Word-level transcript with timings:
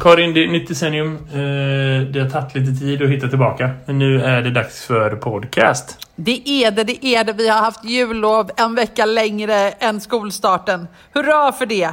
Karin, 0.00 0.34
det 0.34 0.44
är 0.44 0.48
nytt 0.48 0.68
decennium. 0.68 1.14
Eh, 1.14 2.06
det 2.12 2.20
har 2.20 2.30
tagit 2.30 2.54
lite 2.54 2.80
tid 2.80 3.02
att 3.02 3.08
hitta 3.08 3.28
tillbaka. 3.28 3.70
Men 3.86 3.98
nu 3.98 4.22
är 4.22 4.42
det 4.42 4.50
dags 4.50 4.84
för 4.84 5.16
podcast. 5.16 6.06
Det 6.16 6.48
är 6.48 6.70
det, 6.70 6.84
det 6.84 7.06
är 7.06 7.24
det. 7.24 7.32
Vi 7.32 7.48
har 7.48 7.58
haft 7.58 7.84
jullov 7.84 8.50
en 8.56 8.74
vecka 8.74 9.06
längre 9.06 9.54
än 9.70 10.00
skolstarten. 10.00 10.88
Hurra 11.14 11.52
för 11.52 11.66
det! 11.66 11.90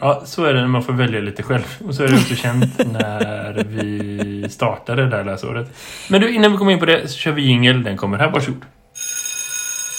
Ja, 0.00 0.22
så 0.24 0.44
är 0.44 0.54
det 0.54 0.60
när 0.60 0.68
man 0.68 0.82
får 0.82 0.92
välja 0.92 1.20
lite 1.20 1.42
själv. 1.42 1.76
Och 1.86 1.94
så 1.94 2.02
är 2.02 2.08
det 2.08 2.14
också 2.14 2.34
känt 2.34 2.78
när 2.92 3.64
vi 3.68 4.46
startade 4.50 5.02
det 5.02 5.10
där 5.10 5.24
läsåret. 5.24 5.76
Men 6.08 6.20
du, 6.20 6.34
innan 6.34 6.52
vi 6.52 6.58
kommer 6.58 6.72
in 6.72 6.78
på 6.78 6.86
det 6.86 7.08
så 7.08 7.18
kör 7.18 7.32
vi 7.32 7.42
jingel. 7.42 7.82
Den 7.82 7.96
kommer 7.96 8.18
här. 8.18 8.30
Varsågod. 8.30 8.64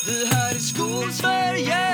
Det 0.06 0.36
här 0.36 0.52
är 0.52 0.60
Skolsverige 0.60 1.91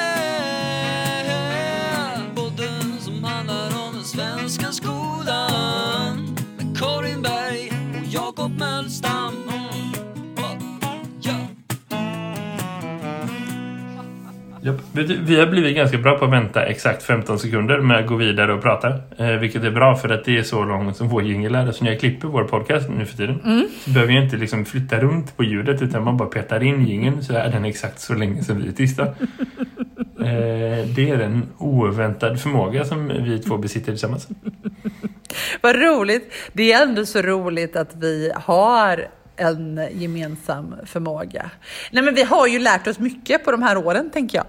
Vi 15.25 15.39
har 15.39 15.47
blivit 15.47 15.75
ganska 15.75 15.97
bra 15.97 16.17
på 16.17 16.25
att 16.25 16.31
vänta 16.31 16.65
exakt 16.65 17.03
15 17.03 17.39
sekunder 17.39 17.79
med 17.79 17.99
att 17.99 18.07
gå 18.07 18.15
vidare 18.15 18.53
och 18.53 18.61
prata. 18.61 18.93
Eh, 19.17 19.31
vilket 19.31 19.63
är 19.63 19.71
bra 19.71 19.95
för 19.95 20.09
att 20.09 20.25
det 20.25 20.37
är 20.37 20.43
så 20.43 20.63
långt 20.63 20.97
som 20.97 21.09
vår 21.09 21.23
jingel 21.23 21.55
är. 21.55 21.71
Så 21.71 21.83
när 21.83 21.91
jag 21.91 21.99
klipper 21.99 22.27
vår 22.27 22.43
podcast 22.43 22.89
nu 22.89 23.05
för 23.05 23.17
tiden 23.17 23.39
mm. 23.45 23.67
så 23.83 23.89
behöver 23.89 24.13
jag 24.13 24.23
inte 24.23 24.37
liksom 24.37 24.65
flytta 24.65 24.99
runt 24.99 25.37
på 25.37 25.43
ljudet 25.43 25.81
utan 25.81 26.03
man 26.03 26.17
bara 26.17 26.29
petar 26.29 26.63
in 26.63 26.87
jingeln 26.87 27.23
så 27.23 27.33
är 27.33 27.49
den 27.49 27.65
exakt 27.65 27.99
så 27.99 28.13
länge 28.13 28.43
som 28.43 28.61
vi 28.61 28.67
är 28.67 28.71
tysta. 28.71 29.03
eh, 30.19 30.87
det 30.95 31.09
är 31.09 31.19
en 31.19 31.43
oväntad 31.57 32.41
förmåga 32.41 32.85
som 32.85 33.07
vi 33.07 33.39
två 33.39 33.57
besitter 33.57 33.91
tillsammans. 33.91 34.27
Vad 35.61 35.75
roligt. 35.75 36.33
Det 36.53 36.73
är 36.73 36.83
ändå 36.83 37.05
så 37.05 37.21
roligt 37.21 37.75
att 37.75 37.95
vi 37.95 38.31
har 38.35 39.07
en 39.37 39.81
gemensam 39.91 40.75
förmåga. 40.85 41.49
Nej, 41.91 42.03
men 42.03 42.15
vi 42.15 42.23
har 42.23 42.47
ju 42.47 42.59
lärt 42.59 42.87
oss 42.87 42.99
mycket 42.99 43.45
på 43.45 43.51
de 43.51 43.63
här 43.63 43.77
åren, 43.77 44.09
tänker 44.09 44.37
jag. 44.37 44.45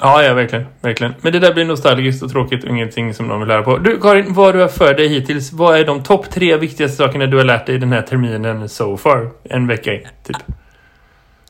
Ja, 0.00 0.22
ja, 0.22 0.34
verkligen, 0.34 0.66
verkligen. 0.80 1.14
Men 1.20 1.32
det 1.32 1.38
där 1.38 1.54
blir 1.54 1.64
nostalgiskt 1.64 2.22
och 2.22 2.30
tråkigt 2.30 2.64
och 2.64 2.70
ingenting 2.70 3.14
som 3.14 3.26
någon 3.26 3.38
vill 3.38 3.48
lära 3.48 3.62
på. 3.62 3.78
Du, 3.78 4.00
Karin, 4.00 4.34
vad 4.34 4.54
du 4.54 4.60
har 4.60 4.68
för 4.68 4.94
dig 4.94 5.08
hittills? 5.08 5.52
Vad 5.52 5.80
är 5.80 5.84
de 5.84 6.02
topp 6.02 6.30
tre 6.30 6.56
viktigaste 6.56 6.96
sakerna 6.96 7.26
du 7.26 7.36
har 7.36 7.44
lärt 7.44 7.66
dig 7.66 7.78
den 7.78 7.92
här 7.92 8.02
terminen 8.02 8.68
so 8.68 8.96
far? 8.96 9.30
En 9.44 9.66
vecka 9.66 9.94
in, 9.94 10.08
typ. 10.22 10.36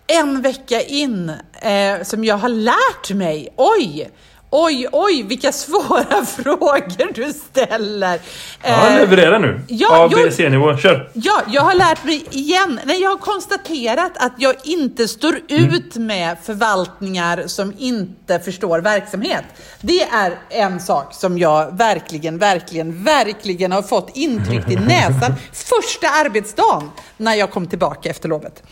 En 0.06 0.42
vecka 0.42 0.80
in 0.80 1.32
eh, 1.62 2.02
som 2.02 2.24
jag 2.24 2.36
har 2.36 2.48
lärt 2.48 3.14
mig? 3.14 3.48
Oj! 3.56 4.10
Oj, 4.50 4.86
oj, 4.92 5.22
vilka 5.22 5.52
svåra 5.52 6.24
frågor 6.36 7.14
du 7.14 7.32
ställer. 7.32 8.20
Ja, 8.62 8.96
leverera 8.98 9.38
nu. 9.38 9.60
Ja, 9.68 10.04
A, 10.06 10.10
B, 10.14 10.30
C-nivå. 10.30 10.76
Kör. 10.76 11.10
Ja, 11.12 11.42
jag 11.48 11.62
har 11.62 11.74
lärt 11.74 12.04
mig 12.04 12.24
igen. 12.30 12.80
Nej, 12.84 13.02
jag 13.02 13.10
har 13.10 13.16
konstaterat 13.16 14.12
att 14.16 14.32
jag 14.38 14.54
inte 14.64 15.08
står 15.08 15.40
mm. 15.48 15.74
ut 15.74 15.96
med 15.96 16.36
förvaltningar 16.42 17.44
som 17.46 17.74
inte 17.78 18.38
förstår 18.38 18.78
verksamhet. 18.80 19.44
Det 19.80 20.02
är 20.02 20.38
en 20.50 20.80
sak 20.80 21.14
som 21.14 21.38
jag 21.38 21.78
verkligen, 21.78 22.38
verkligen, 22.38 23.04
verkligen 23.04 23.72
har 23.72 23.82
fått 23.82 24.16
intryckt 24.16 24.70
i 24.70 24.76
näsan 24.86 25.32
första 25.52 26.08
arbetsdagen 26.08 26.90
när 27.16 27.34
jag 27.34 27.50
kom 27.50 27.66
tillbaka 27.66 28.10
efter 28.10 28.28
lovet. 28.28 28.62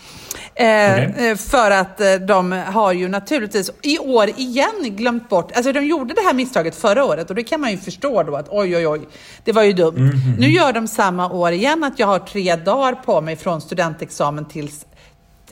Eh, 0.54 0.92
okay. 0.92 1.30
Eh, 1.30 1.36
för 1.36 1.70
att 1.70 2.00
eh, 2.00 2.14
de 2.14 2.52
har 2.52 2.92
ju 2.92 3.08
naturligtvis 3.08 3.70
i 3.82 3.98
år 3.98 4.28
igen 4.36 4.74
glömt 4.82 5.28
bort, 5.28 5.52
alltså 5.56 5.72
de 5.72 5.86
gjorde 5.86 6.14
det 6.14 6.20
här 6.20 6.34
misstaget 6.34 6.74
förra 6.74 7.04
året 7.04 7.30
och 7.30 7.36
det 7.36 7.44
kan 7.44 7.60
man 7.60 7.70
ju 7.70 7.78
förstå 7.78 8.22
då 8.22 8.36
att 8.36 8.48
oj, 8.50 8.76
oj, 8.76 8.86
oj, 8.86 9.08
det 9.44 9.52
var 9.52 9.62
ju 9.62 9.72
dumt. 9.72 9.96
Mm 9.96 10.10
-hmm. 10.10 10.38
Nu 10.38 10.48
gör 10.48 10.72
de 10.72 10.88
samma 10.88 11.30
år 11.30 11.52
igen 11.52 11.84
att 11.84 11.98
jag 11.98 12.06
har 12.06 12.18
tre 12.18 12.56
dagar 12.56 12.92
på 12.92 13.20
mig 13.20 13.36
från 13.36 13.60
studentexamen 13.60 14.44
tills 14.44 14.86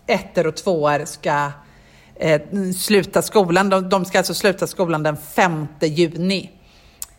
ettor 0.06 0.46
och 0.46 0.56
tvåor 0.56 1.05
ska 1.05 1.50
eh, 2.17 2.40
sluta 2.77 3.23
skolan. 3.23 3.70
De, 3.70 3.89
de, 3.89 4.05
ska 4.05 4.18
alltså 4.18 4.34
sluta 4.34 4.67
skolan 4.67 5.02
den 5.02 5.17
5 5.17 5.67
juni. 5.80 6.50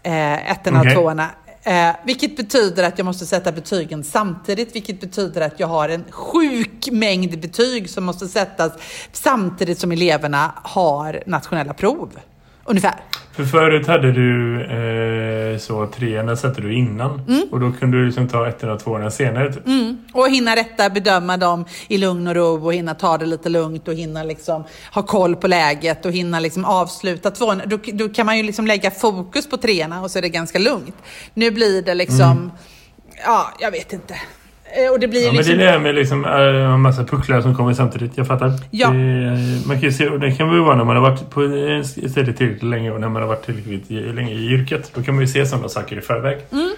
Eh, 0.03 0.51
ettorna 0.51 0.79
okay. 0.79 0.91
och 0.91 0.97
tvåorna. 0.97 1.29
Eh, 1.67 1.95
vilket 2.05 2.37
betyder 2.37 2.83
att 2.83 2.97
jag 2.97 3.05
måste 3.05 3.25
sätta 3.25 3.51
betygen 3.51 4.03
samtidigt, 4.03 4.75
vilket 4.75 5.01
betyder 5.01 5.41
att 5.41 5.59
jag 5.59 5.67
har 5.67 5.89
en 5.89 6.03
sjuk 6.09 6.89
mängd 6.91 7.41
betyg 7.41 7.89
som 7.89 8.03
måste 8.03 8.27
sättas 8.27 8.73
samtidigt 9.11 9.79
som 9.79 9.91
eleverna 9.91 10.53
har 10.63 11.23
nationella 11.25 11.73
prov. 11.73 12.19
Ungefär. 12.65 12.95
För 13.35 13.45
förut 13.45 13.87
hade 13.87 14.11
du 14.11 14.61
eh, 14.61 15.57
så 15.57 15.87
treorna 15.87 16.35
satte 16.35 16.61
du 16.61 16.73
innan. 16.73 17.21
Mm. 17.27 17.47
Och 17.51 17.59
då 17.59 17.71
kunde 17.71 17.97
du 17.97 18.05
liksom 18.05 18.27
ta 18.27 18.47
ettorna 18.47 18.73
och 18.73 18.79
tvåorna 18.79 19.11
senare. 19.11 19.53
Typ. 19.53 19.67
Mm. 19.67 19.97
Och 20.13 20.29
hinna 20.29 20.55
rätta, 20.55 20.89
bedöma 20.89 21.37
dem 21.37 21.65
i 21.87 21.97
lugn 21.97 22.27
och 22.27 22.35
ro 22.35 22.65
och 22.65 22.73
hinna 22.73 22.95
ta 22.95 23.17
det 23.17 23.25
lite 23.25 23.49
lugnt 23.49 23.87
och 23.87 23.93
hinna 23.93 24.23
liksom 24.23 24.63
ha 24.93 25.03
koll 25.03 25.35
på 25.35 25.47
läget 25.47 26.05
och 26.05 26.11
hinna 26.11 26.39
liksom 26.39 26.65
avsluta 26.65 27.31
tvåorna. 27.31 27.63
Då, 27.65 27.77
då 27.93 28.09
kan 28.09 28.25
man 28.25 28.37
ju 28.37 28.43
liksom 28.43 28.67
lägga 28.67 28.91
fokus 28.91 29.49
på 29.49 29.57
treorna 29.57 30.01
och 30.01 30.11
så 30.11 30.17
är 30.17 30.21
det 30.21 30.29
ganska 30.29 30.59
lugnt. 30.59 30.95
Nu 31.33 31.51
blir 31.51 31.81
det 31.81 31.93
liksom, 31.93 32.31
mm. 32.31 32.51
ja, 33.25 33.47
jag 33.59 33.71
vet 33.71 33.93
inte. 33.93 34.15
Eh, 34.75 34.91
och 34.91 34.99
det 34.99 35.07
blir 35.07 35.25
ja, 35.25 35.31
liksom... 35.31 35.51
men 35.51 35.65
det 35.65 35.71
är 35.71 35.73
det 35.73 35.79
med 35.79 35.95
liksom, 35.95 36.25
äh, 36.25 36.73
en 36.73 36.81
massa 36.81 37.03
pucklar 37.03 37.41
som 37.41 37.55
kommer 37.55 37.73
samtidigt. 37.73 38.17
Jag 38.17 38.27
fattar. 38.27 38.51
Ja. 38.71 38.89
Det, 38.89 39.67
man 39.67 39.81
kan 39.81 39.91
se, 39.91 40.09
det 40.09 40.31
kan 40.31 40.49
väl 40.49 40.59
vara 40.59 40.75
när 40.75 40.83
man 40.83 40.95
har 40.95 41.03
varit 41.09 41.29
på 41.29 41.41
ett 41.43 42.11
ställe 42.11 42.33
tillräckligt 42.33 42.63
länge 42.63 42.91
och 42.91 43.01
när 43.01 43.09
man 43.09 43.21
har 43.21 43.29
varit 43.29 43.45
tillräckligt 43.45 43.89
länge 44.15 44.33
i 44.33 44.47
yrket. 44.47 44.91
Då 44.95 45.03
kan 45.03 45.15
man 45.15 45.21
ju 45.21 45.27
se 45.27 45.45
sådana 45.45 45.69
saker 45.69 45.97
i 45.97 46.01
förväg. 46.01 46.37
Mm. 46.51 46.69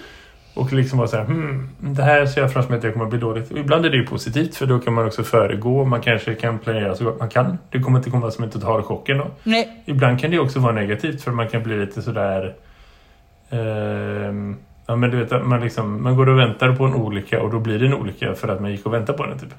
Och 0.54 0.72
liksom 0.72 0.98
vara 0.98 1.08
så 1.08 1.16
här, 1.16 1.24
hmm, 1.24 1.68
det 1.80 2.02
här 2.02 2.26
ser 2.26 2.40
jag 2.40 2.52
framför 2.52 2.70
mig 2.70 2.76
att 2.76 2.82
det 2.82 2.92
kommer 2.92 3.04
att 3.04 3.10
bli 3.10 3.18
dåligt. 3.18 3.50
Och 3.50 3.58
ibland 3.58 3.86
är 3.86 3.90
det 3.90 3.96
ju 3.96 4.06
positivt 4.06 4.56
för 4.56 4.66
då 4.66 4.78
kan 4.78 4.94
man 4.94 5.06
också 5.06 5.22
föregå. 5.22 5.84
Man 5.84 6.00
kanske 6.00 6.34
kan 6.34 6.58
planera 6.58 6.94
så 6.94 7.04
gott 7.04 7.18
man 7.18 7.28
kan. 7.28 7.58
Det 7.70 7.80
kommer 7.80 7.98
inte 7.98 8.10
komma 8.10 8.30
som 8.30 8.44
en 8.44 8.50
total 8.50 8.82
chock 8.82 9.08
ändå. 9.08 9.26
Nej. 9.42 9.82
Ibland 9.84 10.20
kan 10.20 10.30
det 10.30 10.38
också 10.38 10.58
vara 10.58 10.72
negativt 10.72 11.22
för 11.22 11.30
man 11.30 11.48
kan 11.48 11.62
bli 11.62 11.78
lite 11.78 12.02
sådär... 12.02 12.54
Eh, 13.50 14.32
Ja, 14.90 14.96
men 14.96 15.10
du 15.10 15.24
vet, 15.24 15.46
man, 15.46 15.60
liksom, 15.60 16.02
man 16.02 16.16
går 16.16 16.28
och 16.28 16.38
väntar 16.38 16.76
på 16.76 16.84
en 16.84 16.94
olycka 16.94 17.42
och 17.42 17.50
då 17.50 17.58
blir 17.58 17.78
det 17.78 17.86
en 17.86 17.94
olycka 17.94 18.34
för 18.34 18.48
att 18.48 18.60
man 18.60 18.70
gick 18.70 18.86
och 18.86 18.94
väntade 18.94 19.18
på 19.18 19.26
den 19.26 19.38
typ. 19.38 19.54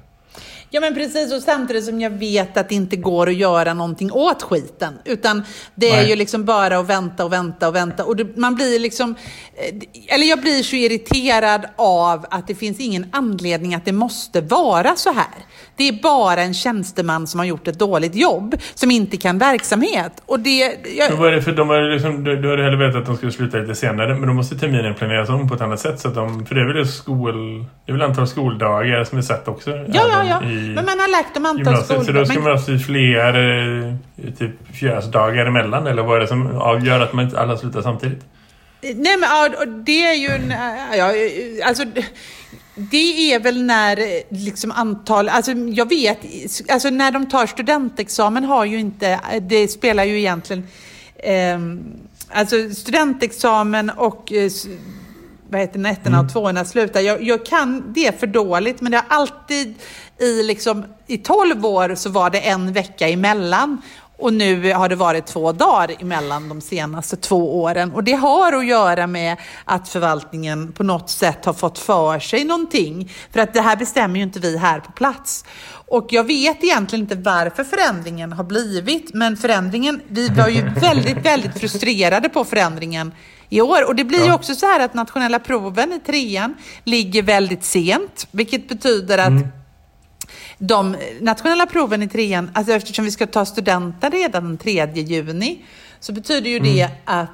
Ja 0.70 0.82
men 0.82 0.94
precis 0.94 1.34
och 1.34 1.42
samtidigt 1.42 1.86
som 1.86 2.02
jag 2.02 2.10
vet 2.10 2.58
att 2.58 2.70
det 2.70 2.76
inte 2.76 2.96
går 2.96 3.30
att 3.30 3.36
göra 3.36 3.74
någonting 3.74 4.12
åt 4.12 4.44
skiten. 4.44 4.94
Utan 5.06 5.44
det 5.76 5.90
är 5.90 5.96
Nej. 5.96 6.10
ju 6.10 6.16
liksom 6.16 6.46
bara 6.46 6.78
att 6.78 6.88
vänta 6.88 7.26
och 7.26 7.34
vänta 7.34 7.68
och 7.68 7.76
vänta. 7.76 8.06
Och 8.06 8.16
det, 8.16 8.38
man 8.38 8.56
blir 8.56 8.80
liksom, 8.80 9.16
eh, 9.56 10.16
eller 10.16 10.26
jag 10.26 10.42
blir 10.42 10.64
så 10.64 10.76
irriterad 10.76 11.66
av 11.76 12.26
att 12.30 12.48
det 12.48 12.56
finns 12.56 12.80
ingen 12.80 13.06
anledning 13.12 13.76
att 13.76 13.86
det 13.86 13.92
måste 13.92 14.42
vara 14.42 14.96
så 14.96 15.14
här. 15.14 15.46
Det 15.80 15.88
är 15.88 16.02
bara 16.02 16.42
en 16.42 16.54
tjänsteman 16.54 17.28
som 17.28 17.40
har 17.40 17.46
gjort 17.46 17.68
ett 17.68 17.80
dåligt 17.80 18.16
jobb 18.16 18.56
som 18.74 18.92
inte 18.92 19.18
kan 19.18 19.38
verksamhet. 19.38 20.12
Och 20.26 20.40
det... 20.40 20.78
Jag... 20.98 21.12
Vad 21.12 21.28
är 21.28 21.32
det 21.32 21.42
för 21.42 21.52
de 21.52 21.70
har 21.70 21.94
liksom, 21.94 22.24
du, 22.24 22.36
du 22.36 22.50
hade 22.50 22.64
hellre 22.64 22.88
vetat 22.88 23.02
att 23.02 23.06
de 23.06 23.18
skulle 23.18 23.32
sluta 23.32 23.58
lite 23.58 23.76
senare 23.76 24.16
men 24.16 24.28
då 24.28 24.34
måste 24.34 24.56
terminen 24.56 24.96
planeras 24.96 25.30
om 25.30 25.50
på 25.50 25.56
ett 25.56 25.62
annat 25.62 25.80
sätt. 25.80 26.00
Så 26.00 26.08
att 26.08 26.16
de, 26.16 26.46
för 26.46 26.56
det 26.56 26.62
är 26.62 26.74
väl 26.74 26.88
skol, 26.88 27.66
det 27.86 27.92
är 27.92 27.94
väl 27.94 28.02
antal 28.02 28.28
skoldagar 28.28 29.04
som 29.04 29.18
är 29.18 29.22
satt 29.22 29.48
också. 29.48 29.72
Ja, 29.72 29.86
ja, 29.94 30.24
ja. 30.30 30.42
Men 30.42 30.76
man 30.76 31.00
har 31.00 31.12
lagt 31.12 31.34
dem 31.34 31.46
antal 31.46 31.78
skoldagar. 31.78 32.04
Så 32.06 32.12
då 32.12 32.26
ska 32.26 32.34
men... 32.34 32.44
man 32.44 32.58
ha 32.58 32.80
fler 32.80 33.34
eh, 33.88 34.34
typ 34.34 34.52
fjörsdagar 34.74 35.46
emellan 35.46 35.88
eller 35.88 36.04
vad 36.04 36.18
är 36.18 36.22
det 36.22 36.28
som 36.28 36.58
avgör 36.58 37.00
att 37.00 37.14
man 37.14 37.26
inte 37.26 37.40
alla 37.40 37.58
slutar 37.58 37.82
samtidigt? 37.82 38.26
Nej 38.82 39.18
men 39.18 39.30
ja, 39.30 39.66
det 39.66 40.06
är 40.06 40.14
ju 40.14 40.28
en, 40.28 40.54
ja, 40.98 41.14
alltså 41.68 41.84
det 42.92 43.34
är 43.34 43.40
väl 43.40 43.64
när 43.64 44.24
liksom 44.34 44.72
antal, 44.72 45.30
alltså 45.30 45.52
jag 45.52 45.90
vet, 45.90 46.20
alltså 46.70 46.90
när 46.90 47.12
de 47.12 47.30
tar 47.30 47.48
studentexamen 47.48 48.44
har 48.44 48.66
ju 48.66 48.80
inte, 48.80 49.20
det 49.42 49.68
spelar 49.68 50.04
ju 50.04 50.20
egentligen, 50.20 50.68
eh, 51.16 51.60
alltså 52.30 52.70
studentexamen 52.70 53.90
och 53.90 54.32
eh, 54.32 54.52
vad 55.50 55.62
heter 55.62 55.80
det, 55.80 56.08
mm. 56.08 56.20
och 56.20 56.34
tvåorna 56.34 56.66
slutar. 56.66 57.00
Jag, 57.00 57.24
jag, 57.24 57.46
kan 57.46 57.94
det 57.94 58.20
för 58.20 58.28
dåligt, 58.28 58.82
men 58.82 58.92
det 58.92 58.98
har 58.98 59.18
alltid 59.18 59.76
i 60.20 60.44
liksom, 60.44 60.86
i 61.08 61.18
tolv 61.18 61.66
år 61.66 61.96
så 61.96 62.10
var 62.10 62.30
det 62.30 62.40
en 62.40 62.74
vecka 62.74 63.10
emellan. 63.10 63.82
Och 64.20 64.34
nu 64.34 64.74
har 64.74 64.90
det 64.90 64.96
varit 64.96 65.26
två 65.26 65.52
dagar 65.52 65.96
emellan 66.00 66.50
de 66.50 66.62
senaste 66.62 67.16
två 67.16 67.62
åren. 67.62 67.92
Och 67.92 68.04
det 68.04 68.14
har 68.14 68.54
att 68.54 68.66
göra 68.66 69.08
med 69.08 69.38
att 69.66 69.90
förvaltningen 69.90 70.72
på 70.72 70.84
något 70.84 71.10
sätt 71.10 71.46
har 71.46 71.54
fått 71.54 71.80
för 71.80 72.20
sig 72.20 72.44
någonting. 72.44 73.12
För 73.32 73.40
att 73.40 73.54
det 73.54 73.62
här 73.62 73.76
bestämmer 73.76 74.16
ju 74.16 74.24
inte 74.24 74.40
vi 74.40 74.58
här 74.58 74.80
på 74.80 74.92
plats. 74.92 75.46
Och 75.70 76.08
jag 76.10 76.24
vet 76.24 76.64
egentligen 76.64 77.04
inte 77.04 77.16
varför 77.16 77.64
förändringen 77.64 78.34
har 78.34 78.44
blivit, 78.44 79.14
men 79.14 79.38
förändringen, 79.38 80.02
vi 80.08 80.30
var 80.30 80.48
ju 80.48 80.70
väldigt, 80.82 81.26
väldigt 81.26 81.60
frustrerade 81.60 82.30
på 82.30 82.46
förändringen 82.46 83.12
i 83.50 83.62
år. 83.62 83.88
Och 83.88 83.96
det 83.96 84.04
blir 84.04 84.20
ja. 84.20 84.26
ju 84.26 84.34
också 84.34 84.56
så 84.56 84.66
här 84.66 84.80
att 84.80 84.94
nationella 84.94 85.40
proven 85.40 85.94
i 85.94 86.00
trean 86.00 86.56
ligger 86.84 87.24
väldigt 87.24 87.64
sent, 87.64 88.28
vilket 88.32 88.70
betyder 88.70 89.18
att 89.18 89.28
mm 89.28 89.59
de 90.60 90.96
nationella 91.22 91.66
proven 91.66 92.04
i 92.04 92.08
trean, 92.08 92.52
alltså 92.54 92.74
eftersom 92.74 93.06
vi 93.06 93.12
ska 93.12 93.28
ta 93.28 93.46
studenten 93.46 94.12
redan 94.12 94.44
den 94.44 94.58
3 94.58 94.92
juni, 94.94 95.66
så 96.00 96.14
betyder 96.14 96.50
ju 96.50 96.60
det 96.60 96.82
mm. 96.82 96.98
att 97.06 97.30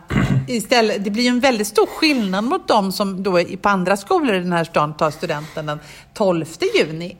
istället, 0.47 1.03
det 1.03 1.09
blir 1.09 1.29
en 1.29 1.39
väldigt 1.39 1.67
stor 1.67 1.85
skillnad 1.85 2.43
mot 2.43 2.67
de 2.67 2.91
som 2.91 3.23
då 3.23 3.43
på 3.61 3.69
andra 3.69 3.97
skolor 3.97 4.35
i 4.35 4.39
den 4.39 4.53
här 4.53 4.63
stan 4.63 4.97
tar 4.97 5.11
studenten 5.11 5.65
den 5.65 5.79
12 6.13 6.45
juni. 6.75 7.17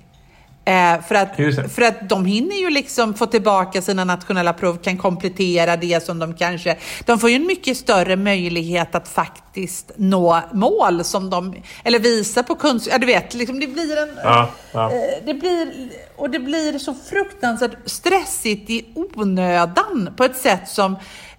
Eh, 0.68 1.02
för, 1.08 1.16
att, 1.16 1.36
för 1.74 1.82
att 1.82 2.10
de 2.10 2.26
hinner 2.26 2.56
ju 2.56 2.70
liksom 2.70 3.14
få 3.14 3.26
tillbaka 3.26 3.82
sina 3.82 4.04
nationella 4.04 4.54
prov, 4.54 4.78
kan 4.78 4.98
komplettera 4.98 5.78
det 5.78 6.06
som 6.06 6.20
de 6.20 6.34
kanske... 6.34 6.78
De 7.06 7.20
får 7.20 7.30
ju 7.30 7.36
en 7.36 7.48
mycket 7.48 7.78
större 7.78 8.16
möjlighet 8.16 8.96
att 8.96 9.08
faktiskt 9.08 9.92
nå 9.96 10.42
mål 10.54 11.04
som 11.04 11.30
de... 11.30 11.56
Eller 11.84 12.00
visa 12.00 12.44
på 12.44 12.56
kunskap. 12.56 12.92
Ja, 12.94 12.98
du 12.98 13.06
vet, 13.06 13.34
liksom 13.34 13.60
det 13.60 13.68
blir 13.68 13.98
en... 13.98 14.10
Ja, 14.24 14.50
ja. 14.72 14.92
Eh, 14.92 15.26
det 15.26 15.34
blir, 15.34 15.90
och 16.16 16.30
det 16.30 16.40
blir 16.40 16.80
så 16.80 16.94
fruktansvärt 17.10 17.78
stressigt 17.86 18.70
i 18.70 18.86
onödan 18.96 20.14
på 20.18 20.24
ett 20.24 20.38
sätt 20.38 20.70
som 20.70 20.96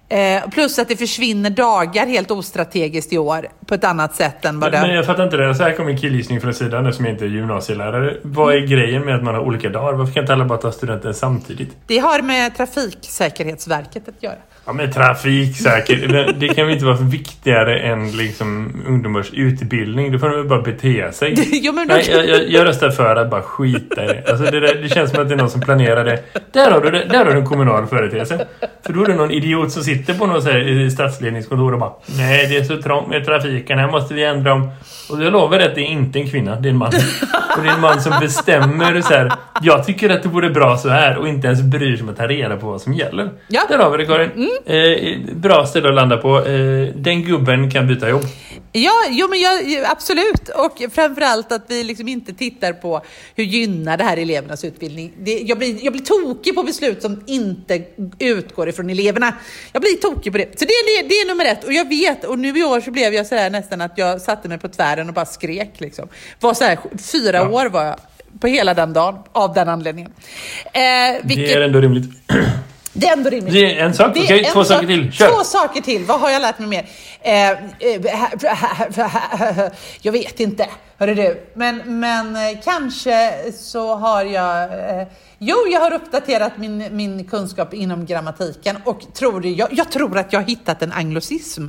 Eh, 0.09 0.51
plus 0.51 0.79
att 0.79 0.89
det 0.89 0.97
försvinner 0.97 1.51
dagar 1.51 2.07
helt 2.07 2.31
ostrategiskt 2.31 3.13
i 3.13 3.19
år 3.19 3.49
på 3.67 3.75
ett 3.75 3.85
annat 3.85 4.15
sätt 4.15 4.45
än 4.45 4.61
vad 4.61 4.73
det... 4.73 4.81
Men 4.81 4.95
jag 4.95 5.07
fattar 5.07 5.25
inte 5.25 5.37
det. 5.37 5.55
Så 5.55 5.63
här 5.63 5.73
kommer 5.73 5.91
en 5.91 5.99
killgissning 5.99 6.41
från 6.41 6.55
sidan 6.55 6.93
som 6.93 7.07
inte 7.07 7.25
är 7.25 7.29
gymnasielärare. 7.29 8.17
Vad 8.23 8.55
är 8.55 8.67
grejen 8.67 9.03
med 9.03 9.15
att 9.15 9.23
man 9.23 9.35
har 9.35 9.43
olika 9.43 9.69
dagar? 9.69 9.93
Varför 9.93 10.13
kan 10.13 10.23
inte 10.23 10.33
alla 10.33 10.45
bara 10.45 10.59
ta 10.59 10.73
studenten 10.73 11.15
samtidigt? 11.15 11.77
Det 11.87 11.99
har 11.99 12.23
med 12.23 12.57
Trafiksäkerhetsverket 12.57 14.09
att 14.09 14.23
göra. 14.23 14.37
Ja, 14.67 14.73
men 14.73 14.93
trafiksäkerhet, 14.93 16.41
det 16.41 16.49
kan 16.49 16.67
väl 16.67 16.75
inte 16.75 16.85
vara 16.85 16.97
viktigare 16.97 17.79
än 17.79 18.11
liksom 18.11 18.83
ungdomars 18.87 19.31
utbildning. 19.33 20.13
Då 20.13 20.19
får 20.19 20.29
de 20.29 20.49
bara 20.49 20.63
bete 20.63 21.13
sig. 21.13 21.35
jo, 21.63 21.73
men 21.73 21.89
Nej, 21.89 22.09
jag, 22.11 22.29
jag, 22.29 22.51
jag 22.51 22.67
röstar 22.67 22.91
för 22.91 23.17
att 23.17 23.31
bara 23.31 23.43
skita 23.43 24.05
i 24.05 24.07
det. 24.07 24.25
Alltså 24.29 24.45
det, 24.45 24.61
där, 24.61 24.75
det 24.83 24.89
känns 24.89 25.11
som 25.11 25.23
att 25.23 25.29
det 25.29 25.35
är 25.35 25.39
någon 25.39 25.51
som 25.51 25.61
planerar 25.61 26.05
det. 26.05 26.23
Där 26.53 26.71
har 26.71 26.81
du, 26.81 26.91
det, 26.91 27.05
där 27.05 27.25
har 27.25 27.33
du 27.33 27.39
en 27.39 27.47
kommunal 27.47 27.87
företeelse. 27.87 28.47
För 28.87 28.93
då 28.93 29.03
är 29.05 29.07
det 29.07 29.15
någon 29.15 29.31
idiot 29.31 29.73
som 29.73 29.83
sitter 29.83 30.15
på 30.15 30.27
något 30.27 30.45
här, 30.45 30.89
stadsledningskontor 30.91 31.73
och 31.73 31.81
bara 31.81 31.93
Nej, 32.07 32.47
det 32.47 32.57
är 32.57 32.65
så 32.65 32.83
trångt 32.83 33.09
med 33.09 33.25
trafiken. 33.25 33.79
Här 33.79 33.91
måste 33.91 34.15
vi 34.15 34.25
ändra 34.25 34.53
om. 34.53 34.71
Och 35.11 35.23
jag 35.23 35.33
lovar 35.33 35.59
att 35.59 35.75
det 35.75 35.81
är 35.81 35.91
inte 35.91 36.19
en 36.19 36.31
kvinna, 36.31 36.57
det 36.57 36.69
är 36.69 36.71
en 36.71 36.77
man. 36.77 36.93
Och 37.57 37.63
det 37.63 37.69
är 37.69 37.75
en 37.75 37.81
man 37.81 38.01
som 38.01 38.13
bestämmer 38.21 39.01
så 39.01 39.15
här. 39.15 39.33
Jag 39.63 39.87
tycker 39.87 40.11
att 40.11 40.23
det 40.23 40.29
vore 40.29 40.51
bra 40.51 40.77
så 40.77 40.89
här 40.89 41.17
och 41.17 41.29
inte 41.29 41.47
ens 41.47 41.63
bryr 41.63 41.97
sig 41.97 42.03
om 42.03 42.09
att 42.09 42.17
ta 42.17 42.27
reda 42.27 42.57
på 42.57 42.67
vad 42.67 42.81
som 42.81 42.93
gäller. 42.93 43.31
Ja. 43.49 43.63
Där 43.69 43.79
har 43.79 43.91
vi 43.91 43.99
det 43.99 44.07
Karin. 44.07 44.31
Mm. 44.31 44.49
Eh, 44.67 45.19
bra 45.35 45.67
ställe 45.67 45.89
att 45.89 45.95
landa 45.95 46.17
på. 46.17 46.47
Eh, 46.47 46.89
den 46.95 47.23
gubben 47.23 47.71
kan 47.71 47.87
byta 47.87 48.09
jobb. 48.09 48.25
Ja, 48.73 49.05
jo, 49.11 49.29
men 49.29 49.41
jag, 49.41 49.85
absolut. 49.85 50.49
Och 50.49 50.93
framförallt 50.93 51.53
att 51.53 51.65
vi 51.69 51.85
liksom 51.85 52.09
inte 52.09 52.33
tittar 52.33 52.73
på 52.73 53.03
hur 53.35 53.45
gynnar 53.45 53.97
det 53.97 54.05
här 54.05 54.17
elevernas 54.17 54.65
utbildning. 54.65 55.13
Det, 55.19 55.39
jag, 55.39 55.59
blir, 55.59 55.85
jag 55.85 55.93
blir 55.93 56.03
tokig 56.03 56.55
på 56.55 56.63
beslut 56.63 57.03
som 57.03 57.23
inte 57.27 57.83
utgår 58.19 58.69
ifrån 58.69 58.91
eleverna. 58.91 59.35
Jag 59.73 59.83
blir 59.83 59.97
tokig 59.97 60.33
på 60.33 60.39
det. 60.39 60.59
Så 60.59 60.65
det, 60.65 61.03
det, 61.03 61.09
det 61.09 61.15
är 61.15 61.29
nummer 61.29 61.45
ett. 61.45 61.65
Och 61.65 61.73
jag 61.73 61.89
vet, 61.89 62.25
och 62.25 62.39
nu 62.39 62.59
i 62.59 62.65
år 62.65 62.81
så 62.81 62.91
blev 62.91 63.15
jag 63.15 63.27
sådär 63.27 63.51
nästan 63.51 63.81
att 63.81 63.99
jag 63.99 64.21
satte 64.21 64.49
mig 64.49 64.59
på 64.59 64.69
tvären 64.69 65.09
och 65.09 65.15
bara 65.15 65.27
skrek. 65.27 65.81
Liksom. 65.81 66.09
Var 66.41 66.55
så 66.55 66.65
här, 66.65 66.79
fyra 67.13 67.37
ja. 67.37 67.49
år 67.49 67.67
var 67.67 67.85
jag 67.85 67.97
på 68.41 68.47
hela 68.47 68.75
den 68.75 68.93
dagen 68.93 69.19
av 69.33 69.55
den 69.55 69.69
anledningen. 69.69 70.13
Eh, 70.65 70.83
vilket... 71.23 71.47
Det 71.47 71.53
är 71.53 71.61
ändå 71.61 71.81
rimligt. 71.81 72.11
Det 72.99 73.07
är 73.07 73.13
ändå 73.13 73.31
rimligt. 73.31 73.55
Det 73.55 73.79
är 73.79 73.85
en 73.85 73.95
sak. 73.95 74.11
Okej, 74.11 74.25
okay, 74.25 74.53
två 74.53 74.65
saker 74.65 74.87
till. 74.87 75.13
Kör. 75.13 75.29
Två 75.29 75.45
saker 75.45 75.81
till. 75.81 76.05
Vad 76.05 76.21
har 76.21 76.31
jag 76.31 76.43
lärt 76.43 76.59
mig 76.59 76.69
mer? 76.69 76.87
Eh, 77.21 77.33
jag 80.03 80.13
vet 80.13 80.41
inte. 80.41 80.67
Hörru 80.99 81.15
du. 81.15 81.47
Men, 81.55 82.01
men 82.01 82.37
eh, 82.37 82.61
kanske 82.65 83.33
så 83.53 83.95
har 83.95 84.25
jag... 84.25 84.63
Eh, 84.63 85.07
jo, 85.39 85.57
jag 85.73 85.81
har 85.81 85.93
uppdaterat 85.93 86.59
min, 86.59 86.97
min 86.97 87.25
kunskap 87.25 87.75
inom 87.75 88.07
grammatiken 88.07 88.77
och 88.85 89.15
tror, 89.15 89.47
jag, 89.47 89.69
jag 89.73 89.93
tror 89.93 90.19
att 90.19 90.33
jag 90.33 90.41
har 90.41 90.47
hittat 90.47 90.83
en 90.83 90.93
anglosism 90.93 91.69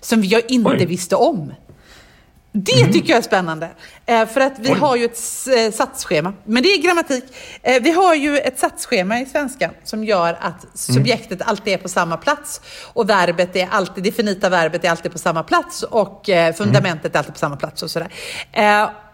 som 0.00 0.24
jag 0.24 0.42
inte 0.50 0.70
Oj. 0.70 0.86
visste 0.86 1.16
om. 1.16 1.52
Det 2.52 2.80
mm. 2.80 2.92
tycker 2.92 3.10
jag 3.10 3.18
är 3.18 3.22
spännande. 3.22 3.70
Eh, 4.06 4.26
för 4.26 4.40
att 4.40 4.58
vi 4.58 4.72
Oj. 4.72 4.78
har 4.78 4.96
ju 4.96 5.04
ett 5.04 5.18
eh, 5.56 5.72
satsschema. 5.72 6.32
Men 6.44 6.62
det 6.62 6.68
är 6.68 6.82
grammatik. 6.82 7.24
Eh, 7.62 7.82
vi 7.82 7.90
har 7.90 8.14
ju 8.14 8.38
ett 8.38 8.58
satsschema 8.58 9.20
i 9.20 9.26
svenska 9.26 9.70
som 9.84 10.04
gör 10.04 10.32
att 10.40 10.64
mm. 10.64 10.72
subjektet 10.74 11.40
mm. 11.40 11.48
alltid 11.48 11.72
är 11.72 11.78
på 11.78 11.88
samma 11.88 12.16
plats. 12.16 12.60
Och 12.92 13.10
verbet 13.10 13.56
är 13.56 13.68
alltid, 13.70 14.04
det 14.04 14.12
finita 14.12 14.48
verbet 14.48 14.84
är 14.84 14.90
alltid 14.90 15.12
på 15.12 15.18
samma 15.18 15.42
plats. 15.42 15.82
Och 15.82 16.30
eh, 16.30 16.54
fundamentet 16.54 17.04
mm. 17.04 17.14
är 17.14 17.18
alltid 17.18 17.34
på 17.34 17.38
samma 17.38 17.56
plats 17.56 17.82
och 17.82 17.90
sådär. 17.90 18.08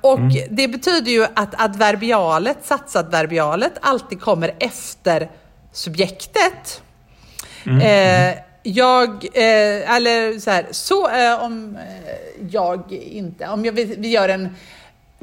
Och 0.00 0.18
mm. 0.18 0.46
det 0.50 0.68
betyder 0.68 1.12
ju 1.12 1.24
att 1.34 1.60
adverbialet, 1.60 2.58
satsadverbialet, 2.62 3.72
alltid 3.80 4.20
kommer 4.20 4.54
efter 4.58 5.30
subjektet. 5.72 6.82
Mm. 7.66 7.80
Jag, 8.68 9.24
eh, 9.24 9.96
eller 9.96 10.38
så 10.38 10.50
här, 10.50 10.66
så 10.70 11.08
eh, 11.08 11.44
om 11.44 11.76
eh, 11.76 12.46
jag 12.50 12.92
inte, 12.92 13.48
om 13.48 13.64
jag, 13.64 13.72
vi, 13.72 13.84
vi 13.84 14.08
gör 14.08 14.28
en, 14.28 14.56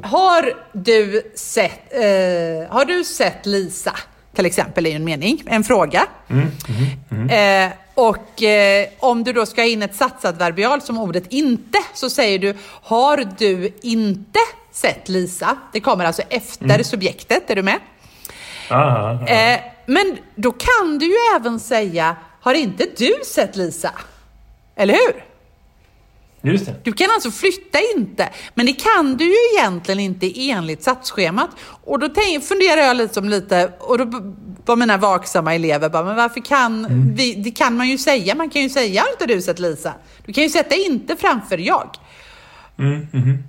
har 0.02 0.54
du 0.72 1.32
sett, 1.34 1.92
eh, 1.94 2.72
har 2.74 2.84
du 2.84 3.04
sett 3.04 3.46
Lisa? 3.46 3.96
Till 4.34 4.46
exempel 4.46 4.86
är 4.86 4.96
en 4.96 5.04
mening, 5.04 5.42
en 5.46 5.64
fråga. 5.64 6.06
Mm, 6.30 6.46
mm, 6.68 7.28
mm. 7.28 7.70
Eh, 7.70 7.76
och 7.94 8.42
eh, 8.42 8.88
om 8.98 9.24
du 9.24 9.32
då 9.32 9.46
ska 9.46 9.60
ha 9.60 9.68
in 9.68 9.82
ett 9.82 9.94
satsadverbial 9.94 10.80
som 10.80 10.98
ordet 10.98 11.24
inte, 11.28 11.78
så 11.94 12.10
säger 12.10 12.38
du 12.38 12.54
har 12.82 13.28
du 13.38 13.72
inte 13.82 14.40
sett 14.72 15.08
Lisa? 15.08 15.56
Det 15.72 15.80
kommer 15.80 16.04
alltså 16.04 16.22
efter 16.28 16.64
mm. 16.64 16.84
subjektet, 16.84 17.50
är 17.50 17.56
du 17.56 17.62
med? 17.62 17.78
Aha, 18.70 19.10
aha. 19.10 19.58
men 19.86 20.18
då 20.34 20.52
kan 20.52 20.98
du 20.98 21.06
ju 21.06 21.16
även 21.36 21.60
säga 21.60 22.16
har 22.44 22.54
inte 22.54 22.86
du 22.96 23.14
sett 23.26 23.56
Lisa? 23.56 23.92
Eller 24.76 24.94
hur? 24.94 25.24
Just 26.52 26.66
det. 26.66 26.74
Du 26.82 26.92
kan 26.92 27.10
alltså 27.10 27.30
flytta 27.30 27.78
inte, 27.96 28.28
men 28.54 28.66
det 28.66 28.72
kan 28.72 29.16
du 29.16 29.24
ju 29.24 29.36
egentligen 29.58 30.00
inte 30.00 30.50
enligt 30.50 30.82
satsschemat. 30.82 31.50
Och 31.84 31.98
då 31.98 32.08
funderar 32.42 32.80
jag 32.80 32.96
liksom 32.96 33.28
lite, 33.28 33.72
och 33.78 33.98
då 33.98 34.04
var 34.64 34.76
mina 34.76 34.96
vaksamma 34.96 35.54
elever 35.54 35.88
bara, 35.88 36.04
men 36.04 36.16
varför 36.16 36.40
kan 36.40 36.84
mm. 36.84 37.14
vi, 37.14 37.34
det 37.34 37.50
kan 37.50 37.76
man 37.76 37.88
ju 37.88 37.98
säga, 37.98 38.34
man 38.34 38.50
kan 38.50 38.62
ju 38.62 38.68
säga, 38.68 39.02
har 39.02 39.10
inte 39.10 39.34
du 39.34 39.42
sett 39.42 39.58
Lisa? 39.58 39.94
Du 40.26 40.32
kan 40.32 40.44
ju 40.44 40.50
sätta 40.50 40.74
inte 40.74 41.16
framför 41.16 41.58
jag. 41.58 41.90
Mm. 42.78 43.06
Mm. 43.12 43.44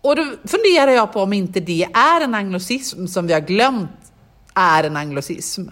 Och 0.00 0.16
då 0.16 0.24
funderar 0.44 0.90
jag 0.90 1.12
på 1.12 1.20
om 1.20 1.32
inte 1.32 1.60
det 1.60 1.88
är 1.94 2.20
en 2.20 2.34
anglosism 2.34 3.06
som 3.06 3.26
vi 3.26 3.32
har 3.32 3.40
glömt 3.40 3.90
är 4.54 4.84
en 4.84 4.96
anglosism. 4.96 5.62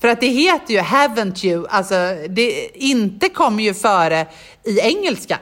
För 0.00 0.08
att 0.08 0.20
det 0.20 0.26
heter 0.26 0.74
ju 0.74 0.80
haven't 0.80 1.46
you, 1.46 1.66
alltså 1.68 1.94
det 2.28 2.68
inte 2.74 3.28
kommer 3.28 3.62
ju 3.62 3.74
före 3.74 4.26
i 4.64 4.80
engelska. 4.80 5.38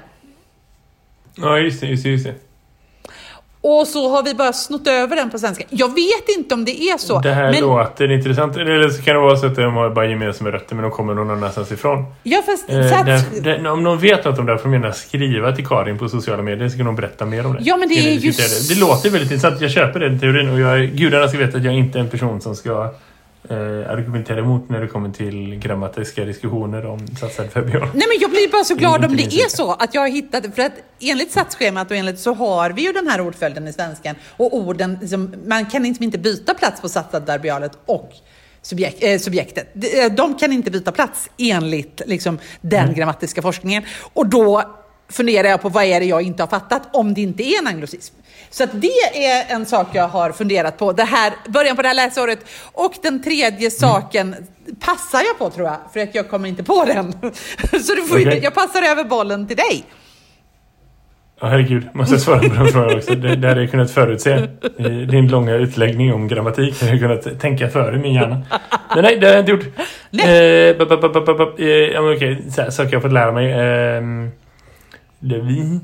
Ja, 1.34 1.58
just 1.58 1.81
det, 1.81 1.87
just 1.87 2.02
det, 2.02 2.10
just 2.10 2.25
det. 2.25 2.34
Och 3.65 3.86
så 3.86 4.08
har 4.08 4.22
vi 4.22 4.34
bara 4.34 4.53
snott 4.53 4.86
över 4.86 5.17
den 5.17 5.31
på 5.31 5.38
svenska. 5.38 5.65
Jag 5.70 5.88
vet 5.88 6.36
inte 6.38 6.55
om 6.55 6.65
det 6.65 6.82
är 6.82 6.98
så. 6.98 7.20
Det 7.20 7.32
här 7.32 7.53
men... 7.53 7.60
låter 7.60 8.10
intressant. 8.10 8.56
Eller 8.56 8.88
så 8.88 9.03
kan 9.03 9.15
det 9.15 9.20
vara 9.20 9.36
så 9.36 9.46
att 9.46 9.56
de 9.56 9.74
har 9.74 9.91
bara 9.91 10.06
gemensamma 10.06 10.50
rötter 10.50 10.74
men 10.74 10.82
de 10.82 10.91
kommer 10.91 11.15
någon 11.15 11.31
annanstans 11.31 11.72
ifrån. 11.72 12.05
Ja, 12.22 12.43
fast... 12.46 12.70
Eh, 12.70 12.77
där, 12.77 13.41
där, 13.43 13.67
om 13.67 13.82
någon 13.82 13.98
vet 13.98 14.24
något 14.24 14.38
om 14.38 14.46
det 14.46 14.53
här 14.53 14.58
får 14.58 14.69
de 14.69 14.74
gärna 14.74 14.93
skriva 14.93 15.53
till 15.53 15.67
Karin 15.67 15.98
på 15.98 16.08
sociala 16.08 16.43
medier 16.43 16.69
så 16.69 16.77
kan 16.77 16.86
de 16.86 16.96
berätta 16.96 17.27
mer 17.27 17.46
om 17.46 17.53
det. 17.53 17.58
Ja, 17.62 17.77
men 17.77 17.88
det 17.88 17.94
är 17.94 18.12
just... 18.12 18.69
Det. 18.69 18.74
det 18.74 18.81
låter 18.81 19.10
väldigt 19.10 19.31
intressant. 19.31 19.60
Jag 19.60 19.70
köper 19.70 20.00
den 20.00 20.20
teorin 20.20 20.48
och 20.48 20.60
jag, 20.60 20.88
gudarna 20.88 21.29
ska 21.29 21.38
veta 21.38 21.58
att 21.58 21.65
jag 21.65 21.74
inte 21.74 21.98
är 21.98 22.00
en 22.00 22.10
person 22.10 22.41
som 22.41 22.56
ska 22.56 22.94
eh, 23.49 23.91
argumentera 23.91 24.39
emot 24.39 24.69
när 24.69 24.81
det 24.81 24.87
kommer 24.87 25.11
till 25.11 25.58
grammatiska 25.58 26.25
diskussioner 26.25 26.87
om 26.87 27.06
satsad 27.06 27.49
Nej 27.55 27.93
men 27.93 28.19
jag 28.20 28.31
blir 28.31 28.53
bara 28.53 28.65
så 28.65 28.75
glad 28.75 29.05
om 29.05 29.17
det 29.17 29.22
är 29.22 29.49
så 29.49 29.72
att 29.72 29.94
jag 29.94 30.01
har 30.01 30.08
hittat, 30.08 30.55
för 30.55 30.63
att 30.63 30.72
enligt 31.01 31.32
satsschemat 31.32 31.91
och 31.91 31.96
enligt 31.96 32.19
så 32.19 32.34
har 32.34 32.70
vi 32.70 32.82
ju 32.82 32.93
den 32.93 33.08
här 33.08 33.20
ordföljden 33.20 33.69
i 33.69 33.72
svenskan 33.72 34.17
och 34.37 34.56
orden, 34.56 34.99
liksom, 35.01 35.34
man 35.46 35.67
kan 35.67 35.82
liksom 35.82 36.05
inte 36.05 36.19
byta 36.19 36.55
plats 36.55 36.81
på 36.81 36.89
satsadverbialet 36.89 37.72
och 37.87 38.13
subjekt, 38.63 39.03
eh, 39.03 39.19
subjektet. 39.19 39.70
De, 39.72 40.01
eh, 40.01 40.13
de 40.13 40.34
kan 40.34 40.53
inte 40.53 40.70
byta 40.70 40.93
plats 40.93 41.31
enligt 41.39 42.03
liksom, 42.06 42.39
den 42.61 42.84
mm. 42.84 42.94
grammatiska 42.94 43.43
forskningen. 43.43 43.82
Och 44.13 44.27
då 44.27 44.63
funderar 45.08 45.49
jag 45.49 45.63
på 45.63 45.69
vad 45.69 45.84
är 45.84 46.01
det 46.01 46.06
jag 46.06 46.22
inte 46.22 46.43
har 46.43 46.49
fattat 46.49 46.82
om 46.93 47.15
det 47.15 47.20
inte 47.20 47.43
är 47.43 47.58
en 47.58 47.67
anglosism. 47.67 48.15
Så 48.53 48.65
att 48.65 48.71
det 48.73 49.27
är 49.27 49.55
en 49.55 49.67
sak 49.67 49.87
jag 49.93 50.09
har 50.09 50.32
funderat 50.32 50.79
på, 50.79 50.93
det 50.93 51.05
här, 51.05 51.32
början 51.49 51.77
på 51.77 51.82
det 51.82 51.89
här 51.89 51.94
läsåret. 51.94 52.39
Och 52.73 52.94
den 53.03 53.23
tredje 53.23 53.71
saken 53.71 54.35
passar 54.81 55.23
jag 55.23 55.39
på 55.39 55.51
tror 55.51 55.67
jag, 55.67 55.77
för 55.93 56.01
att 56.01 56.15
jag 56.15 56.31
kommer 56.31 56.49
inte 56.49 56.65
på 56.65 56.85
den. 56.85 57.13
Så 57.82 57.94
du 57.94 58.03
får, 58.03 58.21
okay. 58.21 58.41
jag 58.43 58.55
passar 58.55 58.82
över 58.82 59.05
bollen 59.05 59.47
till 59.47 59.56
dig. 59.56 59.85
Ja, 61.41 61.49
herregud. 61.49 61.89
Måste 61.93 62.15
jag 62.15 62.21
svara 62.21 62.39
på 62.39 62.55
den 62.55 62.67
frågan 62.67 62.97
också? 62.97 63.15
Det, 63.15 63.37
det 63.37 63.49
hade 63.49 63.61
jag 63.61 63.71
kunnat 63.71 63.91
förutse. 63.91 64.49
Din 65.09 65.29
långa 65.29 65.55
utläggning 65.55 66.15
om 66.15 66.29
grammatik. 66.29 66.77
Jag 66.81 66.87
hade 66.87 66.99
kunnat 66.99 67.41
tänka 67.41 67.69
före 67.69 67.99
min 67.99 68.15
hjärna. 68.15 68.43
Men 68.94 69.05
nej, 69.05 69.17
det 69.17 69.27
har 69.27 69.35
jag 69.35 69.43
inte 69.43 69.53
gjort. 69.53 69.65
Nej. 70.11 70.69
Eh, 70.69 70.77
Okej, 70.82 72.43
okay. 72.47 72.71
saker 72.71 72.93
jag 72.93 73.03
fått 73.03 73.13
lära 73.13 73.32
mig. 73.32 73.53
Eh, 73.53 74.03
det 75.19 75.39
vi 75.39 75.81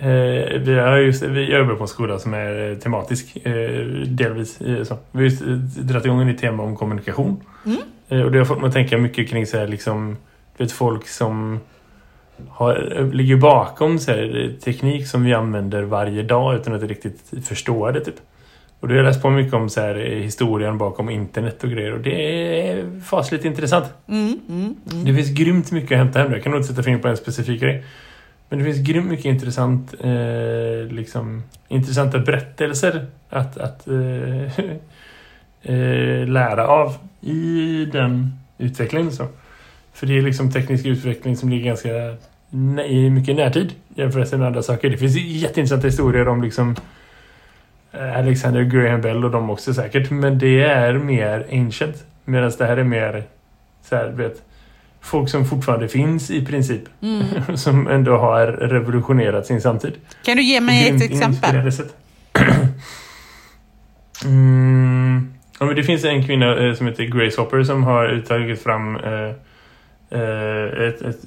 Eh, 0.00 0.58
vi, 0.60 0.78
har 0.78 0.96
just, 0.96 1.22
vi 1.22 1.52
jobbar 1.52 1.74
på 1.74 1.82
en 1.82 1.88
skola 1.88 2.18
som 2.18 2.34
är 2.34 2.74
tematisk 2.74 3.36
eh, 3.46 3.86
delvis. 4.06 4.60
Eh, 4.60 4.82
så. 4.82 4.98
Vi 5.12 5.18
har 5.18 5.24
just 5.24 5.42
dragit 5.76 6.04
igång 6.04 6.28
ett 6.28 6.38
tema 6.38 6.62
om 6.62 6.76
kommunikation. 6.76 7.44
Mm. 7.66 7.78
Eh, 8.08 8.20
och 8.20 8.32
det 8.32 8.38
har 8.38 8.44
fått 8.44 8.58
mig 8.60 8.68
att 8.68 8.74
tänka 8.74 8.98
mycket 8.98 9.28
kring 9.28 9.46
så 9.46 9.58
här, 9.58 9.68
liksom, 9.68 10.16
vet, 10.56 10.72
folk 10.72 11.08
som 11.08 11.60
har, 12.48 13.10
ligger 13.12 13.36
bakom 13.36 13.98
så 13.98 14.10
här, 14.10 14.52
teknik 14.64 15.06
som 15.06 15.24
vi 15.24 15.34
använder 15.34 15.82
varje 15.82 16.22
dag 16.22 16.54
utan 16.54 16.74
att 16.74 16.82
riktigt 16.82 17.32
förstå 17.46 17.90
det 17.90 18.00
typ. 18.00 18.20
Och 18.80 18.88
då 18.88 18.94
har 18.94 18.96
jag 18.96 19.04
läst 19.04 19.22
på 19.22 19.30
mycket 19.30 19.54
om 19.54 19.68
så 19.68 19.80
här, 19.80 19.94
historien 19.94 20.78
bakom 20.78 21.10
internet 21.10 21.64
och 21.64 21.70
grejer 21.70 21.92
och 21.92 22.00
det 22.00 22.10
är 22.70 23.00
fasligt 23.00 23.44
intressant. 23.44 23.86
Mm, 24.08 24.40
mm, 24.48 24.76
mm. 24.92 25.04
Det 25.04 25.14
finns 25.14 25.30
grymt 25.30 25.72
mycket 25.72 25.92
att 25.92 25.98
hämta 25.98 26.18
hem. 26.18 26.32
Jag 26.32 26.42
kan 26.42 26.52
nog 26.52 26.60
inte 26.60 26.68
sätta 26.68 26.82
fingret 26.82 27.02
på 27.02 27.08
en 27.08 27.16
specifik 27.16 27.60
grej. 27.60 27.84
Men 28.48 28.58
det 28.58 28.64
finns 28.64 28.88
grymt 28.88 29.06
mycket 29.06 29.24
intressant, 29.24 29.94
eh, 30.00 30.86
liksom, 30.90 31.42
intressanta 31.68 32.18
berättelser 32.18 33.06
att, 33.30 33.58
att 33.58 33.88
eh, 33.88 34.60
eh, 35.74 36.26
lära 36.28 36.66
av 36.66 36.94
i 37.20 37.84
den 37.92 38.32
utvecklingen. 38.58 39.12
Så. 39.12 39.26
För 39.92 40.06
det 40.06 40.18
är 40.18 40.22
liksom 40.22 40.52
teknisk 40.52 40.86
utveckling 40.86 41.36
som 41.36 41.48
ligger 41.48 41.64
ganska 41.64 42.16
i 42.86 43.10
mycket 43.10 43.36
närtid 43.36 43.72
jämfört 43.94 44.32
med 44.32 44.46
andra 44.46 44.62
saker. 44.62 44.90
Det 44.90 44.96
finns 44.96 45.16
jätteintressanta 45.16 45.86
historier 45.86 46.28
om 46.28 46.42
liksom 46.42 46.76
Alexander 48.16 48.62
Graham 48.62 49.00
Bell 49.00 49.24
och 49.24 49.30
de 49.30 49.50
också 49.50 49.74
säkert. 49.74 50.10
Men 50.10 50.38
det 50.38 50.60
är 50.60 50.94
mer 50.94 51.46
ancient. 51.52 52.04
Medan 52.24 52.52
det 52.58 52.64
här 52.64 52.76
är 52.76 52.84
mer 52.84 53.24
så 53.82 53.96
här, 53.96 54.08
vet, 54.08 54.42
folk 55.00 55.28
som 55.28 55.44
fortfarande 55.44 55.88
finns 55.88 56.30
i 56.30 56.46
princip. 56.46 56.82
Mm. 57.02 57.24
som 57.56 57.88
ändå 57.88 58.16
har 58.16 58.46
revolutionerat 58.46 59.46
sin 59.46 59.60
samtid. 59.60 59.92
Kan 60.24 60.36
du 60.36 60.42
ge 60.42 60.60
mig 60.60 60.88
ett 60.88 61.02
exempel? 61.02 61.72
mm, 64.24 65.32
ja, 65.60 65.66
det 65.66 65.82
finns 65.82 66.04
en 66.04 66.26
kvinna 66.26 66.66
eh, 66.66 66.74
som 66.74 66.86
heter 66.86 67.04
Grace 67.04 67.40
Hopper 67.40 67.62
som 67.62 67.84
har 67.84 68.24
tagit 68.28 68.62
fram 68.62 68.96
eh, 68.96 69.32
eh, 70.10 70.88
ett, 70.88 71.02
ett 71.02 71.18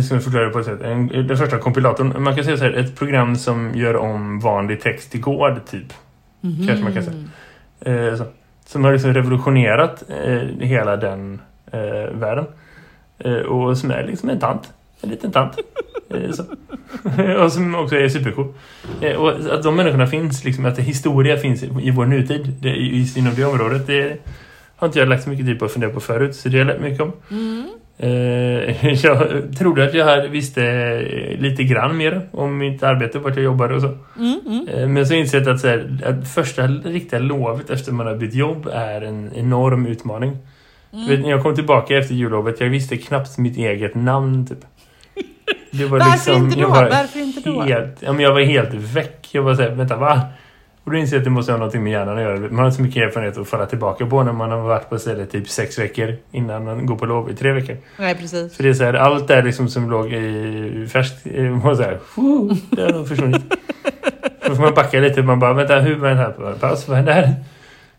ska 0.00 0.14
man 0.14 0.22
förklara 0.22 0.44
det 0.44 0.50
på 0.50 0.58
ett 0.58 0.66
sätt? 0.66 0.82
En, 0.82 1.08
den 1.08 1.36
första 1.36 1.58
kompilatorn. 1.58 2.22
Man 2.22 2.34
kan 2.34 2.44
säga 2.44 2.56
så 2.56 2.64
här, 2.64 2.72
ett 2.72 2.98
program 2.98 3.36
som 3.36 3.70
gör 3.74 3.96
om 3.96 4.40
vanlig 4.40 4.80
text 4.80 5.10
till 5.10 5.22
kod, 5.22 5.66
typ. 5.66 5.92
Mm. 6.44 6.66
Kanske 6.66 6.84
man 6.84 6.94
kan 6.94 7.02
säga. 7.02 7.16
Eh, 7.80 8.16
så, 8.16 8.24
som 8.64 8.84
har 8.84 8.92
liksom 8.92 9.14
revolutionerat 9.14 10.02
eh, 10.24 10.66
hela 10.66 10.96
den 10.96 11.40
eh, 11.72 12.14
världen. 12.14 12.46
Eh, 13.24 13.34
och 13.34 13.78
som 13.78 13.90
är 13.90 14.06
liksom 14.06 14.28
en 14.28 14.38
tant. 14.38 14.72
En 15.00 15.10
liten 15.10 15.32
tant. 15.32 15.58
Eh, 16.10 17.40
och 17.44 17.52
som 17.52 17.74
också 17.74 17.96
är 17.96 18.08
supercool. 18.08 18.54
Eh, 19.00 19.16
och 19.16 19.30
att 19.54 19.62
de 19.62 19.76
människorna 19.76 20.06
finns, 20.06 20.44
liksom, 20.44 20.64
att 20.64 20.78
historia 20.78 21.36
finns 21.36 21.62
i 21.62 21.90
vår 21.90 22.06
nutid 22.06 22.52
det, 22.60 22.76
inom 23.16 23.34
det 23.34 23.44
området, 23.44 23.86
det 23.86 24.18
har 24.76 24.86
inte 24.86 24.98
jag 24.98 25.08
lagt 25.08 25.22
så 25.24 25.30
mycket 25.30 25.46
tid 25.46 25.58
på 25.58 25.64
att 25.64 25.72
fundera 25.72 25.90
på 25.90 26.00
förut. 26.00 26.36
Så 26.36 26.48
det 26.48 26.58
har 26.58 26.66
jag 26.66 26.66
lärt 26.66 26.82
mycket 26.82 27.00
om. 27.00 27.12
Mm. 27.30 27.68
jag 29.02 29.42
trodde 29.58 29.84
att 29.84 29.94
jag 29.94 30.28
visste 30.28 30.60
lite 31.38 31.64
grann 31.64 31.96
mer 31.96 32.20
om 32.30 32.58
mitt 32.58 32.82
arbete, 32.82 33.18
vart 33.18 33.36
jag 33.36 33.44
jobbade 33.44 33.74
och 33.74 33.80
så. 33.80 33.98
Mm, 34.18 34.40
mm. 34.46 34.92
Men 34.92 35.06
så 35.06 35.14
insett 35.14 35.46
att, 35.46 35.60
så 35.60 35.68
här, 35.68 36.00
att 36.06 36.28
första 36.28 36.66
riktiga 36.66 37.20
lovet 37.20 37.70
efter 37.70 37.92
man 37.92 38.06
har 38.06 38.16
bytt 38.16 38.34
jobb 38.34 38.68
är 38.72 39.00
en 39.00 39.30
enorm 39.34 39.86
utmaning. 39.86 40.36
Mm. 40.92 41.08
Vet, 41.08 41.20
när 41.20 41.30
jag 41.30 41.42
kom 41.42 41.54
tillbaka 41.54 41.98
efter 41.98 42.14
jullovet, 42.14 42.60
jag 42.60 42.68
visste 42.68 42.96
knappt 42.96 43.38
mitt 43.38 43.56
eget 43.56 43.94
namn 43.94 44.46
typ. 44.46 44.58
Det 45.70 45.84
var 45.84 45.98
Varför 45.98 46.12
liksom, 46.12 46.44
inte 46.44 46.60
då? 46.60 46.68
Varför 46.68 47.18
inte 47.18 47.40
då? 47.40 47.62
Helt, 47.62 47.96
ja, 48.00 48.12
men 48.12 48.22
jag 48.22 48.32
var 48.32 48.40
helt 48.40 48.74
väck. 48.74 49.28
Jag 49.32 49.42
var 49.42 49.54
såhär, 49.54 49.70
vänta 49.70 49.96
va? 49.96 50.20
Och 50.84 50.90
då 50.90 50.96
inser 50.96 51.16
jag 51.16 51.20
att 51.20 51.24
det 51.24 51.30
måste 51.30 51.52
ha 51.52 51.58
någonting 51.58 51.82
med 51.82 51.92
hjärnan 51.92 52.16
att 52.16 52.22
göra. 52.22 52.38
Man 52.38 52.64
har 52.64 52.70
så 52.70 52.82
mycket 52.82 53.02
erfarenhet 53.02 53.38
att 53.38 53.48
falla 53.48 53.66
tillbaka 53.66 54.06
på 54.06 54.22
när 54.22 54.32
man 54.32 54.50
har 54.50 54.58
varit 54.58 54.90
på 54.90 54.98
stället 54.98 55.30
typ 55.30 55.48
sex 55.48 55.78
veckor 55.78 56.16
innan 56.32 56.64
man 56.64 56.86
går 56.86 56.96
på 56.96 57.06
lov 57.06 57.30
i 57.30 57.34
tre 57.34 57.52
veckor. 57.52 57.76
Nej, 57.98 58.14
precis. 58.14 58.56
För 58.56 58.62
det 58.62 58.68
är 58.68 58.74
så 58.74 58.84
här, 58.84 58.94
allt 58.94 59.28
där 59.28 59.42
liksom 59.42 59.68
som 59.68 59.90
låg 59.90 60.12
i 60.12 60.88
färskt 60.92 61.26
var 61.62 61.74
så 61.74 61.82
här, 61.82 61.98
det 62.70 62.92
har 62.92 63.04
försvunnit. 63.04 63.42
Då 64.46 64.54
får 64.54 64.62
man 64.62 64.74
backa 64.74 65.00
lite. 65.00 65.22
Man 65.22 65.40
bara, 65.40 65.52
vänta, 65.52 65.80
hur 65.80 65.96
var 65.96 66.08
den 66.08 66.18
här? 66.18 66.54
Paus, 66.60 66.88
vad 66.88 66.96
hände 66.96 67.12
här? 67.12 67.34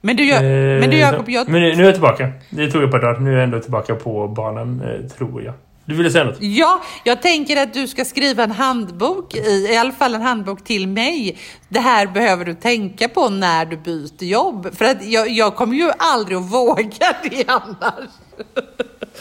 Men 0.05 0.15
du, 0.15 0.31
eh, 0.31 0.41
men 0.79 0.89
du 0.89 0.97
Jakob, 0.97 1.29
jag... 1.29 1.49
Men 1.49 1.61
nu, 1.61 1.75
nu 1.75 1.81
är 1.81 1.85
jag 1.85 1.93
tillbaka. 1.93 2.31
Det 2.49 2.71
tog 2.71 2.83
ett 2.83 2.91
par 2.91 2.99
dagar. 2.99 3.19
Nu 3.19 3.29
är 3.29 3.33
jag 3.33 3.43
ändå 3.43 3.59
tillbaka 3.59 3.95
på 3.95 4.27
banan, 4.27 4.81
eh, 4.81 5.09
tror 5.17 5.43
jag. 5.43 5.53
Du 5.85 5.95
ville 5.95 6.11
säga 6.11 6.23
något? 6.23 6.37
Ja, 6.39 6.81
jag 7.03 7.21
tänker 7.21 7.63
att 7.63 7.73
du 7.73 7.87
ska 7.87 8.05
skriva 8.05 8.43
en 8.43 8.51
handbok, 8.51 9.35
i, 9.35 9.67
i 9.71 9.77
alla 9.77 9.91
fall 9.91 10.15
en 10.15 10.21
handbok 10.21 10.63
till 10.63 10.87
mig. 10.87 11.37
Det 11.69 11.79
här 11.79 12.07
behöver 12.07 12.45
du 12.45 12.53
tänka 12.53 13.09
på 13.09 13.29
när 13.29 13.65
du 13.65 13.77
byter 13.77 14.23
jobb. 14.23 14.75
För 14.75 14.85
att 14.85 15.05
jag, 15.05 15.29
jag 15.29 15.55
kommer 15.55 15.75
ju 15.75 15.91
aldrig 15.97 16.37
att 16.37 16.51
våga 16.51 17.15
det 17.31 17.45
annars. 17.47 18.09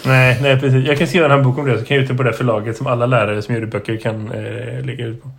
Nej, 0.04 0.38
nej, 0.42 0.60
precis. 0.60 0.86
Jag 0.86 0.98
kan 0.98 1.06
skriva 1.06 1.24
en 1.24 1.30
handbok 1.30 1.58
om 1.58 1.66
det 1.66 1.78
så 1.78 1.84
kan 1.84 1.96
jag 1.96 2.04
ut 2.04 2.16
på 2.16 2.22
det 2.22 2.32
förlaget 2.32 2.76
som 2.76 2.86
alla 2.86 3.06
lärare 3.06 3.42
som 3.42 3.54
gör 3.54 3.66
böcker 3.66 3.96
kan 3.96 4.32
eh, 4.32 4.84
lägga 4.84 5.06
ut 5.06 5.22
på. 5.22 5.30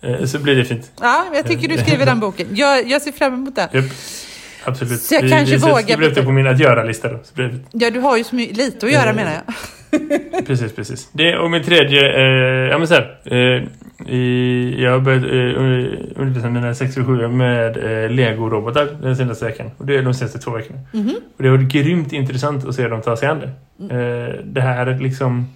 Eh, 0.00 0.24
så 0.24 0.38
blir 0.38 0.56
det 0.56 0.64
fint. 0.64 0.90
Ja, 1.00 1.26
jag 1.34 1.46
tycker 1.46 1.68
du 1.68 1.78
skriver 1.78 2.06
den 2.06 2.20
boken. 2.20 2.46
Jag, 2.50 2.88
jag 2.88 3.02
ser 3.02 3.12
fram 3.12 3.34
emot 3.34 3.56
det. 3.56 3.68
Yep. 3.72 3.84
Absolut. 4.68 5.00
Så 5.00 5.14
jag 5.14 5.22
vi, 5.22 5.30
kanske 5.30 5.56
vi 5.56 5.62
vågar... 5.62 5.82
Skriver 5.82 6.06
upp 6.06 6.14
det 6.14 6.22
på 6.22 6.32
min 6.32 6.46
att 6.46 6.60
göra-lista 6.60 7.08
då. 7.08 7.18
Ja, 7.72 7.90
du 7.90 8.00
har 8.00 8.16
ju 8.16 8.24
så 8.24 8.36
lite 8.36 8.86
att 8.86 8.92
göra 8.92 9.12
menar 9.12 9.32
jag. 9.32 9.54
precis, 10.46 10.72
precis. 10.76 11.08
Det, 11.12 11.38
och 11.38 11.50
min 11.50 11.62
tredje, 11.62 12.00
eh, 12.00 12.70
ja 12.70 12.78
men 12.78 12.88
så 12.88 12.94
här, 12.94 13.18
eh, 13.24 13.62
i, 14.06 14.82
jag 14.82 14.92
har 14.92 14.98
börjat 14.98 15.24
eh, 15.24 16.20
undervisa 16.22 16.50
mina 16.50 16.74
67 16.74 17.28
med 17.28 17.76
eh, 17.76 18.10
Lego-robotar 18.10 18.88
den 19.02 19.16
senaste 19.16 19.44
veckan. 19.44 19.70
Och 19.78 19.86
det 19.86 19.96
är 19.96 20.02
de 20.02 20.14
senaste 20.14 20.38
två 20.38 20.50
veckorna. 20.50 20.78
Mm 20.94 21.06
-hmm. 21.06 21.14
Och 21.36 21.42
det 21.42 21.48
har 21.48 21.56
varit 21.56 21.72
grymt 21.72 22.12
intressant 22.12 22.66
att 22.66 22.74
se 22.74 22.88
dem 22.88 23.02
ta 23.02 23.16
sig 23.16 23.28
an 23.28 23.40
det. 23.40 23.50
Mm. 23.84 23.96
Eh, 23.96 24.34
det 24.44 24.60
här 24.60 24.98
liksom 25.00 25.46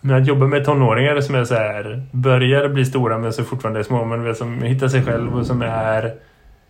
med 0.00 0.16
att 0.16 0.26
jobba 0.26 0.46
med 0.46 0.64
tonåringar 0.64 1.20
som 1.20 1.34
är 1.34 1.44
så 1.44 1.54
här, 1.54 2.02
börjar 2.10 2.68
bli 2.68 2.84
stora 2.84 3.18
men 3.18 3.32
så 3.32 3.44
fortfarande 3.44 3.80
är 3.80 3.84
små 3.84 4.04
men 4.04 4.34
som 4.34 4.62
hittar 4.62 4.88
sig 4.88 5.04
själv 5.04 5.38
och 5.38 5.46
som 5.46 5.62
är 5.62 6.14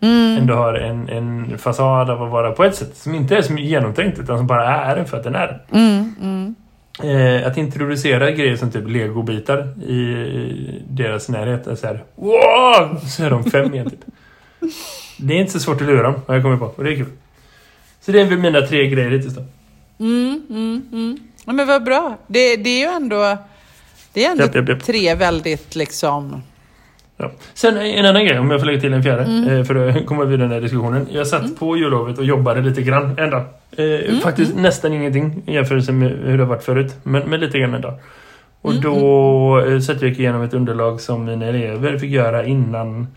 mm. 0.03 0.37
ändå 0.37 0.53
har 0.53 0.73
en, 0.73 1.09
en 1.09 1.57
fasad 1.57 2.09
av 2.09 2.23
att 2.23 2.31
vara 2.31 2.51
på 2.51 2.63
ett 2.63 2.75
sätt 2.75 2.97
som 2.97 3.15
inte 3.15 3.37
är 3.37 3.41
så 3.41 3.53
genomtänkt 3.53 4.19
utan 4.19 4.37
som 4.37 4.47
bara 4.47 4.75
är 4.75 4.95
den 4.95 5.05
för 5.05 5.17
att 5.17 5.23
den 5.23 5.35
är. 5.35 5.61
Mm, 5.71 6.15
mm. 6.21 6.55
Eh, 7.03 7.47
att 7.47 7.57
introducera 7.57 8.31
grejer 8.31 8.55
som 8.55 8.71
typ 8.71 8.89
legobitar 8.89 9.81
i 9.81 10.81
deras 10.89 11.29
närhet 11.29 11.67
är 11.67 11.75
så 11.75 11.87
här, 11.87 12.03
wow! 12.15 12.99
Så 12.99 13.23
är 13.23 13.29
de 13.29 13.43
fem 13.43 13.73
igen 13.73 13.89
typ. 13.89 14.05
Det 15.17 15.33
är 15.33 15.37
inte 15.37 15.51
så 15.51 15.59
svårt 15.59 15.81
att 15.81 15.87
lura 15.87 16.03
dem, 16.03 16.15
har 16.27 16.33
jag 16.33 16.43
kommit 16.43 16.59
på. 16.59 16.65
Och 16.65 16.83
det 16.83 16.91
är 16.91 16.95
kul. 16.95 17.09
Så 18.01 18.11
det 18.11 18.21
är 18.21 18.25
väl 18.25 18.37
mina 18.37 18.61
tre 18.61 18.87
grejer 18.87 19.11
hittills 19.11 19.35
då. 19.35 19.43
Mm, 19.99 20.41
mm, 20.49 20.81
mm. 20.91 21.19
Ja, 21.45 21.53
men 21.53 21.67
vad 21.67 21.83
bra. 21.83 22.17
Det, 22.27 22.55
det 22.55 22.69
är 22.69 22.79
ju 22.79 22.95
ändå, 22.95 23.37
det 24.13 24.25
är 24.25 24.31
ändå 24.31 24.43
japp, 24.43 24.55
japp, 24.55 24.69
japp. 24.69 24.83
tre 24.83 25.15
väldigt 25.15 25.75
liksom 25.75 26.43
Ja. 27.17 27.31
Sen 27.53 27.77
en 27.77 28.05
annan 28.05 28.25
grej, 28.25 28.39
om 28.39 28.51
jag 28.51 28.59
får 28.59 28.65
lägga 28.65 28.79
till 28.79 28.93
en 28.93 29.03
fjärde 29.03 29.23
mm. 29.23 29.49
Eh, 29.49 29.63
för 29.63 29.75
att 29.75 30.05
komma 30.05 30.23
vidare 30.23 30.35
i 30.35 30.47
den 30.47 30.51
här 30.51 30.61
diskussionen. 30.61 31.07
Jag 31.11 31.27
satt 31.27 31.43
mm. 31.43 31.55
på 31.55 31.77
jullovet 31.77 32.17
och 32.17 32.25
jobbade 32.25 32.61
lite 32.61 32.81
grann 32.81 33.19
en 33.19 33.29
dag. 33.29 33.43
Eh, 33.71 33.85
mm. 33.85 34.21
Faktiskt 34.21 34.51
mm. 34.51 34.63
nästan 34.63 34.93
ingenting 34.93 35.43
i 35.45 35.53
jämförelse 35.53 35.91
med 35.91 36.09
hur 36.09 36.37
det 36.37 36.43
har 36.43 36.49
varit 36.49 36.63
förut. 36.63 36.95
Men, 37.03 37.29
men 37.29 37.39
lite 37.39 37.59
grann 37.59 37.73
en 37.73 37.81
dag. 37.81 37.93
Och 38.61 38.71
mm, 38.71 38.83
då 38.83 39.59
mm. 39.59 39.73
Eh, 39.73 39.79
satte 39.79 40.05
jag 40.05 40.19
igenom 40.19 40.41
ett 40.41 40.53
underlag 40.53 41.01
som 41.01 41.25
mina 41.25 41.45
elever 41.45 41.97
fick 41.97 42.11
göra 42.11 42.45
innan 42.45 43.07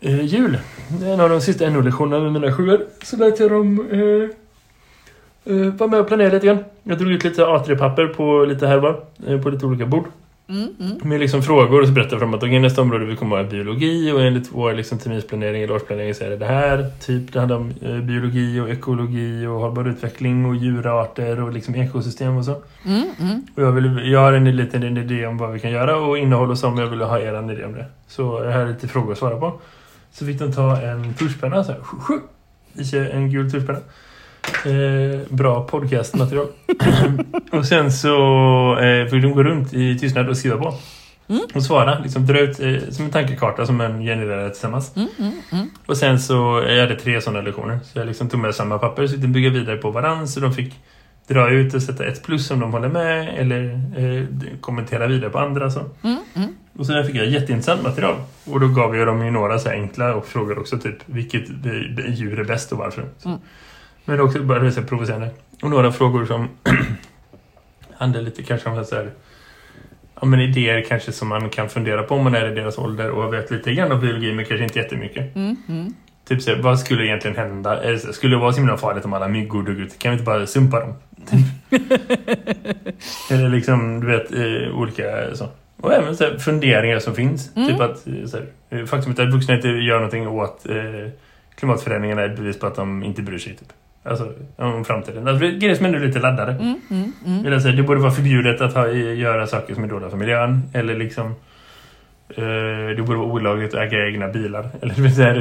eh, 0.00 0.24
jul. 0.24 0.58
En 1.04 1.20
av 1.20 1.30
de 1.30 1.40
sista 1.40 1.70
NO-lektionerna 1.70 2.22
med 2.22 2.32
mina 2.32 2.52
sjuor. 2.52 2.80
Så 3.02 3.16
lät 3.16 3.40
jag 3.40 3.50
dem 3.50 3.88
eh, 3.90 5.56
vara 5.56 5.90
med 5.90 6.00
och 6.00 6.08
planera 6.08 6.32
lite 6.32 6.46
grann. 6.46 6.64
Jag 6.82 6.98
drog 6.98 7.12
ut 7.12 7.24
lite 7.24 7.42
A3-papper 7.42 8.06
på 8.06 8.44
lite. 8.44 8.66
Eh, 9.26 9.40
på 9.42 9.50
lite 9.50 9.66
olika 9.66 9.86
bord. 9.86 10.04
Mm, 10.50 10.68
mm. 10.80 10.98
Med 11.02 11.20
liksom 11.20 11.42
frågor 11.42 11.80
och 11.80 11.86
så 11.86 11.92
berättar 11.92 12.20
de 12.20 12.34
att 12.34 12.42
okay, 12.42 12.58
nästa 12.58 12.82
område 12.82 13.04
vi 13.04 13.16
kommer 13.16 13.36
att 13.36 13.44
ha 13.44 13.50
biologi 13.50 14.12
och 14.12 14.22
enligt 14.22 14.52
vår 14.52 14.74
liksom, 14.74 14.98
terminsplanering 14.98 15.62
eller 15.62 15.74
årsplanering 15.74 16.14
så 16.14 16.24
är 16.24 16.30
det 16.30 16.36
det 16.36 16.46
här. 16.46 16.90
Typ 17.00 17.32
det 17.32 17.38
handlar 17.38 17.56
om 17.56 17.72
eh, 17.82 17.98
biologi 17.98 18.60
och 18.60 18.70
ekologi 18.70 19.46
och 19.46 19.60
hållbar 19.60 19.88
utveckling 19.88 20.46
och 20.46 20.56
djurarter 20.56 21.40
och 21.40 21.52
liksom 21.52 21.74
ekosystem 21.74 22.36
och 22.36 22.44
så. 22.44 22.62
Mm, 22.84 23.08
mm. 23.20 23.46
och 23.54 23.62
jag, 23.62 23.72
vill, 23.72 24.10
jag 24.12 24.20
har 24.20 24.32
en 24.32 24.56
liten 24.56 24.82
en 24.82 24.96
idé 24.96 25.26
om 25.26 25.38
vad 25.38 25.52
vi 25.52 25.60
kan 25.60 25.70
göra 25.70 25.96
och 25.96 26.18
innehåll 26.18 26.50
och 26.50 26.58
så 26.58 26.70
men 26.70 26.78
jag 26.78 26.90
vill 26.90 27.00
ha 27.00 27.18
er 27.18 27.52
idé 27.52 27.64
om 27.64 27.72
det. 27.72 27.86
Så 28.06 28.42
jag 28.44 28.52
har 28.52 28.66
lite 28.66 28.88
frågor 28.88 29.12
att 29.12 29.18
svara 29.18 29.36
på. 29.36 29.60
Så 30.12 30.26
fick 30.26 30.38
de 30.38 30.52
ta 30.52 30.80
en 30.80 31.14
tuschpenna 31.14 31.64
så 31.64 31.72
här. 31.72 33.10
En 33.10 33.30
gul 33.30 33.50
tuschpenna. 33.50 33.78
Eh, 34.66 35.20
bra 35.28 35.66
podcastmaterial. 35.66 36.46
och 37.52 37.64
sen 37.66 37.92
så 37.92 38.16
eh, 38.78 39.06
fick 39.06 39.22
de 39.22 39.32
gå 39.32 39.42
runt 39.42 39.74
i 39.74 39.98
tystnad 39.98 40.28
och 40.28 40.36
skriva 40.36 40.56
på. 40.56 40.74
Mm. 41.28 41.42
Och 41.54 41.62
svara, 41.62 41.98
liksom 41.98 42.26
dra 42.26 42.40
ut 42.40 42.60
eh, 42.60 42.90
som 42.90 43.04
en 43.04 43.10
tankekarta 43.10 43.66
som 43.66 43.80
en 43.80 44.00
genererade 44.00 44.50
tillsammans. 44.50 44.96
Mm, 44.96 45.08
mm, 45.18 45.32
mm. 45.52 45.70
och 45.86 45.96
sen 45.96 46.20
så 46.20 46.64
jag 46.68 46.80
hade 46.80 46.96
tre 46.96 47.20
sådana 47.20 47.40
lektioner. 47.40 47.80
Så 47.84 47.98
jag 47.98 48.06
liksom 48.06 48.28
tog 48.28 48.40
med 48.40 48.54
samma 48.54 48.78
papper 48.78 49.06
så 49.06 49.16
de 49.16 49.26
bygga 49.26 49.50
vidare 49.50 49.76
på 49.76 49.90
varandra. 49.90 50.26
Så 50.26 50.40
de 50.40 50.52
fick 50.52 50.74
dra 51.26 51.50
ut 51.50 51.74
och 51.74 51.82
sätta 51.82 52.06
ett 52.06 52.22
plus 52.22 52.50
om 52.50 52.60
de 52.60 52.72
håller 52.72 52.88
med 52.88 53.34
eller 53.38 53.80
eh, 53.96 54.24
kommentera 54.60 55.06
vidare 55.06 55.30
på 55.30 55.38
andra. 55.38 55.70
Så. 55.70 55.80
Mm, 56.02 56.18
mm. 56.34 56.54
Och 56.78 56.86
sen 56.86 57.04
fick 57.04 57.16
jag 57.16 57.26
jätteintressant 57.26 57.82
material. 57.82 58.14
Och 58.44 58.60
då 58.60 58.68
gav 58.68 58.96
jag 58.96 59.06
dem 59.06 59.24
ju 59.24 59.30
några 59.30 59.58
så 59.58 59.68
enkla 59.68 60.14
och 60.14 60.26
frågor 60.26 60.58
också 60.58 60.78
typ 60.78 60.96
vilket 61.06 61.48
djur 62.08 62.40
är 62.40 62.44
bäst 62.44 62.72
och 62.72 62.78
varför. 62.78 63.04
Men 64.08 64.20
också 64.20 64.42
bara 64.42 64.58
det 64.58 64.72
så 64.72 64.82
provocerande. 64.82 65.30
Och 65.62 65.70
några 65.70 65.92
frågor 65.92 66.26
som 66.26 66.48
handlar 67.92 68.22
lite 68.22 68.42
kanske 68.42 68.68
om 68.68 68.84
så 68.84 68.94
här, 68.94 69.10
ja, 70.20 70.26
men 70.26 70.40
idéer 70.40 70.84
kanske 70.88 71.12
som 71.12 71.28
man 71.28 71.50
kan 71.50 71.68
fundera 71.68 72.02
på 72.02 72.14
om 72.14 72.24
man 72.24 72.34
är 72.34 72.52
i 72.52 72.54
deras 72.54 72.78
ålder 72.78 73.10
och 73.10 73.34
vet 73.34 73.50
lite 73.50 73.74
grann 73.74 73.92
om 73.92 74.00
biologi 74.00 74.32
men 74.32 74.44
kanske 74.44 74.64
inte 74.64 74.78
jättemycket. 74.78 75.36
Mm, 75.36 75.56
mm. 75.68 75.94
Typ 76.28 76.42
så 76.42 76.54
vad 76.62 76.80
skulle 76.80 77.06
egentligen 77.06 77.36
hända? 77.36 77.98
Skulle 77.98 78.36
det 78.36 78.40
vara 78.40 78.52
så 78.52 78.58
himla 78.58 78.76
farligt 78.76 79.04
om 79.04 79.12
alla 79.12 79.28
myggor 79.28 79.62
dog 79.62 79.78
ut? 79.78 79.98
Kan 79.98 80.10
vi 80.10 80.12
inte 80.12 80.24
bara 80.24 80.46
sumpa 80.46 80.80
dem? 80.80 80.94
Eller 83.30 83.48
liksom, 83.48 84.00
du 84.00 84.06
vet, 84.06 84.32
eh, 84.32 84.78
olika 84.78 85.34
så. 85.34 85.48
Och 85.80 85.92
även 85.92 86.16
så 86.16 86.24
här, 86.24 86.38
funderingar 86.38 86.98
som 86.98 87.14
finns. 87.14 87.56
Mm. 87.56 87.68
Typ 87.68 87.80
att 87.80 87.98
så 87.98 88.38
här, 88.70 88.86
faktumet 88.86 89.18
att 89.18 89.32
vuxna 89.34 89.54
inte 89.54 89.68
gör 89.68 89.94
någonting 89.94 90.28
åt 90.28 90.66
eh, 90.68 91.10
klimatförändringarna 91.54 92.22
är 92.22 92.28
ett 92.28 92.36
bevis 92.36 92.58
på 92.58 92.66
att 92.66 92.76
de 92.76 93.02
inte 93.04 93.22
bryr 93.22 93.38
sig. 93.38 93.56
Typ. 93.56 93.72
Alltså 94.08 94.32
om 94.56 94.84
framtiden. 94.84 95.28
Alltså, 95.28 95.46
grejer 95.46 95.74
som 95.74 95.86
är 95.86 95.90
nu 95.90 96.06
lite 96.06 96.18
laddade. 96.18 96.52
Mm, 96.52 96.80
mm, 96.90 97.12
mm. 97.26 97.46
Eller, 97.46 97.58
så, 97.58 97.68
det 97.68 97.82
borde 97.82 98.00
vara 98.00 98.10
förbjudet 98.10 98.60
att 98.60 98.74
ha, 98.74 98.88
göra 98.92 99.46
saker 99.46 99.74
som 99.74 99.84
är 99.84 99.88
dåliga 99.88 100.10
för 100.10 100.16
miljön. 100.16 100.62
Eller 100.72 100.96
liksom 100.96 101.26
eh, 102.28 102.96
det 102.96 103.02
borde 103.06 103.18
vara 103.18 103.28
olagligt 103.28 103.74
att 103.74 103.80
äga 103.80 104.06
egna 104.06 104.28
bilar. 104.28 104.68
Eller 104.82 104.94
det 104.94 105.10
säga, 105.10 105.32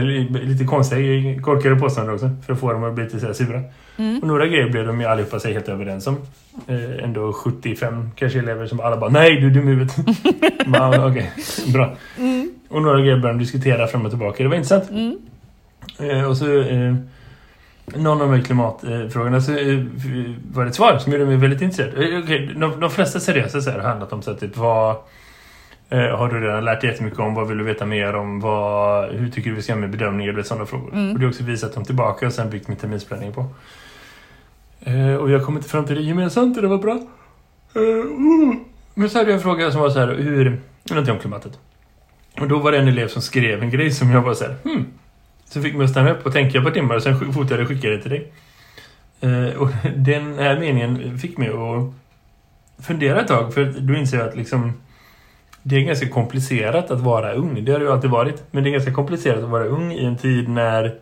lite 0.42 0.66
konstiga 0.66 1.42
korkade 1.42 1.76
påståenden 1.76 2.16
också. 2.16 2.30
För 2.46 2.54
att 2.54 2.60
få 2.60 2.74
dem 2.74 2.84
att 2.84 2.94
bli 2.94 3.04
lite 3.04 3.20
så 3.20 3.26
här 3.26 3.34
sura. 3.34 3.62
Mm. 3.98 4.20
Och 4.20 4.28
några 4.28 4.48
grejer 4.48 4.70
blev 4.70 4.88
de 4.88 5.02
ju 5.02 5.08
allihopa 5.08 5.40
sig 5.40 5.54
helt 5.54 5.70
överens 5.70 6.08
om. 6.08 6.18
Eh, 6.68 7.04
ändå 7.04 7.34
75 7.34 8.10
kanske 8.16 8.40
elever 8.40 8.66
som 8.66 8.80
alla 8.80 8.98
bara 8.98 9.10
Nej 9.10 9.42
du 9.42 9.48
är 9.48 9.52
dum 9.52 9.68
i 9.68 9.72
huvudet. 9.72 9.96
Okej, 10.68 11.06
okay, 11.06 11.74
bra. 11.74 11.96
Mm. 12.18 12.52
Och 12.70 12.82
några 12.82 13.00
grejer 13.00 13.18
började 13.18 13.40
de 13.40 13.44
diskutera 13.44 13.88
fram 13.88 14.06
och 14.06 14.12
tillbaka. 14.12 14.44
Det 14.44 14.50
var 14.50 14.56
intressant. 14.56 14.90
Mm. 14.90 15.18
Eh, 16.00 16.30
och 16.30 16.38
så 16.38 16.60
eh, 16.60 16.96
någon 17.96 18.22
av 18.22 18.27
de 18.29 18.38
här 18.38 18.46
klimatfrågorna 18.46 19.41
så 19.41 19.51
eh, 19.51 19.84
var 20.51 20.63
det 20.63 20.70
ett 20.70 20.75
svar 20.75 20.98
som 20.98 21.12
gjorde 21.12 21.25
mig 21.25 21.38
väldigt 21.38 21.62
intresserad. 21.62 22.13
Eh, 22.13 22.20
okay, 22.24 22.46
de, 22.46 22.79
de 22.79 22.89
flesta 22.89 23.20
seriösa 23.20 23.62
så 23.62 23.70
här, 23.70 23.79
har 23.79 23.89
handlat 23.89 24.13
om 24.13 24.22
så 24.22 24.32
här, 24.32 24.38
typ 24.38 24.58
vad 24.58 24.96
eh, 25.89 26.00
har 26.00 26.27
du 26.27 26.41
redan 26.41 26.65
lärt 26.65 26.82
dig 26.82 26.89
jättemycket 26.89 27.20
om? 27.20 27.34
Vad 27.34 27.48
vill 27.48 27.58
du 27.58 27.63
veta 27.63 27.86
mer 27.86 28.15
om? 28.15 28.39
Vad, 28.39 29.10
hur 29.10 29.29
tycker 29.29 29.50
du 29.50 29.56
vi 29.56 29.62
ska 29.62 29.72
göra 29.72 29.82
med 29.82 29.89
bedömningar? 29.89 30.34
Det 30.34 30.44
sådana 30.44 30.65
frågor. 30.65 30.94
Mm. 30.94 31.12
Och 31.12 31.20
det 31.20 31.25
har 31.25 31.29
också 31.29 31.44
visat 31.44 31.74
dem 31.74 31.86
tillbaka 31.86 32.27
och 32.27 32.34
sen 32.34 32.50
byggt 32.50 32.67
min 32.67 32.77
terminsplanering 32.77 33.34
på. 33.34 33.46
Eh, 34.79 35.15
och 35.15 35.29
jag 35.29 35.46
kom 35.46 35.58
inte 35.58 35.70
fram 35.70 35.86
till 35.86 35.96
det 35.96 36.01
gemensamt 36.01 36.56
och 36.56 36.62
det 36.62 36.70
var 36.70 36.77
bra. 36.77 37.00
Eh, 37.75 37.82
uh. 37.82 38.56
Men 38.94 39.10
så 39.10 39.17
hade 39.17 39.29
jag 39.29 39.36
en 39.36 39.44
fråga 39.44 39.72
som 39.72 39.82
var 39.82 39.89
så 39.89 40.00
här, 40.00 40.08
hur, 40.08 40.62
någonting 40.89 41.13
om 41.13 41.20
klimatet. 41.20 41.60
Och 42.39 42.48
då 42.48 42.60
var 42.60 42.72
det 42.72 42.77
en 42.77 42.88
elev 42.88 43.08
som 43.08 43.22
skrev 43.22 43.63
en 43.63 43.70
grej 43.70 43.91
som 43.91 44.12
jag 44.12 44.22
var 44.22 44.34
så 44.34 44.44
här, 44.44 44.56
hmm, 44.63 44.86
så 45.50 45.62
fick 45.62 45.75
mig 45.75 45.84
att 45.84 45.92
stanna 45.92 46.12
upp 46.12 46.25
och 46.25 46.34
tänka 46.34 46.62
på 46.62 46.70
timmar 46.72 46.96
och 46.96 47.04
sen 47.04 47.34
fotade 47.34 47.56
jag 47.56 47.62
och 47.62 47.68
skickade 47.68 47.98
det 47.98 48.01
till 48.01 48.12
dig. 48.12 48.32
Eh, 49.22 49.56
och 49.58 49.70
den 49.96 50.39
här 50.39 50.60
meningen 50.60 51.20
fick 51.20 51.38
mig 51.38 51.50
att 51.50 51.94
fundera 52.86 53.22
ett 53.22 53.27
tag 53.27 53.54
för 53.54 53.66
då 53.80 53.94
inser 53.94 54.18
jag 54.18 54.27
att 54.27 54.36
liksom 54.36 54.74
det 55.63 55.75
är 55.75 55.82
ganska 55.82 56.10
komplicerat 56.10 56.92
att 56.92 57.00
vara 57.00 57.34
ung. 57.34 57.66
Det 57.66 57.72
har 57.72 57.80
det 57.80 57.86
ju 57.86 57.92
alltid 57.92 58.10
varit. 58.10 58.44
Men 58.51 58.63
det 58.63 58.70
är 58.70 58.72
ganska 58.72 58.94
komplicerat 58.94 59.44
att 59.44 59.50
vara 59.50 59.66
ung 59.66 59.92
i 59.92 60.06
en 60.06 60.18
tid 60.18 60.50
när 60.50 60.96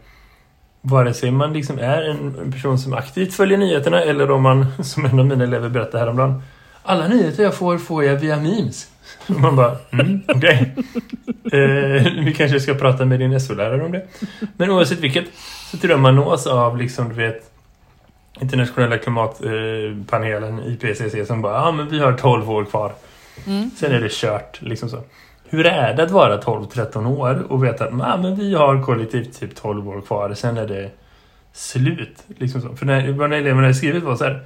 vare 0.81 1.13
sig 1.13 1.31
man 1.31 1.53
liksom 1.53 1.79
är 1.79 2.01
en 2.01 2.51
person 2.51 2.79
som 2.79 2.93
aktivt 2.93 3.33
följer 3.33 3.57
nyheterna 3.57 4.01
eller 4.01 4.31
om 4.31 4.41
man, 4.41 4.65
som 4.83 5.05
en 5.05 5.19
av 5.19 5.25
mina 5.25 5.43
elever 5.43 5.69
berättade 5.69 5.99
häromdagen, 5.99 6.43
alla 6.83 7.07
nyheter 7.07 7.43
jag 7.43 7.53
får 7.53 7.77
får 7.77 8.03
jag 8.03 8.15
via 8.15 8.37
memes. 8.37 8.87
Och 9.27 9.35
man 9.41 9.55
bara, 9.55 9.77
mm, 9.91 10.21
okej. 10.27 10.75
Okay. 11.45 11.61
Eh, 11.61 12.23
vi 12.25 12.33
kanske 12.37 12.59
ska 12.59 12.73
prata 12.73 13.05
med 13.05 13.19
din 13.19 13.39
SO-lärare 13.39 13.85
om 13.85 13.91
det. 13.91 14.07
Men 14.57 14.69
oavsett 14.69 14.99
vilket 14.99 15.25
så 15.71 15.77
tror 15.77 15.91
jag 15.91 15.99
man 15.99 16.15
nås 16.15 16.47
av 16.47 16.77
liksom, 16.77 17.09
du 17.09 17.15
vet, 17.15 17.51
internationella 18.41 18.97
klimatpanelen 18.97 20.59
IPCC 20.59 21.27
som 21.27 21.41
bara, 21.41 21.53
ja 21.53 21.67
ah, 21.67 21.71
men 21.71 21.89
vi 21.89 21.99
har 21.99 22.13
12 22.13 22.51
år 22.51 22.65
kvar. 22.65 22.93
Mm. 23.47 23.71
Sen 23.77 23.91
är 23.91 24.01
det 24.01 24.11
kört, 24.11 24.61
liksom 24.61 24.89
så. 24.89 25.03
Hur 25.49 25.65
är 25.65 25.93
det 25.93 26.03
att 26.03 26.11
vara 26.11 26.41
12-13 26.41 27.07
år 27.07 27.45
och 27.49 27.63
veta 27.63 27.85
att 27.85 28.01
ah, 28.01 28.17
men 28.17 28.35
vi 28.35 28.55
har 28.55 28.83
kollektivt 28.83 29.39
typ 29.39 29.55
12 29.55 29.89
år 29.89 30.01
kvar, 30.01 30.33
sen 30.33 30.57
är 30.57 30.67
det 30.67 30.91
slut. 31.53 32.23
Liksom 32.37 32.61
så. 32.61 32.75
För 32.75 32.85
när, 32.85 33.27
när 33.27 33.37
eleverna 33.37 33.61
hade 33.61 33.73
skrivit 33.73 34.03
var 34.03 34.15
så 34.15 34.23
här, 34.23 34.45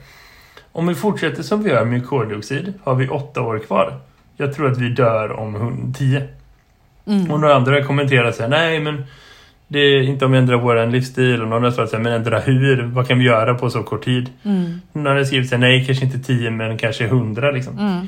om 0.71 0.87
vi 0.87 0.95
fortsätter 0.95 1.43
som 1.43 1.63
vi 1.63 1.69
gör 1.69 1.85
med 1.85 2.07
koldioxid 2.07 2.73
har 2.83 2.95
vi 2.95 3.09
8 3.09 3.41
år 3.41 3.59
kvar. 3.59 3.99
Jag 4.39 4.53
tror 4.53 4.71
att 4.71 4.77
vi 4.77 4.89
dör 4.89 5.31
om 5.31 5.93
10. 5.97 6.27
Mm. 7.05 7.31
Och 7.31 7.39
några 7.39 7.55
andra 7.55 7.73
har 7.73 7.81
kommenterat 7.81 8.35
så 8.35 8.41
här, 8.41 8.49
nej 8.49 8.79
men 8.79 9.03
det 9.67 9.79
är 9.79 10.01
inte 10.01 10.25
om 10.25 10.31
vi 10.31 10.37
ändrar 10.37 10.57
vår 10.57 10.87
livsstil 10.87 11.41
och 11.41 11.47
någon 11.47 11.63
har 11.63 11.71
sagt 11.71 11.91
men 11.91 12.05
ändra 12.05 12.39
hur, 12.39 12.83
vad 12.83 13.07
kan 13.07 13.19
vi 13.19 13.25
göra 13.25 13.55
på 13.55 13.69
så 13.69 13.83
kort 13.83 14.05
tid? 14.05 14.29
Mm. 14.43 14.81
Någon 14.93 15.17
har 15.17 15.23
skrivit 15.23 15.49
så 15.49 15.55
här, 15.55 15.61
nej 15.61 15.85
kanske 15.85 16.05
inte 16.05 16.19
10 16.19 16.51
men 16.51 16.77
kanske 16.77 17.05
100 17.05 17.51
liksom. 17.51 17.79
Mm. 17.79 18.07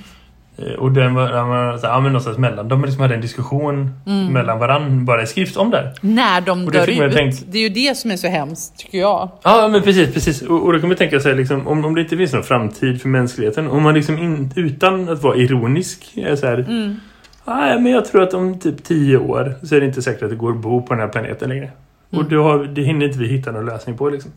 Eh, 0.57 0.73
och 0.73 0.91
den 0.91 1.13
var, 1.13 1.31
den 1.31 1.47
var 1.47 1.77
så, 1.77 1.85
ja, 1.85 1.99
men 1.99 2.11
någonstans 2.11 2.37
mellan. 2.37 2.67
De 2.67 2.81
liksom 2.81 3.01
hade 3.01 3.15
en 3.15 3.21
diskussion 3.21 3.89
mm. 4.05 4.33
mellan 4.33 4.59
varandra 4.59 5.05
bara 5.05 5.23
i 5.23 5.27
skrift 5.27 5.57
om 5.57 5.71
det. 5.71 5.93
När 6.01 6.41
de 6.41 6.65
och 6.65 6.71
dör 6.71 7.05
ut. 7.05 7.13
Tänkt, 7.13 7.43
det 7.47 7.57
är 7.57 7.61
ju 7.61 7.69
det 7.69 7.97
som 7.97 8.11
är 8.11 8.17
så 8.17 8.27
hemskt, 8.27 8.77
tycker 8.77 8.97
jag. 8.97 9.29
Ja, 9.43 9.67
men 9.71 9.81
precis. 9.81 10.13
precis. 10.13 10.41
Och, 10.41 10.65
och 10.65 10.73
då 10.73 10.79
kan 10.79 10.89
man 10.89 10.97
tänka 10.97 11.19
sig 11.19 11.35
liksom, 11.35 11.67
om, 11.67 11.85
om 11.85 11.95
det 11.95 12.01
inte 12.01 12.17
finns 12.17 12.33
någon 12.33 12.43
framtid 12.43 13.01
för 13.01 13.09
mänskligheten. 13.09 13.67
Om 13.67 13.83
man 13.83 13.93
liksom 13.93 14.17
in, 14.17 14.53
utan 14.55 15.09
att 15.09 15.23
vara 15.23 15.35
ironisk 15.35 16.17
är 16.17 16.35
så 16.35 16.47
här... 16.47 16.57
Mm. 16.57 16.95
Ja, 17.45 17.79
men 17.79 17.91
jag 17.91 18.05
tror 18.05 18.23
att 18.23 18.33
om 18.33 18.59
typ 18.59 18.83
tio 18.83 19.17
år 19.17 19.55
så 19.63 19.75
är 19.75 19.79
det 19.79 19.85
inte 19.85 20.01
säkert 20.01 20.23
att 20.23 20.29
det 20.29 20.35
går 20.35 20.51
att 20.51 20.57
bo 20.57 20.81
på 20.81 20.93
den 20.93 21.01
här 21.01 21.07
planeten 21.07 21.49
längre. 21.49 21.69
Mm. 22.11 22.25
Och 22.25 22.31
då 22.31 22.43
har, 22.43 22.63
det 22.63 22.81
hinner 22.81 23.05
inte 23.05 23.19
vi 23.19 23.27
hitta 23.27 23.51
någon 23.51 23.65
lösning 23.65 23.97
på 23.97 24.09
liksom. 24.09 24.31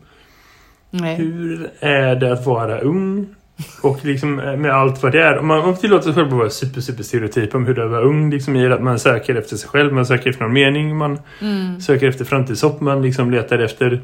Nej. 0.91 1.15
Hur 1.15 1.69
är 1.79 2.15
det 2.15 2.33
att 2.33 2.45
vara 2.45 2.79
ung 2.79 3.35
och 3.81 4.05
liksom 4.05 4.39
eh, 4.39 4.57
med 4.57 4.71
allt 4.71 5.03
vad 5.03 5.11
det 5.11 5.21
är. 5.21 5.41
Man, 5.41 5.65
man 5.65 5.75
tillåter 5.75 6.03
sig 6.03 6.13
själv 6.13 6.27
att 6.27 6.33
vara 6.33 6.49
super, 6.49 6.81
super 6.81 7.03
stereotyp 7.03 7.55
om 7.55 7.65
hur 7.65 7.73
det 7.73 7.81
är 7.81 7.85
att 7.85 7.91
vara 7.91 8.01
ung. 8.01 8.31
Liksom 8.31 8.55
i 8.55 8.67
att 8.67 8.81
man 8.81 8.99
söker 8.99 9.35
efter 9.35 9.55
sig 9.55 9.69
själv, 9.69 9.93
man 9.93 10.05
söker 10.05 10.29
efter 10.29 10.43
någon 10.43 10.53
mening, 10.53 10.97
man 10.97 11.19
mm. 11.41 11.81
söker 11.81 12.09
efter 12.09 12.25
framtidshopp, 12.25 12.81
man 12.81 13.01
liksom 13.01 13.31
letar 13.31 13.59
efter 13.59 14.01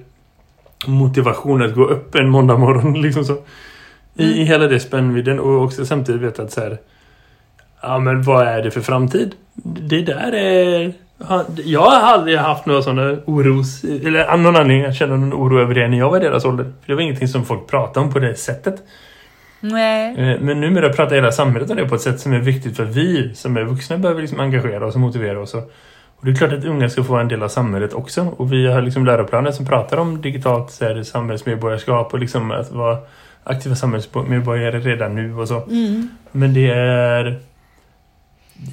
motivation 0.86 1.62
att 1.62 1.76
gå 1.76 1.86
upp 1.86 2.16
en 2.16 2.30
måndag 2.30 2.58
morgon. 2.58 3.02
Liksom 3.02 3.26
så. 3.26 3.34
I, 4.16 4.24
mm. 4.24 4.38
I 4.38 4.44
hela 4.44 4.68
det 4.68 4.80
spännvidden 4.80 5.40
och 5.40 5.64
också 5.64 5.86
samtidigt 5.86 6.22
veta 6.22 6.44
att 6.44 6.52
så 6.52 6.62
här, 6.62 6.78
ja 7.82 8.00
men 8.00 8.24
vad 8.24 8.48
är 8.48 8.64
det 8.64 8.72
för 8.72 8.82
framtid? 8.82 9.36
Det 9.64 10.02
där 10.02 10.32
är... 10.32 10.94
Jag 11.66 11.82
har 11.82 12.14
aldrig 12.14 12.38
haft 12.38 12.66
några 12.66 12.82
sådana 12.82 13.18
oros, 13.26 13.84
eller 13.84 14.38
någon 14.38 14.56
anledning 14.56 14.86
att 14.86 14.96
känna 14.96 15.16
någon 15.16 15.34
oro 15.34 15.60
över 15.60 15.74
det 15.74 15.88
när 15.88 15.98
jag 15.98 16.10
var 16.10 16.18
i 16.18 16.24
deras 16.24 16.46
ålder. 16.46 16.64
För 16.64 16.88
det 16.88 16.96
var 16.96 17.02
ingenting 17.02 17.28
som 17.28 17.46
folk 17.46 17.68
pratade 17.68 18.06
om 18.06 18.14
på 18.14 18.20
det 18.20 18.36
sättet. 18.36 18.84
Nej. 19.62 20.15
Eh, 20.17 20.39
men 20.39 20.62
numera 20.62 20.89
pratar 20.89 21.15
hela 21.15 21.32
samhället 21.32 21.69
om 21.69 21.78
det 21.78 21.88
på 21.88 21.95
ett 21.95 22.02
sätt 22.02 22.19
som 22.19 22.34
är 22.34 22.39
viktigt 22.39 22.78
för 22.78 22.84
att 22.84 22.95
vi 22.95 23.36
som 23.36 23.58
är 23.58 23.63
vuxna 23.63 23.97
behöver 23.97 24.21
liksom 24.21 24.39
engagera 24.39 24.86
oss 24.86 24.95
och 24.95 25.02
motivera 25.02 25.39
oss. 25.39 25.54
Och 25.54 26.26
det 26.26 26.32
är 26.32 26.36
klart 26.36 26.54
att 26.54 26.65
unga 26.65 26.89
ska 26.89 27.04
få 27.04 27.15
en 27.15 27.28
del 27.28 27.43
av 27.43 27.47
samhället 27.47 27.93
också. 27.93 28.34
Och 28.38 28.54
vi 28.54 28.67
har 28.67 28.82
liksom 28.82 29.06
läroplaner 29.06 29.52
som 29.52 29.65
pratar 29.65 29.97
om 29.97 30.21
digitalt 30.21 30.71
så 30.71 30.86
här, 30.86 31.04
samhällsmedborgarskap 31.04 32.13
och 32.13 32.19
liksom 32.19 32.52
att 32.52 32.71
vara 32.71 32.97
aktiva 33.43 33.76
samhällsmedborgare 33.76 34.80
redan 34.80 35.15
nu 35.15 35.36
och 35.36 35.47
så. 35.47 35.63
Mm. 35.63 36.10
Men 36.32 36.54
det 36.54 36.69
är... 36.69 37.39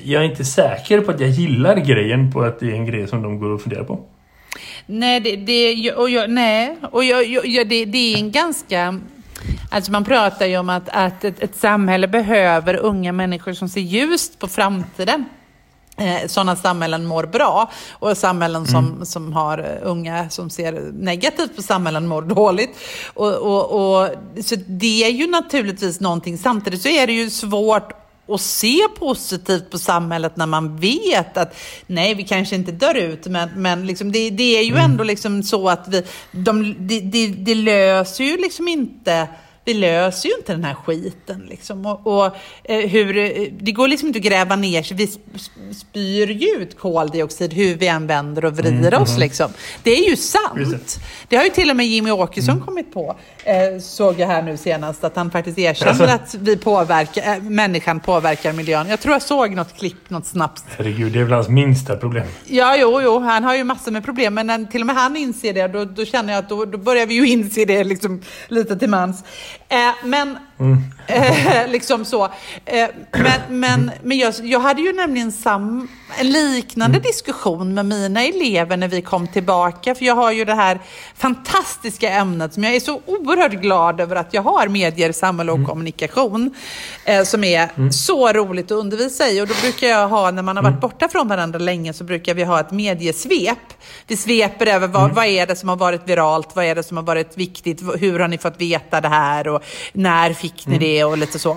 Jag 0.04 0.24
är 0.24 0.30
inte 0.30 0.44
säker 0.44 1.00
på 1.00 1.10
att 1.10 1.20
jag 1.20 1.30
gillar 1.30 1.76
grejen 1.76 2.32
på 2.32 2.42
att 2.42 2.60
det 2.60 2.70
är 2.70 2.74
en 2.74 2.86
grej 2.86 3.06
som 3.06 3.22
de 3.22 3.38
går 3.38 3.50
och 3.50 3.62
funderar 3.62 3.84
på. 3.84 4.00
Nej, 4.86 5.20
det, 5.20 5.36
det, 5.36 5.92
och 5.92 6.10
jag, 6.10 6.30
nej. 6.30 6.76
Och 6.90 7.04
jag, 7.04 7.26
jag, 7.26 7.68
det, 7.68 7.84
det 7.84 8.14
är 8.14 8.18
en 8.18 8.30
ganska 8.30 9.00
Alltså 9.70 9.92
man 9.92 10.04
pratar 10.04 10.46
ju 10.46 10.58
om 10.58 10.70
att, 10.70 10.88
att 10.88 11.24
ett, 11.24 11.40
ett 11.40 11.56
samhälle 11.56 12.08
behöver 12.08 12.76
unga 12.76 13.12
människor 13.12 13.52
som 13.52 13.68
ser 13.68 13.80
ljust 13.80 14.38
på 14.38 14.48
framtiden. 14.48 15.24
Eh, 15.96 16.26
sådana 16.26 16.56
samhällen 16.56 17.06
mår 17.06 17.24
bra 17.24 17.70
och 17.90 18.16
samhällen 18.16 18.66
som, 18.66 18.86
mm. 18.86 19.06
som 19.06 19.32
har 19.32 19.78
unga 19.82 20.30
som 20.30 20.50
ser 20.50 20.92
negativt 20.92 21.56
på 21.56 21.62
samhällen 21.62 22.06
mår 22.06 22.22
dåligt. 22.22 22.78
Och, 23.14 23.34
och, 23.34 24.00
och, 24.00 24.10
så 24.44 24.56
det 24.66 25.04
är 25.04 25.10
ju 25.10 25.26
naturligtvis 25.26 26.00
någonting. 26.00 26.38
Samtidigt 26.38 26.82
så 26.82 26.88
är 26.88 27.06
det 27.06 27.12
ju 27.12 27.30
svårt 27.30 27.92
att 28.28 28.40
se 28.40 28.78
positivt 28.98 29.70
på 29.70 29.78
samhället 29.78 30.36
när 30.36 30.46
man 30.46 30.76
vet 30.76 31.36
att 31.36 31.56
nej, 31.86 32.14
vi 32.14 32.24
kanske 32.24 32.54
inte 32.54 32.72
dör 32.72 32.94
ut, 32.94 33.26
men, 33.26 33.48
men 33.56 33.86
liksom 33.86 34.12
det, 34.12 34.30
det 34.30 34.58
är 34.58 34.62
ju 34.62 34.72
mm. 34.72 34.84
ändå 34.84 35.04
liksom 35.04 35.42
så 35.42 35.68
att 35.68 35.88
vi, 35.88 36.02
de, 36.32 36.74
det, 36.78 37.00
det, 37.00 37.26
det 37.26 37.54
löser 37.54 38.24
ju 38.24 38.36
liksom 38.36 38.68
inte 38.68 39.28
vi 39.68 39.74
löser 39.74 40.28
ju 40.28 40.34
inte 40.34 40.52
den 40.52 40.64
här 40.64 40.74
skiten. 40.74 41.46
Liksom. 41.48 41.86
Och, 41.86 42.06
och 42.06 42.36
eh, 42.64 42.88
hur, 42.88 43.14
det 43.60 43.72
går 43.72 43.88
liksom 43.88 44.06
inte 44.06 44.18
att 44.18 44.24
gräva 44.24 44.56
ner 44.56 44.82
sig. 44.82 44.96
Vi 44.96 45.06
spyr 45.74 46.30
ju 46.30 46.62
ut 46.62 46.78
koldioxid 46.78 47.52
hur 47.52 47.74
vi 47.74 47.86
än 47.86 48.06
vänder 48.06 48.44
och 48.44 48.56
vrider 48.56 48.92
mm, 48.92 49.02
oss. 49.02 49.08
Mm. 49.08 49.20
Liksom. 49.20 49.50
Det 49.82 49.90
är 49.90 50.10
ju 50.10 50.16
sant. 50.16 51.00
Det 51.28 51.36
har 51.36 51.44
ju 51.44 51.50
till 51.50 51.70
och 51.70 51.76
med 51.76 51.86
Jimmy 51.86 52.10
Åkesson 52.10 52.54
mm. 52.54 52.66
kommit 52.66 52.94
på. 52.94 53.16
Eh, 53.44 53.80
såg 53.80 54.20
jag 54.20 54.26
här 54.26 54.42
nu 54.42 54.56
senast 54.56 55.04
att 55.04 55.16
han 55.16 55.30
faktiskt 55.30 55.58
erkänner 55.58 56.12
alltså. 56.12 56.34
att 56.34 56.42
vi 56.42 56.56
påverkar, 56.56 57.34
äh, 57.34 57.42
människan 57.42 58.00
påverkar 58.00 58.52
miljön. 58.52 58.88
Jag 58.88 59.00
tror 59.00 59.12
jag 59.12 59.22
såg 59.22 59.54
något 59.54 59.76
klipp, 59.78 60.10
något 60.10 60.26
snabbt. 60.26 60.64
Herregud, 60.76 61.12
det 61.12 61.20
är 61.20 61.24
väl 61.24 61.32
hans 61.32 61.48
minsta 61.48 61.96
problem. 61.96 62.26
Ja, 62.46 62.76
jo, 62.78 63.00
jo, 63.02 63.18
han 63.18 63.44
har 63.44 63.54
ju 63.54 63.64
massor 63.64 63.90
med 63.90 64.04
problem. 64.04 64.34
Men 64.34 64.46
när 64.46 64.64
till 64.64 64.80
och 64.80 64.86
med 64.86 64.96
han 64.96 65.16
inser 65.16 65.54
det, 65.54 65.68
då, 65.68 65.84
då 65.84 66.04
känner 66.04 66.32
jag 66.32 66.38
att 66.38 66.48
då, 66.48 66.64
då 66.64 66.78
börjar 66.78 67.06
vi 67.06 67.14
ju 67.14 67.28
inse 67.28 67.64
det 67.64 67.84
liksom, 67.84 68.22
lite 68.48 68.76
till 68.78 68.88
mans. 68.88 69.24
Eh, 69.68 69.94
men 70.04 70.38
Mm. 70.60 70.84
Eh, 71.06 71.68
liksom 71.68 72.04
så. 72.04 72.24
Eh, 72.64 72.88
men 73.12 73.40
men, 73.48 73.90
men 74.02 74.18
jag, 74.18 74.34
jag 74.42 74.60
hade 74.60 74.82
ju 74.82 74.92
nämligen 74.92 75.32
sam, 75.32 75.88
en 76.18 76.30
liknande 76.30 76.96
mm. 76.96 77.06
diskussion 77.06 77.74
med 77.74 77.86
mina 77.86 78.24
elever 78.24 78.76
när 78.76 78.88
vi 78.88 79.02
kom 79.02 79.28
tillbaka. 79.28 79.94
För 79.94 80.04
jag 80.04 80.14
har 80.14 80.32
ju 80.32 80.44
det 80.44 80.54
här 80.54 80.80
fantastiska 81.16 82.10
ämnet 82.10 82.54
som 82.54 82.64
jag 82.64 82.74
är 82.74 82.80
så 82.80 83.00
oerhört 83.06 83.52
glad 83.52 84.00
över 84.00 84.16
att 84.16 84.34
jag 84.34 84.42
har, 84.42 84.68
medier, 84.68 85.12
samhälle 85.12 85.52
och 85.52 85.58
mm. 85.58 85.68
kommunikation. 85.68 86.54
Eh, 87.04 87.24
som 87.24 87.44
är 87.44 87.70
mm. 87.76 87.92
så 87.92 88.32
roligt 88.32 88.66
att 88.66 88.78
undervisa 88.78 89.28
i. 89.28 89.40
Och 89.40 89.46
då 89.46 89.54
brukar 89.62 89.86
jag 89.86 90.08
ha, 90.08 90.30
när 90.30 90.42
man 90.42 90.56
har 90.56 90.62
varit 90.62 90.72
mm. 90.72 90.80
borta 90.80 91.08
från 91.08 91.28
varandra 91.28 91.58
länge, 91.58 91.92
så 91.92 92.04
brukar 92.04 92.34
vi 92.34 92.44
ha 92.44 92.60
ett 92.60 92.70
mediesvep. 92.70 93.58
Vi 94.06 94.16
sveper 94.16 94.66
över 94.66 94.88
vad, 94.88 95.02
mm. 95.04 95.14
vad 95.14 95.26
är 95.26 95.46
det 95.46 95.56
som 95.56 95.68
har 95.68 95.76
varit 95.76 96.08
viralt, 96.08 96.48
vad 96.54 96.64
är 96.64 96.74
det 96.74 96.82
som 96.82 96.96
har 96.96 97.04
varit 97.04 97.36
viktigt, 97.36 97.82
hur 97.98 98.18
har 98.18 98.28
ni 98.28 98.38
fått 98.38 98.60
veta 98.60 99.00
det 99.00 99.08
här 99.08 99.48
och 99.48 99.57
när 99.92 100.32
fick 100.32 100.66
ni 100.66 100.76
mm. 100.76 100.88
det 100.88 101.04
och 101.04 101.18
lite 101.18 101.38
så. 101.38 101.56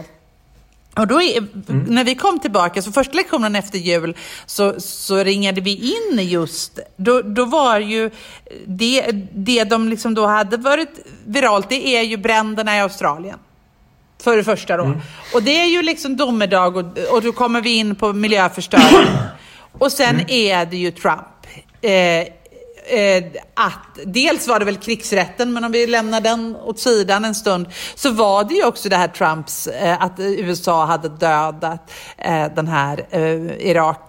Och 0.95 1.07
då 1.07 1.21
är, 1.21 1.37
mm. 1.37 1.85
när 1.87 2.03
vi 2.03 2.15
kom 2.15 2.39
tillbaka, 2.39 2.81
så 2.81 2.91
första 2.91 3.13
lektionen 3.13 3.55
efter 3.55 3.77
jul, 3.79 4.15
så, 4.45 4.79
så 4.79 5.23
ringade 5.23 5.61
vi 5.61 5.75
in 5.75 6.19
just, 6.19 6.79
då, 6.95 7.21
då 7.21 7.45
var 7.45 7.79
ju 7.79 8.11
det, 8.65 9.11
det 9.33 9.63
de 9.63 9.89
liksom 9.89 10.13
då 10.13 10.25
hade 10.25 10.57
varit 10.57 10.99
viralt, 11.25 11.69
det 11.69 11.87
är 11.87 12.01
ju 12.01 12.17
bränderna 12.17 12.77
i 12.77 12.79
Australien. 12.79 13.37
För 14.23 14.37
det 14.37 14.43
första 14.43 14.77
då. 14.77 14.83
Mm. 14.83 14.99
Och 15.33 15.43
det 15.43 15.61
är 15.61 15.65
ju 15.65 15.81
liksom 15.81 16.17
domedag 16.17 16.77
och, 16.77 16.97
och 17.11 17.21
då 17.21 17.31
kommer 17.31 17.61
vi 17.61 17.69
in 17.69 17.95
på 17.95 18.13
miljöförstöring. 18.13 19.07
och 19.71 19.91
sen 19.91 20.15
mm. 20.15 20.25
är 20.29 20.65
det 20.65 20.77
ju 20.77 20.91
Trump. 20.91 21.21
Eh, 21.81 21.91
eh, 22.91 23.23
att 23.53 23.99
dels 24.05 24.47
var 24.47 24.59
det 24.59 24.65
väl 24.65 24.77
krigsrätten, 24.77 25.53
men 25.53 25.63
om 25.63 25.71
vi 25.71 25.87
lämnar 25.87 26.21
den 26.21 26.55
åt 26.55 26.79
sidan 26.79 27.25
en 27.25 27.35
stund, 27.35 27.67
så 27.95 28.11
var 28.11 28.43
det 28.43 28.53
ju 28.53 28.65
också 28.65 28.89
det 28.89 28.95
här 28.95 29.07
Trumps, 29.07 29.67
eh, 29.67 30.03
att 30.03 30.19
USA 30.19 30.85
hade 30.85 31.09
dödat 31.09 31.91
eh, 32.17 32.53
den 32.55 32.67
här 32.67 33.05
eh, 33.09 33.67
Irak, 33.69 34.07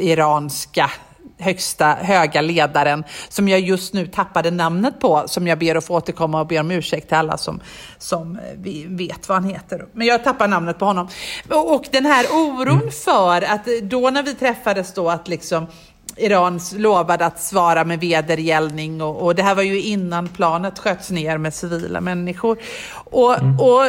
iranska 0.00 0.90
högsta 1.38 1.94
höga 1.94 2.40
ledaren 2.40 3.04
som 3.28 3.48
jag 3.48 3.60
just 3.60 3.94
nu 3.94 4.06
tappade 4.06 4.50
namnet 4.50 5.00
på, 5.00 5.22
som 5.26 5.46
jag 5.46 5.58
ber 5.58 5.74
att 5.74 5.84
få 5.84 5.94
återkomma 5.94 6.40
och 6.40 6.46
be 6.46 6.60
om 6.60 6.70
ursäkt 6.70 7.08
till 7.08 7.16
alla 7.16 7.38
som, 7.38 7.60
som 7.98 8.38
vi 8.56 8.86
vet 8.88 9.28
vad 9.28 9.42
han 9.42 9.50
heter. 9.50 9.86
Men 9.92 10.06
jag 10.06 10.24
tappar 10.24 10.48
namnet 10.48 10.78
på 10.78 10.84
honom. 10.84 11.08
Och, 11.50 11.74
och 11.74 11.84
den 11.92 12.06
här 12.06 12.26
oron 12.32 12.80
mm. 12.80 12.90
för 12.90 13.42
att 13.42 13.66
då 13.82 14.10
när 14.10 14.22
vi 14.22 14.34
träffades 14.34 14.94
då 14.94 15.10
att 15.10 15.28
liksom 15.28 15.66
Iran 16.16 16.60
lovade 16.76 17.26
att 17.26 17.42
svara 17.42 17.84
med 17.84 18.00
vedergällning 18.00 19.02
och, 19.02 19.22
och, 19.22 19.34
det 19.34 19.42
här 19.42 19.54
var 19.54 19.62
ju 19.62 19.82
innan 19.82 20.28
planet 20.28 20.78
sköts 20.78 21.10
ner 21.10 21.38
med 21.38 21.54
civila 21.54 22.00
människor. 22.00 22.58
Och, 22.94 23.38
mm. 23.38 23.60
och 23.60 23.86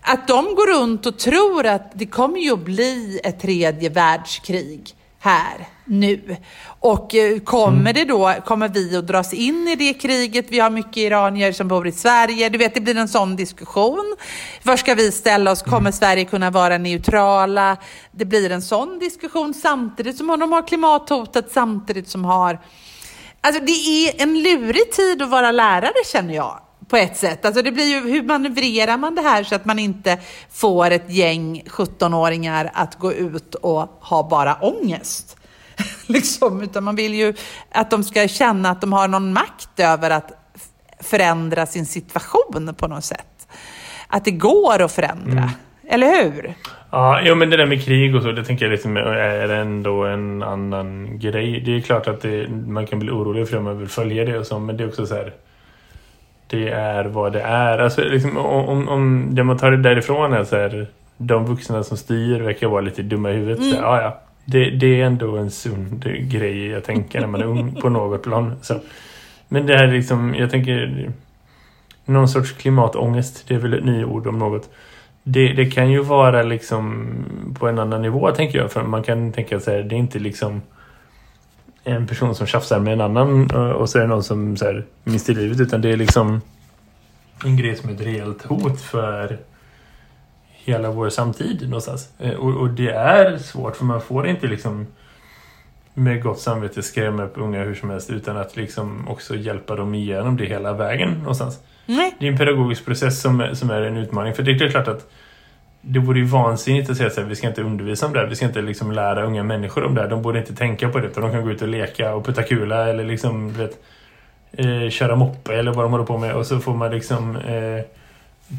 att 0.00 0.28
de 0.28 0.54
går 0.54 0.80
runt 0.80 1.06
och 1.06 1.18
tror 1.18 1.66
att 1.66 1.90
det 1.94 2.06
kommer 2.06 2.38
ju 2.38 2.52
att 2.52 2.64
bli 2.64 3.20
ett 3.24 3.40
tredje 3.40 3.88
världskrig 3.88 4.94
här, 5.22 5.68
nu. 5.84 6.36
Och 6.80 7.14
eh, 7.14 7.38
kommer 7.38 7.80
mm. 7.80 7.94
det 7.94 8.04
då, 8.04 8.34
kommer 8.44 8.68
vi 8.68 8.96
att 8.96 9.06
dras 9.06 9.32
in 9.32 9.68
i 9.68 9.76
det 9.76 9.94
kriget? 9.94 10.46
Vi 10.48 10.60
har 10.60 10.70
mycket 10.70 10.96
iranier 10.96 11.52
som 11.52 11.68
bor 11.68 11.86
i 11.86 11.92
Sverige. 11.92 12.48
Du 12.48 12.58
vet, 12.58 12.74
det 12.74 12.80
blir 12.80 12.96
en 12.96 13.08
sån 13.08 13.36
diskussion. 13.36 14.16
Var 14.62 14.76
ska 14.76 14.94
vi 14.94 15.12
ställa 15.12 15.50
oss? 15.50 15.62
Kommer 15.62 15.78
mm. 15.78 15.92
Sverige 15.92 16.24
kunna 16.24 16.50
vara 16.50 16.78
neutrala? 16.78 17.76
Det 18.10 18.24
blir 18.24 18.50
en 18.50 18.62
sån 18.62 18.98
diskussion 18.98 19.54
samtidigt 19.54 20.16
som 20.16 20.26
de 20.26 20.52
har 20.52 20.66
klimathotet, 20.66 21.52
samtidigt 21.52 22.08
som 22.08 22.24
har... 22.24 22.60
Alltså 23.40 23.62
det 23.64 23.72
är 23.72 24.22
en 24.22 24.42
lurig 24.42 24.92
tid 24.92 25.22
att 25.22 25.30
vara 25.30 25.50
lärare 25.50 26.04
känner 26.12 26.34
jag 26.34 26.60
på 26.90 26.96
ett 26.96 27.16
sätt. 27.16 27.44
Alltså 27.44 27.62
det 27.62 27.72
blir 27.72 27.84
ju, 27.84 28.12
hur 28.12 28.22
manövrerar 28.22 28.96
man 28.96 29.14
det 29.14 29.22
här 29.22 29.44
så 29.44 29.54
att 29.54 29.64
man 29.64 29.78
inte 29.78 30.18
får 30.50 30.90
ett 30.90 31.10
gäng 31.10 31.62
17-åringar 31.66 32.70
att 32.74 32.98
gå 32.98 33.12
ut 33.12 33.54
och 33.54 33.98
ha 34.00 34.28
bara 34.28 34.54
ångest? 34.54 35.36
liksom, 36.06 36.62
utan 36.62 36.84
man 36.84 36.96
vill 36.96 37.14
ju 37.14 37.34
att 37.72 37.90
de 37.90 38.04
ska 38.04 38.28
känna 38.28 38.70
att 38.70 38.80
de 38.80 38.92
har 38.92 39.08
någon 39.08 39.32
makt 39.32 39.80
över 39.80 40.10
att 40.10 40.32
förändra 41.00 41.66
sin 41.66 41.86
situation 41.86 42.74
på 42.76 42.88
något 42.88 43.04
sätt. 43.04 43.48
Att 44.08 44.24
det 44.24 44.30
går 44.30 44.82
att 44.82 44.92
förändra. 44.92 45.38
Mm. 45.38 45.50
Eller 45.88 46.24
hur? 46.24 46.54
Ja, 46.90 47.20
jo, 47.24 47.34
men 47.34 47.50
det 47.50 47.56
där 47.56 47.66
med 47.66 47.84
krig 47.84 48.14
och 48.14 48.22
så, 48.22 48.32
det 48.32 48.44
tänker 48.44 48.64
jag 48.64 48.72
liksom 48.72 48.96
är 48.96 49.48
ändå 49.48 50.04
en 50.04 50.42
annan 50.42 51.18
grej. 51.18 51.60
Det 51.60 51.76
är 51.76 51.80
klart 51.80 52.08
att 52.08 52.20
det, 52.20 52.48
man 52.48 52.86
kan 52.86 52.98
bli 52.98 53.10
orolig 53.10 53.48
för 53.48 53.56
om 53.56 53.64
man 53.64 53.78
vill 53.78 53.88
följa 53.88 54.24
det 54.24 54.38
och 54.38 54.46
så, 54.46 54.58
men 54.58 54.76
det 54.76 54.84
är 54.84 54.88
också 54.88 55.06
så 55.06 55.14
här 55.14 55.32
det 56.50 56.68
är 56.68 57.04
vad 57.04 57.32
det 57.32 57.40
är. 57.40 57.78
Alltså, 57.78 58.00
liksom, 58.00 58.36
om, 58.36 58.88
om 58.88 59.28
det 59.34 59.44
man 59.44 59.58
tar 59.58 59.70
det 59.70 59.76
därifrån 59.76 60.32
är 60.32 60.44
så 60.44 60.56
här, 60.56 60.86
de 61.16 61.46
vuxna 61.46 61.82
som 61.82 61.96
styr 61.96 62.40
verkar 62.40 62.68
vara 62.68 62.80
lite 62.80 63.02
dumma 63.02 63.30
i 63.30 63.34
huvudet. 63.34 63.58
Mm. 63.58 63.70
Så, 63.70 63.76
ja, 63.76 64.02
ja. 64.02 64.20
Det, 64.44 64.70
det, 64.70 65.00
är 65.00 65.06
ändå 65.06 65.36
en 65.36 65.50
sund 65.50 66.04
grej 66.30 66.66
jag 66.66 66.84
tänker 66.84 67.20
när 67.20 67.26
man 67.26 67.40
är 67.40 67.46
ung 67.46 67.74
på 67.74 67.88
något 67.88 68.22
plan. 68.22 68.56
Så. 68.62 68.74
Men 69.48 69.66
det 69.66 69.76
här 69.76 69.86
liksom, 69.86 70.34
jag 70.34 70.50
tänker 70.50 71.10
någon 72.04 72.28
sorts 72.28 72.52
klimatångest, 72.52 73.44
det 73.48 73.54
är 73.54 73.58
väl 73.58 73.74
ett 73.74 73.84
nyord 73.84 74.26
om 74.26 74.38
något. 74.38 74.70
Det, 75.22 75.52
det 75.52 75.66
kan 75.66 75.90
ju 75.90 76.02
vara 76.02 76.42
liksom 76.42 77.08
på 77.58 77.68
en 77.68 77.78
annan 77.78 78.02
nivå 78.02 78.30
tänker 78.30 78.58
jag. 78.58 78.72
För 78.72 78.82
man 78.82 79.02
kan 79.02 79.32
tänka 79.32 79.60
sig 79.60 79.82
det 79.82 79.94
är 79.94 79.98
inte 79.98 80.18
liksom 80.18 80.62
en 81.84 82.06
person 82.06 82.34
som 82.34 82.46
tjafsar 82.46 82.80
med 82.80 82.92
en 82.92 83.00
annan 83.00 83.50
och 83.50 83.88
så 83.88 83.98
är 83.98 84.02
det 84.02 84.08
någon 84.08 84.24
som 84.24 84.56
så 84.56 84.64
här, 84.64 84.86
mister 85.04 85.34
livet 85.34 85.60
utan 85.60 85.80
det 85.80 85.88
är 85.88 85.96
liksom 85.96 86.40
en 87.44 87.56
grej 87.56 87.76
som 87.76 87.90
är 87.90 87.94
ett 87.94 88.00
reellt 88.00 88.42
hot 88.42 88.80
för 88.80 89.38
hela 90.64 90.90
vår 90.90 91.08
samtid 91.08 91.62
någonstans. 91.62 92.08
Eh, 92.18 92.34
och, 92.34 92.56
och 92.56 92.70
det 92.70 92.90
är 92.90 93.38
svårt 93.38 93.76
för 93.76 93.84
man 93.84 94.00
får 94.00 94.26
inte 94.26 94.46
liksom 94.46 94.86
med 95.94 96.22
gott 96.22 96.40
samvete 96.40 96.82
skrämma 96.82 97.24
upp 97.24 97.32
unga 97.36 97.64
hur 97.64 97.74
som 97.74 97.90
helst 97.90 98.10
utan 98.10 98.36
att 98.36 98.56
liksom 98.56 99.08
också 99.08 99.36
hjälpa 99.36 99.76
dem 99.76 99.94
igenom 99.94 100.36
det 100.36 100.44
hela 100.44 100.72
vägen 100.72 101.10
någonstans. 101.10 101.58
Nej. 101.86 102.16
Det 102.18 102.26
är 102.26 102.32
en 102.32 102.38
pedagogisk 102.38 102.84
process 102.84 103.20
som, 103.20 103.48
som 103.52 103.70
är 103.70 103.82
en 103.82 103.96
utmaning. 103.96 104.34
För 104.34 104.42
det 104.42 104.50
är 104.52 104.68
klart 104.68 104.88
att 104.88 105.10
det 105.80 105.98
vore 105.98 106.18
ju 106.18 106.24
vansinnigt 106.24 106.90
att 106.90 106.96
säga 106.96 107.08
att 107.08 107.18
vi 107.18 107.36
ska 107.36 107.48
inte 107.48 107.62
undervisa 107.62 108.06
om 108.06 108.12
det 108.12 108.18
här. 108.18 108.26
Vi 108.26 108.36
ska 108.36 108.46
inte 108.46 108.62
liksom 108.62 108.92
lära 108.92 109.24
unga 109.24 109.42
människor 109.42 109.84
om 109.84 109.94
det 109.94 110.00
här. 110.00 110.08
De 110.08 110.22
borde 110.22 110.38
inte 110.38 110.54
tänka 110.54 110.88
på 110.88 110.98
det. 110.98 111.06
Utan 111.06 111.22
de 111.22 111.32
kan 111.32 111.44
gå 111.44 111.50
ut 111.50 111.62
och 111.62 111.68
leka 111.68 112.14
och 112.14 112.26
putta 112.26 112.42
kula 112.42 112.88
eller 112.88 113.04
liksom, 113.04 113.52
vet, 113.52 113.82
eh, 114.52 114.90
köra 114.90 115.16
moppe 115.16 115.54
eller 115.54 115.72
vad 115.72 115.84
de 115.84 115.92
håller 115.92 116.04
på 116.04 116.18
med. 116.18 116.34
Och 116.34 116.46
så 116.46 116.58
får 116.58 116.74
man 116.74 116.90
liksom 116.90 117.36
eh, 117.36 117.84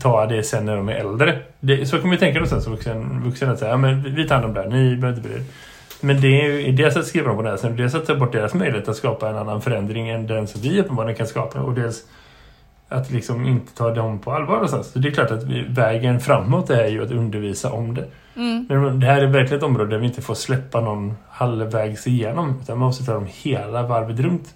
ta 0.01 0.25
det 0.25 0.43
sen 0.43 0.65
när 0.65 0.75
de 0.75 0.89
är 0.89 0.93
äldre. 0.93 1.39
Det, 1.59 1.85
så 1.85 1.99
kan 1.99 2.09
vi 2.09 2.17
tänka 2.17 2.33
någonstans, 2.33 2.63
som 2.63 2.73
vuxen, 2.73 3.23
vuxen 3.23 3.49
att 3.49 3.59
säga, 3.59 3.71
ja, 3.71 3.77
men 3.77 4.15
vi 4.15 4.27
tar 4.27 4.35
hand 4.35 4.45
om 4.45 4.53
det 4.53 4.61
här. 4.61 4.69
Ni 4.69 4.95
behöver 4.95 5.17
inte 5.17 5.29
bry 5.29 5.37
er. 5.37 5.43
Men 6.01 6.21
det 6.21 6.41
är 6.41 6.59
ju 6.59 6.71
dels 6.71 6.97
att 6.97 7.05
skriva 7.05 7.27
dem 7.27 7.37
på 7.37 7.43
näsan 7.43 7.75
dels 7.75 7.95
att 7.95 8.05
ta 8.05 8.15
bort 8.15 8.31
deras 8.31 8.53
möjlighet 8.53 8.87
att 8.87 8.95
skapa 8.95 9.29
en 9.29 9.37
annan 9.37 9.61
förändring 9.61 10.09
än 10.09 10.27
den 10.27 10.47
som 10.47 10.61
vi 10.61 10.81
uppenbarligen 10.81 11.17
kan 11.17 11.27
skapa. 11.27 11.59
Och 11.59 11.73
dels 11.73 12.03
att 12.91 13.11
liksom 13.11 13.45
inte 13.45 13.75
ta 13.75 13.93
dem 13.93 14.19
på 14.19 14.31
allvar 14.31 14.53
någonstans. 14.53 14.91
Så 14.91 14.99
det 14.99 15.07
är 15.07 15.11
klart 15.11 15.31
att 15.31 15.43
vi, 15.43 15.65
vägen 15.69 16.19
framåt 16.19 16.69
är 16.69 16.87
ju 16.87 17.03
att 17.03 17.11
undervisa 17.11 17.71
om 17.71 17.95
det. 17.95 18.07
Mm. 18.35 18.65
Men 18.69 18.99
det 18.99 19.05
här 19.05 19.21
är 19.21 19.27
verkligen 19.27 19.57
ett 19.57 19.63
område 19.63 19.89
där 19.89 19.97
vi 19.97 20.05
inte 20.05 20.21
får 20.21 20.35
släppa 20.35 20.81
någon 20.81 21.13
halvvägs 21.29 22.07
igenom. 22.07 22.59
Utan 22.61 22.77
man 22.77 22.85
måste 22.87 23.05
ta 23.05 23.13
dem 23.13 23.27
hela 23.43 23.83
varvet 23.83 24.19
runt. 24.19 24.53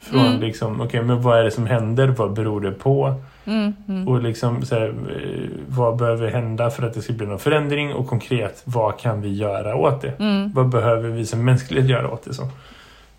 Från 0.00 0.26
mm. 0.26 0.40
liksom, 0.40 0.74
okej 0.74 0.86
okay, 0.86 1.02
men 1.02 1.22
vad 1.22 1.38
är 1.38 1.44
det 1.44 1.50
som 1.50 1.66
händer? 1.66 2.08
Vad 2.08 2.32
beror 2.32 2.60
det 2.60 2.72
på? 2.72 3.14
Mm, 3.44 3.74
mm. 3.88 4.08
Och 4.08 4.22
liksom 4.22 4.62
så 4.62 4.74
här, 4.74 4.88
eh, 4.88 5.48
vad 5.68 5.96
behöver 5.96 6.30
hända 6.30 6.70
för 6.70 6.86
att 6.86 6.94
det 6.94 7.02
ska 7.02 7.12
bli 7.12 7.26
någon 7.26 7.38
förändring? 7.38 7.94
Och 7.94 8.06
konkret, 8.06 8.62
vad 8.64 8.98
kan 8.98 9.20
vi 9.20 9.34
göra 9.34 9.76
åt 9.76 10.00
det? 10.02 10.12
Mm. 10.18 10.52
Vad 10.52 10.68
behöver 10.68 11.08
vi 11.08 11.26
som 11.26 11.44
mänsklighet 11.44 11.90
göra 11.90 12.10
åt 12.10 12.24
det? 12.24 12.34
Så? 12.34 12.42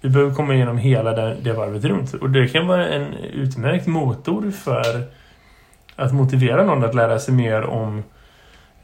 Vi 0.03 0.09
behöver 0.09 0.33
komma 0.33 0.55
igenom 0.55 0.77
hela 0.77 1.13
det, 1.13 1.37
det 1.41 1.53
varvet 1.53 1.83
runt. 1.83 2.13
Och 2.13 2.29
det 2.29 2.47
kan 2.47 2.67
vara 2.67 2.87
en 2.87 3.13
utmärkt 3.13 3.87
motor 3.87 4.51
för 4.51 5.03
att 5.95 6.13
motivera 6.13 6.63
någon 6.63 6.83
att 6.83 6.95
lära 6.95 7.19
sig 7.19 7.33
mer 7.33 7.63
om 7.63 8.03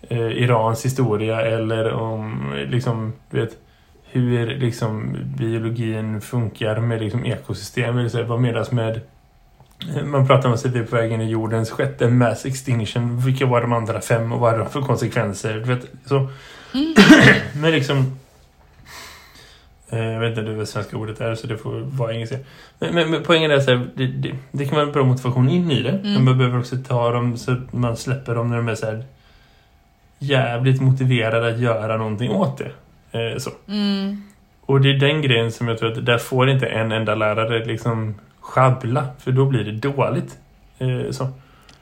eh, 0.01 0.32
Irans 0.43 0.86
historia 0.86 1.41
eller 1.41 1.91
om 1.91 2.53
liksom, 2.67 3.13
vet, 3.29 3.58
hur 4.12 4.47
liksom, 4.47 5.17
biologin 5.38 6.21
funkar 6.21 6.79
med 6.79 7.01
liksom, 7.01 7.25
ekosystem. 7.25 7.97
Eller 7.97 8.10
så, 8.10 8.23
vad 8.23 8.39
menas 8.39 8.71
med 8.71 9.01
man 10.03 10.27
pratar 10.27 10.49
om 10.49 10.55
att 10.55 10.65
vi 10.65 10.79
är 10.79 10.84
på 10.84 10.95
vägen 10.95 11.21
i 11.21 11.29
jordens 11.29 11.71
sjätte 11.71 12.08
mass 12.08 12.45
extinction. 12.45 13.19
Vilka 13.19 13.45
var 13.45 13.62
de 13.62 13.73
andra 13.73 14.01
fem 14.01 14.32
och 14.32 14.39
vad 14.39 14.53
är 14.53 14.58
det 14.58 14.65
för 14.65 14.82
konsekvenser? 14.82 15.53
Du 15.53 15.63
vet, 15.63 15.86
så. 16.05 16.15
Mm. 16.73 16.93
Men 17.53 17.71
liksom 17.71 18.18
Eh, 18.18 18.18
jag 19.89 20.19
vet 20.19 20.38
inte 20.38 20.52
vad 20.52 20.60
det 20.60 20.65
svenska 20.65 20.97
ordet 20.97 21.21
är 21.21 21.36
så 21.36 21.47
det 21.47 21.58
får 21.58 21.80
vara 21.80 22.13
engelska. 22.13 22.38
Men, 22.80 22.95
men, 22.95 23.12
men 23.12 23.23
poängen 23.23 23.52
är 23.52 23.56
att 23.56 23.65
det, 23.65 24.08
det, 24.08 24.36
det, 24.52 24.65
kan 24.65 24.75
vara 24.75 24.88
en 24.88 24.91
bra 24.91 25.04
motivation 25.04 25.49
in 25.49 25.71
i 25.71 25.82
det. 25.82 25.89
Mm. 25.89 26.13
Men 26.13 26.23
man 26.23 26.38
behöver 26.38 26.60
också 26.60 26.75
ta 26.88 27.12
dem 27.12 27.38
så 27.38 27.52
att 27.52 27.73
man 27.73 27.97
släpper 27.97 28.36
dem 28.36 28.49
när 28.49 28.58
de 28.58 28.67
är 28.67 28.75
så 28.75 28.86
här 28.86 29.04
jävligt 30.19 30.82
motiverade 30.82 31.47
att 31.47 31.60
göra 31.60 31.97
någonting 31.97 32.32
åt 32.32 32.58
det. 32.58 32.71
Eh, 33.19 33.38
så. 33.38 33.49
Mm. 33.67 34.23
Och 34.62 34.82
det 34.82 34.89
är 34.89 34.99
den 34.99 35.21
grejen 35.21 35.52
som 35.52 35.67
jag 35.67 35.78
tror 35.78 35.91
att 35.91 36.06
där 36.06 36.17
får 36.17 36.49
inte 36.49 36.65
en 36.65 36.91
enda 36.91 37.15
lärare 37.15 37.65
liksom 37.65 38.15
schabbla. 38.39 39.08
För 39.19 39.32
då 39.32 39.45
blir 39.45 39.63
det 39.63 39.71
dåligt. 39.71 40.38
Eh, 40.80 41.12
så. 41.12 41.28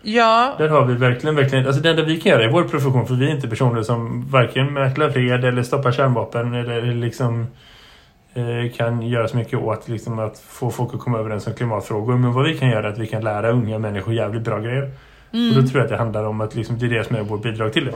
Ja. 0.01 0.55
Där 0.57 0.69
har 0.69 0.85
vi 0.85 0.93
verkligen, 0.93 1.35
verkligen, 1.35 1.67
alltså 1.67 1.81
det 1.81 1.89
enda 1.89 2.03
vi 2.03 2.21
kan 2.21 2.31
göra 2.31 2.43
i 2.43 2.51
vår 2.51 2.63
profession, 2.63 3.07
för 3.07 3.15
vi 3.15 3.27
är 3.27 3.35
inte 3.35 3.47
personer 3.47 3.83
som 3.83 4.29
varken 4.29 4.73
mäklar 4.73 5.09
fred 5.09 5.45
eller 5.45 5.63
stoppar 5.63 5.91
kärnvapen 5.91 6.53
eller 6.53 6.81
liksom 6.81 7.41
eh, 7.41 7.47
kan 8.77 9.01
göra 9.01 9.27
så 9.27 9.37
mycket 9.37 9.59
åt 9.59 9.87
liksom, 9.87 10.19
att 10.19 10.39
få 10.39 10.71
folk 10.71 10.93
att 10.93 10.99
komma 10.99 11.19
överens 11.19 11.47
om 11.47 11.53
klimatfrågor. 11.53 12.17
Men 12.17 12.33
vad 12.33 12.45
vi 12.45 12.57
kan 12.57 12.69
göra 12.69 12.87
är 12.87 12.91
att 12.91 12.97
vi 12.97 13.07
kan 13.07 13.23
lära 13.23 13.51
unga 13.51 13.79
människor 13.79 14.13
jävligt 14.13 14.43
bra 14.43 14.59
grejer. 14.59 14.91
Mm. 15.33 15.49
Och 15.49 15.63
då 15.63 15.69
tror 15.69 15.77
jag 15.79 15.83
att 15.83 15.89
det 15.89 15.97
handlar 15.97 16.23
om 16.23 16.41
att 16.41 16.55
liksom, 16.55 16.79
det 16.79 16.85
är 16.85 16.89
det 16.89 17.03
som 17.03 17.15
är 17.15 17.21
vårt 17.21 17.41
bidrag 17.41 17.73
till 17.73 17.85
det. 17.85 17.93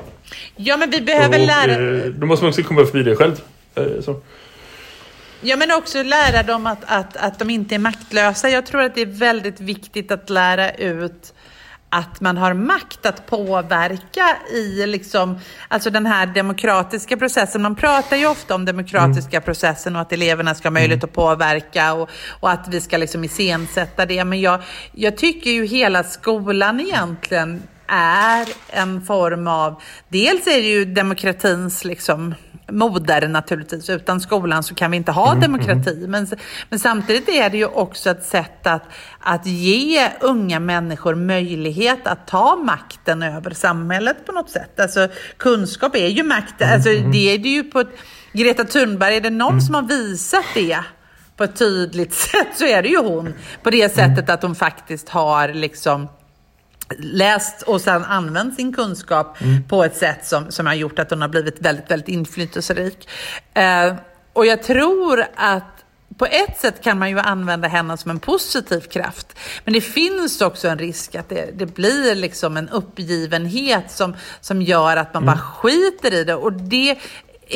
Ja, 0.56 0.78
men 0.78 0.90
vi 0.90 1.02
behöver 1.02 1.40
och, 1.40 1.46
lära... 1.46 2.04
Eh, 2.06 2.06
då 2.06 2.26
måste 2.26 2.46
man 2.46 2.50
också 2.50 2.64
komma 2.64 2.86
förbi 2.86 3.04
det 3.04 3.16
själv. 3.16 3.42
Eh, 3.76 4.02
så. 4.02 4.22
Ja, 5.42 5.56
men 5.56 5.72
också 5.72 6.04
lära 6.04 6.44
dem 6.44 6.68
att, 6.68 6.84
att, 6.86 7.18
att 7.18 7.40
de 7.40 7.50
inte 7.50 7.76
är 7.76 7.80
maktlösa. 7.80 8.50
Jag 8.50 8.66
tror 8.66 8.82
att 8.82 8.96
det 8.96 9.02
är 9.02 9.06
väldigt 9.06 9.60
viktigt 9.60 10.12
att 10.12 10.30
lära 10.30 10.72
ut 10.72 11.34
att 11.94 12.22
man 12.22 12.38
har 12.38 12.54
makt 12.54 13.06
att 13.06 13.26
påverka 13.26 14.38
i 14.54 14.86
liksom, 14.86 15.40
alltså 15.68 15.90
den 15.90 16.06
här 16.06 16.26
demokratiska 16.26 17.18
processen. 17.18 17.62
Man 17.62 17.76
pratar 17.76 18.18
ju 18.18 18.28
ofta 18.28 18.56
om 18.56 18.66
demokratiska 18.66 19.38
mm. 19.38 19.46
processen 19.46 19.96
och 19.96 20.02
att 20.02 20.12
eleverna 20.12 20.56
ska 20.56 20.68
ha 20.68 20.72
möjlighet 20.72 21.04
mm. 21.04 21.10
att 21.10 21.16
påverka 21.16 21.94
och, 21.94 22.10
och 22.40 22.52
att 22.52 22.68
vi 22.68 22.82
ska 22.82 22.98
liksom 22.98 23.24
iscensätta 23.24 24.06
det. 24.06 24.26
Men 24.26 24.42
jag, 24.42 24.62
jag 24.92 25.18
tycker 25.18 25.52
ju 25.52 25.66
hela 25.66 26.04
skolan 26.04 26.80
egentligen 26.80 27.64
är 27.92 28.48
en 28.70 29.02
form 29.02 29.48
av, 29.48 29.82
dels 30.10 30.48
är 30.48 30.62
det 30.62 30.70
ju 30.70 30.86
demokratins 30.86 31.86
liksom 31.86 32.36
moder 32.72 33.28
naturligtvis. 33.28 33.90
Utan 33.90 34.22
skolan 34.22 34.64
så 34.64 34.76
kan 34.76 34.92
vi 34.92 34.98
inte 34.98 35.12
ha 35.12 35.32
mm, 35.32 35.42
demokrati. 35.42 35.98
Mm. 35.98 36.12
Men, 36.12 36.28
men 36.70 36.80
samtidigt 36.80 37.30
är 37.30 37.50
det 37.50 37.58
ju 37.58 37.66
också 37.66 38.10
ett 38.10 38.26
sätt 38.26 38.68
att, 38.68 38.84
att 39.20 39.46
ge 39.46 40.10
unga 40.20 40.60
människor 40.60 41.16
möjlighet 41.16 42.08
att 42.08 42.28
ta 42.28 42.56
makten 42.56 43.24
över 43.24 43.52
samhället 43.52 44.26
på 44.26 44.32
något 44.32 44.50
sätt. 44.50 44.80
Alltså 44.80 45.08
kunskap 45.38 45.96
är 45.96 46.08
ju 46.08 46.24
makt. 46.24 46.62
Mm, 46.62 46.74
alltså, 46.74 46.90
mm. 46.90 47.12
det 47.12 47.34
är 47.34 47.38
det 47.38 47.50
ju 47.50 47.64
på 47.64 47.80
ett, 47.80 47.92
Greta 48.34 48.64
Thunberg, 48.64 49.16
är 49.16 49.22
det 49.22 49.30
någon 49.30 49.52
mm. 49.52 49.62
som 49.62 49.76
har 49.76 49.84
visat 49.84 50.46
det? 50.54 50.80
på 51.38 51.46
ett 51.46 51.56
tydligt 51.56 52.14
sätt 52.32 52.48
så 52.56 52.66
är 52.66 52.82
det 52.82 52.90
ju 52.90 52.98
hon. 52.98 53.34
På 53.64 53.70
det 53.70 53.94
sättet 53.96 54.30
att 54.30 54.42
hon 54.42 54.56
faktiskt 54.56 55.10
har 55.10 55.54
liksom 55.54 56.08
läst 57.00 57.62
och 57.62 57.82
sedan 57.82 58.04
använt 58.04 58.56
sin 58.56 58.74
kunskap 58.74 59.42
mm. 59.42 59.64
på 59.64 59.84
ett 59.84 59.98
sätt 59.98 60.26
som, 60.26 60.52
som 60.52 60.66
har 60.66 60.74
gjort 60.74 61.00
att 61.00 61.10
hon 61.10 61.22
har 61.22 61.30
blivit 61.30 61.60
väldigt, 61.60 61.92
väldigt 61.92 62.10
inflytelserik. 62.10 63.10
Eh, 63.54 63.94
och 64.34 64.46
jag 64.46 64.64
tror 64.64 65.26
att 65.36 65.82
på 66.18 66.26
ett 66.26 66.60
sätt 66.60 66.84
kan 66.84 67.00
man 67.00 67.10
ju 67.10 67.20
använda 67.20 67.68
henne 67.68 67.98
som 67.98 68.12
en 68.12 68.20
positiv 68.20 68.80
kraft. 68.80 69.38
Men 69.64 69.74
det 69.74 69.82
finns 69.82 70.42
också 70.42 70.68
en 70.68 70.80
risk 70.80 71.16
att 71.16 71.30
det, 71.30 71.50
det 71.54 71.66
blir 71.66 72.16
liksom 72.16 72.58
en 72.58 72.70
uppgivenhet 72.70 73.92
som, 73.92 74.16
som 74.42 74.62
gör 74.62 74.98
att 74.98 75.14
man 75.14 75.24
mm. 75.24 75.36
bara 75.36 75.42
skiter 75.42 76.14
i 76.14 76.24
det. 76.24 76.36
Och 76.36 76.54
det 76.54 76.98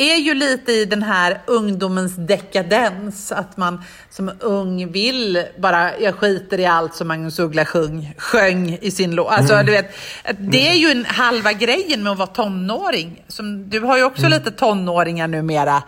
är 0.00 0.16
ju 0.16 0.34
lite 0.34 0.72
i 0.72 0.84
den 0.84 1.02
här 1.02 1.40
ungdomens 1.46 2.16
dekadens. 2.16 3.32
Att 3.32 3.56
man 3.56 3.82
som 4.10 4.30
ung 4.40 4.92
vill 4.92 5.44
bara, 5.58 5.98
jag 5.98 6.14
skiter 6.14 6.60
i 6.60 6.66
allt 6.66 6.94
som 6.94 7.08
Magnus 7.08 7.38
Uggla 7.38 7.64
sjung, 7.64 8.14
sjöng 8.18 8.78
i 8.80 8.90
sin 8.90 9.14
låt. 9.14 9.32
Alltså, 9.32 9.54
mm. 9.54 9.66
du 9.66 9.72
vet, 9.72 9.94
det 10.38 10.68
är 10.68 10.74
ju 10.74 10.90
en 10.90 11.04
halva 11.04 11.52
grejen 11.52 12.02
med 12.02 12.12
att 12.12 12.18
vara 12.18 12.26
tonåring. 12.26 13.22
Som, 13.28 13.70
du 13.70 13.80
har 13.80 13.96
ju 13.96 14.04
också 14.04 14.26
mm. 14.26 14.38
lite 14.38 14.50
tonåringar 14.50 15.28
numera. 15.28 15.82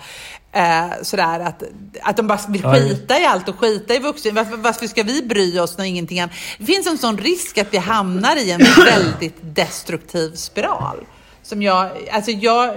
Eh, 0.53 1.03
sådär 1.03 1.41
att, 1.41 1.63
att 2.03 2.17
de 2.17 2.27
bara 2.27 2.39
vill 2.49 2.63
skita 2.63 3.21
i 3.21 3.25
allt 3.25 3.49
och 3.49 3.59
skita 3.59 3.95
i 3.95 3.99
vuxen. 3.99 4.35
Varför, 4.35 4.57
varför 4.57 4.87
ska 4.87 5.03
vi 5.03 5.23
bry 5.23 5.59
oss 5.59 5.79
när 5.79 5.85
ingenting 5.85 6.21
annat? 6.21 6.35
Det 6.59 6.65
finns 6.65 6.87
en 6.87 6.99
sån 6.99 7.19
risk 7.19 7.59
att 7.59 7.75
vi 7.75 7.79
hamnar 7.79 8.37
i 8.37 8.51
en 8.51 8.61
väldigt 8.85 9.37
destruktiv 9.43 10.35
spiral. 10.35 10.97
Som 11.43 11.63
jag, 11.63 11.91
alltså 12.13 12.31
jag 12.31 12.75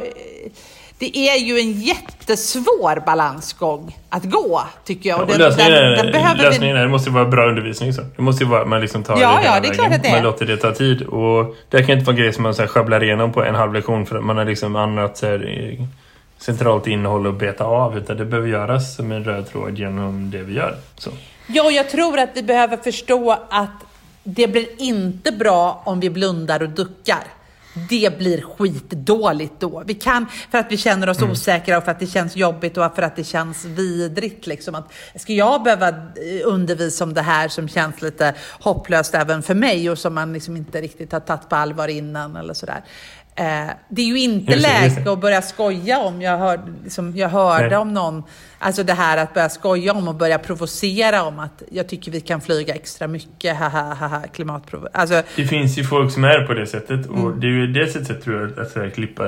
det 1.01 1.17
är 1.17 1.37
ju 1.37 1.59
en 1.59 1.71
jättesvår 1.71 3.05
balansgång 3.05 3.97
att 4.09 4.23
gå, 4.23 4.63
tycker 4.85 5.09
jag. 5.09 5.21
Och 5.21 5.29
ja, 5.29 5.33
och 5.33 5.39
lösningen, 5.39 5.71
den, 5.71 6.11
den, 6.11 6.11
den 6.11 6.37
lösningen 6.37 6.77
är, 6.77 6.81
det 6.81 6.89
måste 6.89 7.09
vara 7.09 7.25
bra 7.25 7.49
undervisning. 7.49 7.93
Så. 7.93 8.01
Det 8.15 8.21
måste 8.21 8.43
ju 8.43 8.49
vara 8.49 8.61
att 8.61 8.67
man 8.67 8.81
liksom 8.81 9.03
tar 9.03 9.21
ja, 9.21 9.39
det 9.39 9.45
ja, 9.45 9.59
det 9.59 9.67
är 9.67 9.73
klart 9.73 9.93
att 9.93 10.03
det 10.03 10.09
är. 10.09 10.13
Man 10.13 10.23
låter 10.23 10.45
det 10.45 10.57
ta 10.57 10.71
tid. 10.71 11.01
Och 11.01 11.55
det 11.69 11.83
kan 11.83 11.97
inte 11.97 12.05
vara 12.05 12.15
grejer 12.15 12.31
som 12.31 12.43
man 12.43 12.55
så 12.55 12.61
här, 12.61 12.69
sjabblar 12.69 13.03
igenom 13.03 13.33
på 13.33 13.43
en 13.43 13.55
halv 13.55 13.73
lektion 13.73 14.05
för 14.05 14.15
att 14.15 14.23
man 14.23 14.37
har 14.37 14.45
liksom 14.45 14.75
annat 14.75 15.17
så 15.17 15.25
här, 15.25 15.77
centralt 16.37 16.87
innehåll 16.87 17.27
att 17.27 17.39
beta 17.39 17.63
av. 17.63 17.97
Utan 17.97 18.17
det 18.17 18.25
behöver 18.25 18.49
göras 18.49 18.95
som 18.95 19.11
en 19.11 19.23
röd 19.23 19.51
tråd 19.51 19.79
genom 19.79 20.31
det 20.31 20.43
vi 20.43 20.53
gör. 20.53 20.75
Så. 20.97 21.09
Ja, 21.47 21.63
och 21.63 21.71
jag 21.71 21.89
tror 21.89 22.19
att 22.19 22.29
vi 22.33 22.43
behöver 22.43 22.77
förstå 22.77 23.31
att 23.49 23.85
det 24.23 24.47
blir 24.47 24.67
inte 24.77 25.31
bra 25.31 25.81
om 25.85 25.99
vi 25.99 26.09
blundar 26.09 26.63
och 26.63 26.69
duckar 26.69 27.23
det 27.73 28.17
blir 28.17 28.41
skitdåligt 28.41 29.53
då. 29.59 29.83
Vi 29.85 29.93
kan, 29.93 30.25
för 30.51 30.57
att 30.57 30.71
vi 30.71 30.77
känner 30.77 31.09
oss 31.09 31.17
mm. 31.17 31.31
osäkra 31.31 31.77
och 31.77 31.83
för 31.83 31.91
att 31.91 31.99
det 31.99 32.07
känns 32.07 32.35
jobbigt 32.35 32.77
och 32.77 32.95
för 32.95 33.01
att 33.01 33.15
det 33.15 33.23
känns 33.23 33.65
vidrigt. 33.65 34.47
Liksom. 34.47 34.75
Att, 34.75 34.93
ska 35.15 35.33
jag 35.33 35.63
behöva 35.63 35.89
eh, 35.89 35.93
undervisa 36.45 37.03
om 37.03 37.13
det 37.13 37.21
här 37.21 37.47
som 37.47 37.67
känns 37.67 38.01
lite 38.01 38.35
hopplöst 38.59 39.15
även 39.15 39.43
för 39.43 39.55
mig 39.55 39.89
och 39.89 39.97
som 39.97 40.13
man 40.13 40.33
liksom 40.33 40.57
inte 40.57 40.81
riktigt 40.81 41.11
har 41.11 41.19
tagit 41.19 41.49
på 41.49 41.55
allvar 41.55 41.87
innan 41.87 42.35
eller 42.35 42.53
sådär. 42.53 42.83
Eh, 43.35 43.69
det 43.89 44.01
är 44.01 44.05
ju 44.05 44.19
inte 44.19 44.55
läge 44.55 45.11
att 45.11 45.21
börja 45.21 45.41
skoja 45.41 45.99
om. 45.99 46.21
Jag, 46.21 46.37
hör, 46.37 46.59
liksom, 46.83 47.17
jag 47.17 47.29
hörde 47.29 47.69
Nej. 47.69 47.77
om 47.77 47.93
någon, 47.93 48.23
alltså 48.59 48.83
det 48.83 48.93
här 48.93 49.17
att 49.17 49.33
börja 49.33 49.49
skoja 49.49 49.93
om 49.93 50.07
och 50.07 50.15
börja 50.15 50.39
provocera 50.39 51.23
om 51.23 51.39
att 51.39 51.63
jag 51.71 51.89
tycker 51.89 52.11
vi 52.11 52.21
kan 52.21 52.41
flyga 52.41 52.73
extra 52.73 53.07
mycket, 53.07 53.57
haha, 53.57 53.93
haha, 53.93 54.21
klimatprov. 54.33 54.87
Alltså, 54.93 55.23
det 55.35 55.45
finns 55.45 55.77
ju 55.77 55.83
folk 55.83 56.11
som 56.11 56.23
är 56.23 56.45
på 56.47 56.53
det 56.53 56.67
sättet 56.67 57.05
och 57.05 57.17
mm. 57.17 57.39
det 57.39 57.47
är 57.47 57.51
ju 57.51 57.67
det 57.67 57.87
sättet 57.87 58.23
tror 58.23 58.41
jag 58.41 58.59
att, 58.59 58.77
att 58.77 58.93
klippa 58.93 59.23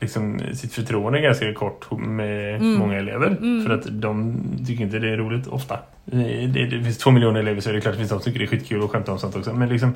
liksom, 0.00 0.40
sitt 0.54 0.72
förtroende 0.72 1.20
ganska 1.20 1.54
kort 1.54 1.90
med 1.90 2.56
mm. 2.56 2.74
många 2.74 2.98
elever. 2.98 3.26
Mm. 3.26 3.66
För 3.66 3.74
att 3.74 4.00
de 4.00 4.42
tycker 4.66 4.84
inte 4.84 4.98
det 4.98 5.10
är 5.10 5.16
roligt 5.16 5.46
ofta. 5.46 5.78
Det, 6.04 6.46
det, 6.46 6.66
det, 6.66 6.84
finns 6.84 6.98
två 6.98 7.10
miljoner 7.10 7.40
elever 7.40 7.60
så 7.60 7.70
är 7.70 7.74
det 7.74 7.80
klart 7.80 7.92
att 7.92 7.96
det 7.96 7.98
finns 7.98 8.10
de 8.10 8.20
som 8.20 8.24
tycker 8.24 8.38
det 8.38 8.44
är 8.44 8.58
skitkul 8.58 8.84
att 8.84 8.90
skämta 8.90 9.12
om 9.12 9.18
sånt 9.18 9.36
också. 9.36 9.52
Men 9.52 9.68
liksom 9.68 9.94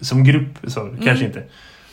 som 0.00 0.24
grupp 0.24 0.58
så 0.66 0.80
kanske 0.80 1.10
mm. 1.10 1.26
inte. 1.26 1.42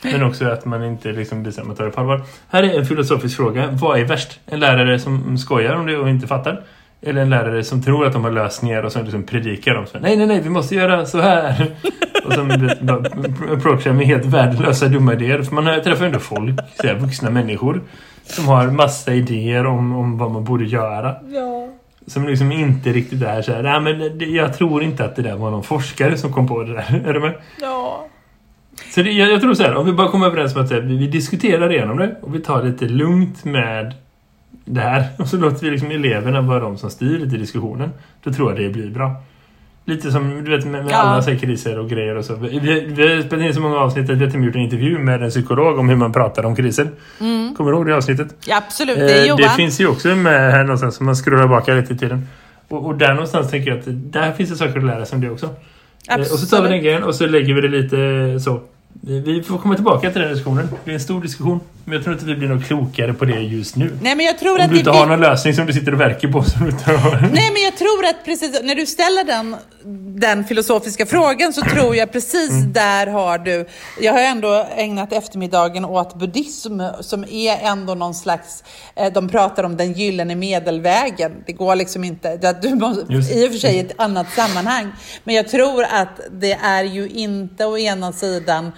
Men 0.04 0.24
också 0.24 0.46
att 0.46 0.66
man 0.66 0.84
inte 0.84 1.12
liksom 1.12 1.46
att 1.46 1.68
man 1.68 1.76
tar 1.76 1.86
det 1.86 1.92
på 1.92 2.02
allvar. 2.02 2.22
Här 2.50 2.64
är 2.64 2.80
en 2.80 2.86
filosofisk 2.86 3.38
fråga. 3.38 3.70
Vad 3.72 4.00
är 4.00 4.06
värst? 4.06 4.40
En 4.46 4.60
lärare 4.60 5.00
som 5.00 5.38
skojar 5.38 5.76
om 5.76 5.86
det 5.86 5.98
och 5.98 6.10
inte 6.10 6.28
fattar? 6.28 6.64
Eller 7.02 7.22
en 7.22 7.30
lärare 7.30 7.64
som 7.64 7.84
tror 7.84 8.06
att 8.06 8.14
de 8.14 8.24
har 8.24 8.32
lösningar 8.32 8.84
och 8.84 8.92
som 8.92 9.04
liksom 9.04 9.24
predikar 9.24 9.74
dem. 9.74 9.86
Så, 9.86 10.00
nej, 10.00 10.18
nej, 10.18 10.28
nej, 10.28 10.42
vi 10.42 10.50
måste 10.50 10.76
göra 10.76 11.06
så 11.06 11.20
här. 11.20 11.72
och 12.26 12.34
som 12.34 12.52
approachar 13.52 13.94
med 13.94 14.08
helt 14.08 14.26
värdelösa 14.26 14.88
dumma 14.88 15.14
idéer. 15.14 15.44
För 15.44 15.56
man 15.56 15.84
träffar 15.84 16.06
ändå 16.06 16.20
folk, 16.20 16.60
så 16.82 16.94
vuxna 16.94 17.30
människor. 17.30 17.82
Som 18.24 18.48
har 18.48 18.68
massa 18.68 19.14
idéer 19.14 19.66
om, 19.66 19.96
om 19.96 20.18
vad 20.18 20.32
man 20.32 20.44
borde 20.44 20.66
göra. 20.66 21.16
Ja. 21.28 21.68
Som 22.08 22.28
liksom 22.28 22.52
inte 22.52 22.90
riktigt 22.90 23.22
är 23.22 23.42
så 23.42 23.54
här. 23.54 23.64
Nej, 23.64 23.82
men 23.82 24.34
jag 24.34 24.58
tror 24.58 24.84
inte 24.84 25.06
att 25.06 25.16
det 25.16 25.22
där 25.22 25.36
var 25.36 25.52
någon 25.52 25.64
forskare 25.64 26.18
som 26.18 26.34
kom 26.34 26.48
på 26.48 26.64
det 26.64 26.74
där. 26.74 27.02
Är 27.08 27.14
du 27.14 27.20
med? 27.20 27.34
Ja. 27.62 28.08
Så 28.90 29.02
det, 29.02 29.12
jag, 29.12 29.32
jag, 29.32 29.42
tror 29.42 29.54
så 29.54 29.64
här, 29.64 29.76
om 29.76 29.86
vi 29.86 29.94
bara 29.94 30.08
kommer 30.08 30.28
överens 30.28 30.56
om 30.56 30.62
att 30.62 30.72
vi, 30.72 30.98
vi 30.98 31.08
diskuterar 31.08 31.74
igenom 31.74 31.98
det 31.98 32.16
och 32.22 32.36
vi 32.36 32.40
tar 32.40 32.64
lite 32.64 32.86
lugnt 32.86 33.46
med 33.46 33.94
det 34.66 34.82
här 34.82 35.08
och 35.18 35.28
så 35.28 35.38
låter 35.38 35.66
vi 35.66 35.72
liksom 35.72 35.92
eleverna 35.92 36.42
vara 36.42 36.60
de 36.60 36.78
som 36.78 36.90
styr 36.90 37.20
lite 37.20 37.38
diskussionen. 37.38 37.90
Då 38.24 38.34
tror 38.34 38.52
jag 38.52 38.62
det 38.62 38.70
blir 38.70 38.90
bra. 38.90 39.16
Lite 39.86 40.12
som 40.12 40.44
du 40.44 40.58
vet 40.58 40.66
med, 40.66 40.84
med 40.84 40.94
ja. 40.94 40.98
alla 40.98 41.22
så 41.22 41.38
kriser 41.38 41.80
och 41.80 41.90
grejer 41.90 42.16
och 42.16 42.26
så. 42.26 42.36
Vi, 42.36 42.60
vi 42.60 43.16
har 43.16 43.22
spelat 43.22 43.46
in 43.46 43.54
så 43.54 43.62
många 43.62 43.78
avsnitt 43.78 44.10
att 44.10 44.18
vi 44.18 44.26
har 44.26 44.46
gjort 44.46 44.56
en 44.56 44.62
intervju 44.62 44.98
med 44.98 45.24
en 45.24 45.30
psykolog 45.30 45.80
om 45.80 45.90
hur 45.90 45.96
man 45.96 46.14
pratar 46.14 46.46
om 46.46 46.56
kriser. 46.56 46.88
Mm. 47.20 47.56
Kommer 47.56 47.72
du 47.72 47.78
ihåg 47.78 47.88
det 47.88 47.96
avsnittet? 47.96 48.36
Ja, 48.46 48.58
absolut, 48.58 48.98
det 48.98 49.14
är 49.14 49.22
eh, 49.22 49.28
Johan. 49.28 49.42
Det 49.42 49.50
finns 49.50 49.82
ju 49.82 49.88
också 49.88 50.08
med 50.08 50.52
här 50.52 50.64
någonstans 50.64 50.96
som 50.96 51.06
man 51.06 51.16
scrollar 51.16 51.48
baka 51.48 51.74
lite 51.74 51.94
i 51.94 51.98
tiden. 51.98 52.28
Och, 52.68 52.86
och 52.86 52.96
där 52.96 53.14
någonstans 53.14 53.52
tänker 53.52 53.70
jag 53.70 53.80
att 53.80 53.86
där 53.88 54.32
finns 54.32 54.50
det 54.50 54.56
saker 54.56 54.78
att 54.78 54.84
lära 54.84 55.06
sig 55.06 55.16
om 55.16 55.22
det 55.22 55.30
också. 55.30 55.50
Absolut. 56.08 56.28
Eh, 56.28 56.34
och 56.34 56.40
så 56.40 56.56
tar 56.56 56.64
vi 56.64 56.70
den 56.70 56.84
grejen 56.84 57.04
och 57.04 57.16
så 57.16 57.26
lägger 57.26 57.54
vi 57.54 57.62
det 57.62 57.68
lite 57.68 58.40
så 58.40 58.62
vi 59.04 59.44
får 59.44 59.58
komma 59.58 59.76
tillbaka 59.76 60.12
till 60.12 60.22
den 60.22 60.30
diskussionen. 60.30 60.70
Det 60.86 60.92
är 60.92 60.96
en 60.96 61.00
stor 61.00 61.22
diskussion. 61.22 61.60
Men 61.86 61.94
jag 61.94 62.04
tror 62.04 62.14
inte 62.14 62.26
vi 62.26 62.36
blir 62.36 62.48
något 62.50 62.66
klokare 62.66 63.14
på 63.14 63.26
det 63.26 63.40
just 63.40 63.76
nu. 63.76 63.98
Nej, 64.02 64.16
men 64.16 64.26
jag 64.26 64.40
tror 64.40 64.56
Om 64.56 64.66
att 64.66 64.72
du 64.72 64.78
inte 64.78 64.92
det... 64.92 64.98
har 64.98 65.06
någon 65.06 65.20
lösning 65.20 65.54
som 65.54 65.66
du 65.66 65.74
sitter 65.74 65.94
och 65.94 66.00
verkar 66.00 66.28
på. 66.28 66.44
Som 66.44 66.66
du 66.66 66.96
har... 66.96 67.22
Nej, 67.22 67.52
men 67.54 67.62
jag 67.62 67.78
tror 67.78 68.06
att 68.06 68.26
precis 68.26 68.62
när 68.64 68.76
du 68.76 68.86
ställer 68.86 69.24
den, 69.24 69.56
den 70.20 70.46
filosofiska 70.46 71.06
frågan 71.06 71.54
så 71.54 71.62
tror 71.62 71.96
jag 71.96 72.12
precis 72.12 72.52
mm. 72.52 72.74
där 72.74 73.08
har 73.08 73.38
du... 73.38 73.68
Jag 74.02 74.14
har 74.14 74.20
ändå 74.20 74.68
ägnat 74.76 75.14
eftermiddagen 75.14 75.86
åt 75.86 76.16
buddhism 76.16 76.82
som 77.00 77.24
är 77.24 77.58
ändå 77.62 77.96
någon 77.96 78.14
slags... 78.14 78.64
Eh, 78.96 79.14
de 79.14 79.30
pratar 79.30 79.64
om 79.64 79.78
den 79.78 79.94
gyllene 79.94 80.36
medelvägen. 80.36 81.32
Det 81.46 81.54
går 81.54 81.76
liksom 81.76 82.04
inte... 82.04 82.56
Du 82.62 82.76
måste, 82.76 83.14
I 83.34 83.48
och 83.48 83.52
för 83.52 83.60
sig 83.60 83.76
i 83.76 83.80
ett 83.80 83.94
annat 83.98 84.28
sammanhang. 84.36 84.92
Men 85.24 85.36
jag 85.36 85.48
tror 85.48 85.84
att 85.84 86.20
det 86.32 86.54
är 86.54 86.84
ju 86.84 87.10
inte 87.10 87.66
å 87.66 87.78
ena 87.78 88.12
sidan 88.12 88.72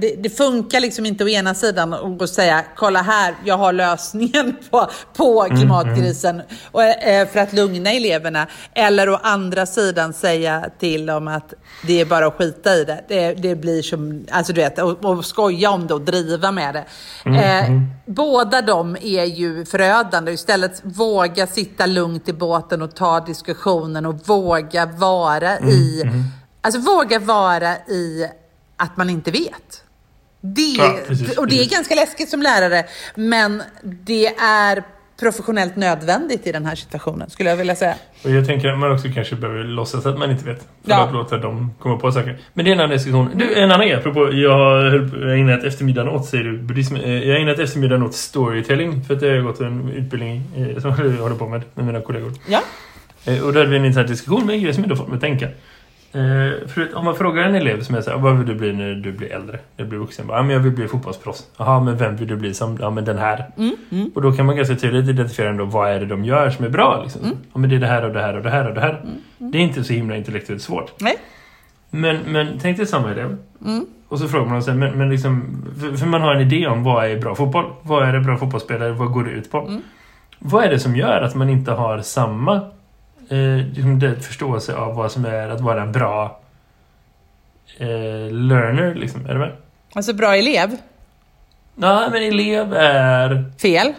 det, 0.00 0.22
det, 0.22 0.30
funkar 0.30 0.80
liksom 0.80 1.06
inte 1.06 1.24
å 1.24 1.28
ena 1.28 1.54
sidan 1.54 1.94
att 2.20 2.30
säga 2.30 2.64
kolla 2.76 3.02
här, 3.02 3.34
jag 3.44 3.58
har 3.58 3.72
lösningen 3.72 4.56
på, 4.70 4.90
på 5.16 5.44
mm, 5.44 5.56
klimatkrisen 5.56 6.34
mm, 6.34 6.46
och, 6.70 6.82
eh, 6.82 7.28
för 7.28 7.40
att 7.40 7.52
lugna 7.52 7.90
eleverna. 7.90 8.46
Eller 8.74 9.08
å 9.08 9.18
andra 9.22 9.66
sidan 9.66 10.12
säga 10.12 10.70
till 10.78 11.06
dem 11.06 11.28
att 11.28 11.54
det 11.86 12.00
är 12.00 12.04
bara 12.04 12.26
att 12.26 12.34
skita 12.34 12.74
i 12.74 12.84
det. 12.84 13.04
Det, 13.08 13.34
det 13.34 13.54
blir 13.54 13.82
som, 13.82 14.26
alltså 14.30 14.52
du 14.52 14.60
vet, 14.60 14.78
och, 14.78 15.04
och 15.04 15.24
skoja 15.24 15.70
om 15.70 15.86
det 15.86 15.94
och 15.94 16.00
driva 16.00 16.52
med 16.52 16.74
det. 16.74 16.84
Mm, 17.24 17.38
eh, 17.38 17.68
mm. 17.68 17.90
Båda 18.06 18.62
de 18.62 18.96
är 19.02 19.24
ju 19.24 19.64
förödande. 19.64 20.32
Istället 20.32 20.80
våga 20.84 21.46
sitta 21.46 21.86
lugnt 21.86 22.28
i 22.28 22.32
båten 22.32 22.82
och 22.82 22.94
ta 22.94 23.20
diskussionen 23.20 24.06
och 24.06 24.28
våga 24.28 24.86
vara 24.86 25.58
i, 25.58 26.02
mm, 26.02 26.24
alltså 26.60 26.80
våga 26.80 27.18
vara 27.18 27.76
i 27.76 28.26
att 28.82 28.96
man 28.96 29.10
inte 29.10 29.30
vet. 29.30 29.84
Det, 30.40 30.62
ja, 30.78 30.98
precis, 31.06 31.38
och 31.38 31.46
det 31.48 31.60
är 31.60 31.70
ganska 31.70 31.94
läskigt 31.94 32.28
som 32.28 32.42
lärare, 32.42 32.84
men 33.14 33.62
det 33.82 34.26
är 34.36 34.82
professionellt 35.20 35.76
nödvändigt 35.76 36.46
i 36.46 36.52
den 36.52 36.66
här 36.66 36.74
situationen, 36.74 37.30
skulle 37.30 37.50
jag 37.50 37.56
vilja 37.56 37.76
säga. 37.76 37.94
Och 38.24 38.30
jag 38.30 38.46
tänker 38.46 38.68
att 38.68 38.78
man 38.78 38.92
också 38.92 39.08
kanske 39.14 39.36
behöver 39.36 39.64
låtsas 39.64 40.06
att 40.06 40.18
man 40.18 40.30
inte 40.30 40.44
vet. 40.44 40.58
För 40.58 40.90
ja. 40.90 41.04
att 41.04 41.12
låta 41.12 41.38
dem 41.38 41.74
komma 41.78 41.96
på 41.96 42.12
saker. 42.12 42.38
Men 42.52 42.64
det 42.64 42.70
är 42.70 42.72
en 42.72 42.80
annan 42.80 42.90
diskussion. 42.90 43.30
Du, 43.34 43.54
en 43.54 43.70
annan 43.70 43.86
grej, 43.86 43.96
apropå, 43.96 44.32
jag 44.32 44.58
har 44.58 45.28
ägnat 45.28 45.64
eftermiddagen 45.64 46.12
åt, 46.14 46.26
säger 46.26 46.44
du, 46.44 46.58
buddhism. 46.58 46.96
Eh, 46.96 47.24
jag 47.24 47.34
har 47.34 47.40
ägnat 47.40 47.58
eftermiddagen 47.58 48.02
åt 48.02 48.14
storytelling, 48.14 49.04
för 49.04 49.14
att 49.14 49.22
jag 49.22 49.30
har 49.30 49.42
gått 49.42 49.60
en 49.60 49.88
utbildning 49.88 50.42
eh, 50.56 50.80
som 50.80 50.90
jag 50.90 50.96
håller 50.96 51.36
på 51.36 51.48
med, 51.48 51.62
med 51.74 51.84
mina 51.86 52.00
kollegor. 52.00 52.32
Ja. 52.48 52.62
Eh, 53.24 53.42
och 53.44 53.52
då 53.52 53.58
hade 53.58 53.70
vi 53.70 53.76
en 53.76 53.84
intressant 53.84 54.08
diskussion 54.08 54.46
med 54.46 54.54
en 54.54 54.62
grej 54.62 54.74
som 54.74 54.84
jag 54.88 54.98
fått 54.98 55.08
mig 55.08 55.14
att 55.14 55.20
tänka. 55.20 55.48
Eh, 56.14 56.96
om 56.96 57.04
man 57.04 57.14
frågar 57.14 57.42
en 57.42 57.54
elev 57.54 57.82
som 57.82 57.94
är 57.94 58.00
så 58.00 58.10
här, 58.10 58.18
vad 58.18 58.38
vill 58.38 58.46
du 58.46 58.54
bli 58.54 58.72
när 58.72 58.94
du 58.94 59.12
blir 59.12 59.32
äldre? 59.32 59.58
När 59.76 59.84
du 59.84 59.88
blir 59.88 59.98
vuxen? 59.98 60.26
Ja, 60.28 60.42
men 60.42 60.50
jag 60.50 60.60
vill 60.60 60.72
bli 60.72 60.88
fotbollsproffs. 60.88 61.46
Jaha, 61.56 61.80
men 61.80 61.96
vem 61.96 62.16
vill 62.16 62.28
du 62.28 62.36
bli 62.36 62.54
som? 62.54 62.78
Ja, 62.80 62.90
men 62.90 63.04
den 63.04 63.18
här. 63.18 63.50
Mm, 63.56 63.76
mm. 63.90 64.10
Och 64.14 64.22
då 64.22 64.32
kan 64.32 64.46
man 64.46 64.56
ganska 64.56 64.76
tydligt 64.76 65.08
identifiera 65.08 65.50
ändå 65.50 65.64
vad 65.64 65.90
är 65.90 66.00
det 66.00 66.06
de 66.06 66.24
gör 66.24 66.50
som 66.50 66.64
är 66.64 66.68
bra. 66.68 67.02
Liksom. 67.02 67.24
Mm. 67.24 67.36
Ja, 67.52 67.58
men 67.58 67.70
det 67.70 67.76
är 67.76 67.80
det 67.80 67.86
här 67.86 68.04
och 68.04 68.12
det 68.12 68.20
här 68.20 68.36
och 68.36 68.42
det 68.42 68.50
här 68.50 68.68
och 68.68 68.74
det 68.74 68.80
här. 68.80 68.90
Mm, 68.90 69.14
mm. 69.38 69.52
Det 69.52 69.58
är 69.58 69.62
inte 69.62 69.84
så 69.84 69.92
himla 69.92 70.16
intellektuellt 70.16 70.62
svårt. 70.62 70.92
Nej. 71.00 71.16
Men, 71.90 72.18
men 72.26 72.58
tänk 72.62 72.76
dig 72.76 72.86
samma 72.86 73.10
elev. 73.10 73.36
Mm. 73.64 73.86
Och 74.08 74.18
så 74.18 74.28
frågar 74.28 74.46
man 74.46 74.62
sig, 74.62 74.74
men, 74.74 74.98
men 74.98 75.10
liksom, 75.10 75.64
för, 75.80 75.96
för, 75.96 76.06
man 76.06 76.20
har 76.20 76.34
en 76.34 76.40
idé 76.40 76.66
om 76.66 76.84
vad 76.84 77.06
är 77.06 77.18
bra 77.18 77.34
fotboll? 77.34 77.64
Vad 77.82 78.08
är 78.08 78.12
det 78.12 78.20
bra 78.20 78.36
fotbollsspelare? 78.36 78.92
Vad 78.92 79.12
går 79.12 79.24
det 79.24 79.30
ut 79.30 79.50
på? 79.50 79.80
Vad 80.38 80.64
är 80.64 80.70
det 80.70 80.78
som 80.78 80.96
gör 80.96 81.22
att 81.22 81.34
man 81.34 81.50
inte 81.50 81.72
har 81.72 82.00
samma 82.00 82.60
eh, 83.28 83.66
liksom 83.74 84.16
förståelse 84.20 84.76
av 84.76 84.94
vad 84.94 85.12
som 85.12 85.24
är 85.24 85.48
att 85.48 85.60
vara 85.60 85.82
en 85.82 85.92
bra 85.92 86.40
eh, 87.78 88.30
learner, 88.30 88.94
liksom. 88.94 89.26
Är 89.26 89.32
det 89.32 89.38
med? 89.38 89.52
Alltså 89.94 90.12
bra 90.12 90.36
elev? 90.36 90.76
Nej, 91.74 92.08
men 92.12 92.22
elev 92.22 92.74
är... 92.74 93.44
Fel? 93.62 93.92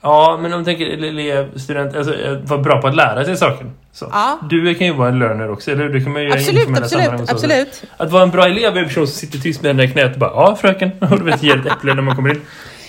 Ja, 0.00 0.38
men 0.42 0.52
om 0.52 0.58
du 0.58 0.64
tänker 0.64 0.86
elev, 0.86 1.58
student, 1.58 1.96
alltså 1.96 2.14
eh, 2.14 2.38
vara 2.38 2.60
bra 2.60 2.80
på 2.80 2.86
att 2.86 2.96
lära 2.96 3.24
sig 3.24 3.36
saker. 3.36 3.66
Så. 3.92 4.08
Ja. 4.12 4.38
Du 4.50 4.74
kan 4.74 4.86
ju 4.86 4.92
vara 4.92 5.08
en 5.08 5.18
learner 5.18 5.50
också, 5.50 5.70
eller 5.70 5.88
Det 5.88 6.00
kan 6.00 6.12
man 6.12 6.22
ju 6.22 6.32
absolut, 6.32 6.78
absolut, 6.78 7.30
absolut. 7.30 7.84
Att 7.96 8.10
vara 8.10 8.22
en 8.22 8.30
bra 8.30 8.46
elev 8.46 8.76
är 8.76 8.80
en 8.80 8.86
person 8.86 9.06
som 9.06 9.16
sitter 9.16 9.38
tyst 9.38 9.62
med 9.62 9.68
händerna 9.68 9.90
i 9.90 9.92
knät 9.92 10.12
och 10.12 10.18
bara 10.18 10.30
Ja, 10.30 10.56
fröken. 10.56 10.90
Och 11.00 11.18
du 11.18 11.24
vet, 11.24 11.42
ger 11.42 11.58
ett 11.58 11.66
äpple 11.66 11.94
när 11.94 12.02
man 12.02 12.16
kommer 12.16 12.30
in. 12.30 12.40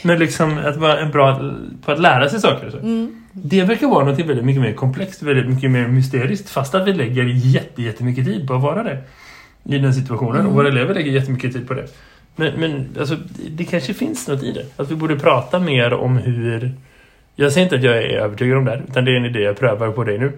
Men 0.07 0.19
liksom 0.19 0.57
att 0.57 0.77
vara 0.77 0.99
en 0.99 1.11
bra 1.11 1.51
på 1.85 1.91
att 1.91 1.99
lära 1.99 2.29
sig 2.29 2.41
saker. 2.41 2.69
Så. 2.69 2.77
Mm. 2.77 3.23
Det 3.31 3.63
verkar 3.63 3.87
vara 3.87 4.05
något 4.05 4.19
väldigt 4.19 4.45
mycket 4.45 4.61
mer 4.61 4.73
komplext, 4.73 5.23
väldigt 5.23 5.47
mycket 5.47 5.71
mer 5.71 5.87
mysteriskt. 5.87 6.49
Fast 6.49 6.75
att 6.75 6.87
vi 6.87 6.93
lägger 6.93 7.23
jätte, 7.23 7.81
jättemycket 7.81 8.25
tid 8.25 8.47
på 8.47 8.53
att 8.53 8.61
vara 8.61 8.83
det 8.83 8.97
i 9.63 9.77
den 9.77 9.93
situationen. 9.93 10.35
Mm. 10.35 10.47
Och 10.47 10.53
våra 10.53 10.67
elever 10.67 10.93
lägger 10.93 11.11
jättemycket 11.11 11.53
tid 11.53 11.67
på 11.67 11.73
det. 11.73 11.87
Men, 12.35 12.53
men 12.59 12.87
alltså, 12.99 13.17
det 13.49 13.65
kanske 13.65 13.93
finns 13.93 14.27
något 14.27 14.43
i 14.43 14.51
det. 14.51 14.81
Att 14.81 14.91
vi 14.91 14.95
borde 14.95 15.19
prata 15.19 15.59
mer 15.59 15.93
om 15.93 16.17
hur... 16.17 16.71
Jag 17.35 17.51
säger 17.51 17.65
inte 17.65 17.75
att 17.75 17.83
jag 17.83 17.97
är 17.97 18.17
övertygad 18.17 18.57
om 18.57 18.65
det 18.65 18.71
här, 18.71 18.83
utan 18.89 19.05
det 19.05 19.11
är 19.11 19.15
en 19.15 19.25
idé 19.25 19.39
jag 19.39 19.59
prövar 19.59 19.91
på 19.91 20.03
dig 20.03 20.17
nu. 20.17 20.31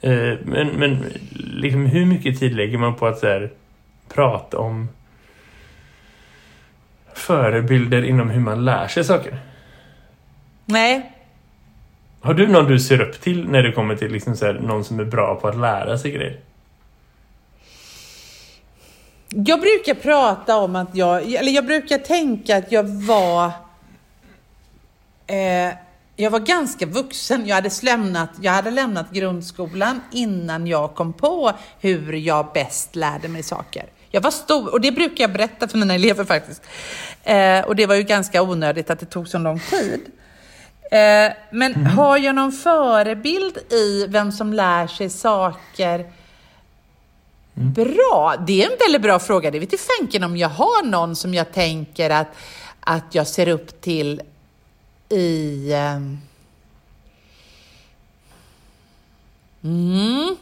Eh, 0.00 0.38
men 0.44 0.68
men 0.68 1.04
liksom, 1.34 1.86
hur 1.86 2.06
mycket 2.06 2.38
tid 2.38 2.56
lägger 2.56 2.78
man 2.78 2.94
på 2.94 3.06
att 3.06 3.18
så 3.18 3.26
här, 3.26 3.50
prata 4.14 4.58
om 4.58 4.88
förebilder 7.14 8.02
inom 8.04 8.30
hur 8.30 8.40
man 8.40 8.64
lär 8.64 8.88
sig 8.88 9.04
saker? 9.04 9.38
Nej. 10.64 11.12
Har 12.20 12.34
du 12.34 12.48
någon 12.48 12.66
du 12.66 12.80
ser 12.80 13.00
upp 13.00 13.20
till 13.20 13.48
när 13.48 13.62
det 13.62 13.72
kommer 13.72 13.96
till 13.96 14.12
liksom 14.12 14.36
så 14.36 14.46
här, 14.46 14.54
någon 14.54 14.84
som 14.84 15.00
är 15.00 15.04
bra 15.04 15.34
på 15.34 15.48
att 15.48 15.56
lära 15.56 15.98
sig 15.98 16.10
grejer? 16.10 16.40
Jag 19.28 19.60
brukar 19.60 19.94
prata 19.94 20.56
om 20.56 20.76
att 20.76 20.94
jag, 20.96 21.32
eller 21.32 21.52
jag 21.52 21.66
brukar 21.66 21.98
tänka 21.98 22.56
att 22.56 22.72
jag 22.72 22.84
var 22.84 23.46
eh, 25.26 25.74
jag 26.16 26.30
var 26.30 26.40
ganska 26.40 26.86
vuxen. 26.86 27.46
Jag 27.46 27.54
hade, 27.54 27.70
lämnat, 27.82 28.30
jag 28.40 28.52
hade 28.52 28.70
lämnat 28.70 29.12
grundskolan 29.12 30.00
innan 30.12 30.66
jag 30.66 30.94
kom 30.94 31.12
på 31.12 31.52
hur 31.80 32.12
jag 32.12 32.46
bäst 32.54 32.96
lärde 32.96 33.28
mig 33.28 33.42
saker. 33.42 33.84
Jag 34.12 34.20
var 34.20 34.30
stor, 34.30 34.72
och 34.72 34.80
det 34.80 34.92
brukar 34.92 35.24
jag 35.24 35.32
berätta 35.32 35.68
för 35.68 35.78
mina 35.78 35.94
elever 36.00 36.24
faktiskt. 36.24 36.62
Eh, 37.22 37.60
och 37.60 37.76
det 37.76 37.86
var 37.86 37.94
ju 37.94 38.02
ganska 38.02 38.42
onödigt 38.42 38.90
att 38.90 39.00
det 39.00 39.06
tog 39.06 39.28
så 39.28 39.38
lång 39.38 39.60
tid. 39.60 40.00
Eh, 40.90 41.32
men 41.50 41.74
mm. 41.74 41.86
har 41.86 42.18
jag 42.18 42.34
någon 42.34 42.52
förebild 42.52 43.58
i 43.72 44.06
vem 44.06 44.32
som 44.32 44.52
lär 44.52 44.86
sig 44.86 45.10
saker 45.10 46.06
Mm. 47.54 47.72
Bra! 47.72 48.36
Det 48.46 48.62
är 48.62 48.70
en 48.70 48.78
väldigt 48.78 49.02
bra 49.02 49.18
fråga. 49.18 49.50
Det 49.50 49.58
vet 49.58 49.72
i 49.72 49.78
fanken 49.78 50.24
om 50.24 50.36
jag 50.36 50.48
har 50.48 50.84
någon 50.84 51.16
som 51.16 51.34
jag 51.34 51.52
tänker 51.52 52.10
att, 52.10 52.28
att 52.80 53.14
jag 53.14 53.26
ser 53.26 53.48
upp 53.48 53.80
till 53.80 54.22
i... 55.08 55.72
Ehm, 55.72 56.18
mm. 59.64 60.36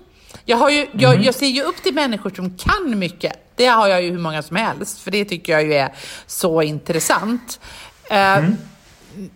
Jag, 0.44 0.56
har 0.56 0.70
ju, 0.70 0.86
jag, 0.92 1.12
mm. 1.12 1.24
jag, 1.24 1.34
ser 1.34 1.46
ju 1.46 1.62
upp 1.62 1.82
till 1.82 1.94
människor 1.94 2.30
som 2.30 2.58
kan 2.58 2.98
mycket. 2.98 3.39
Det 3.60 3.66
har 3.66 3.88
jag 3.88 4.02
ju 4.02 4.10
hur 4.10 4.18
många 4.18 4.42
som 4.42 4.56
helst, 4.56 4.98
för 4.98 5.10
det 5.10 5.24
tycker 5.24 5.52
jag 5.52 5.62
ju 5.62 5.74
är 5.74 5.92
så 6.26 6.62
intressant. 6.62 7.60
Eh, 8.10 8.36
mm. 8.38 8.56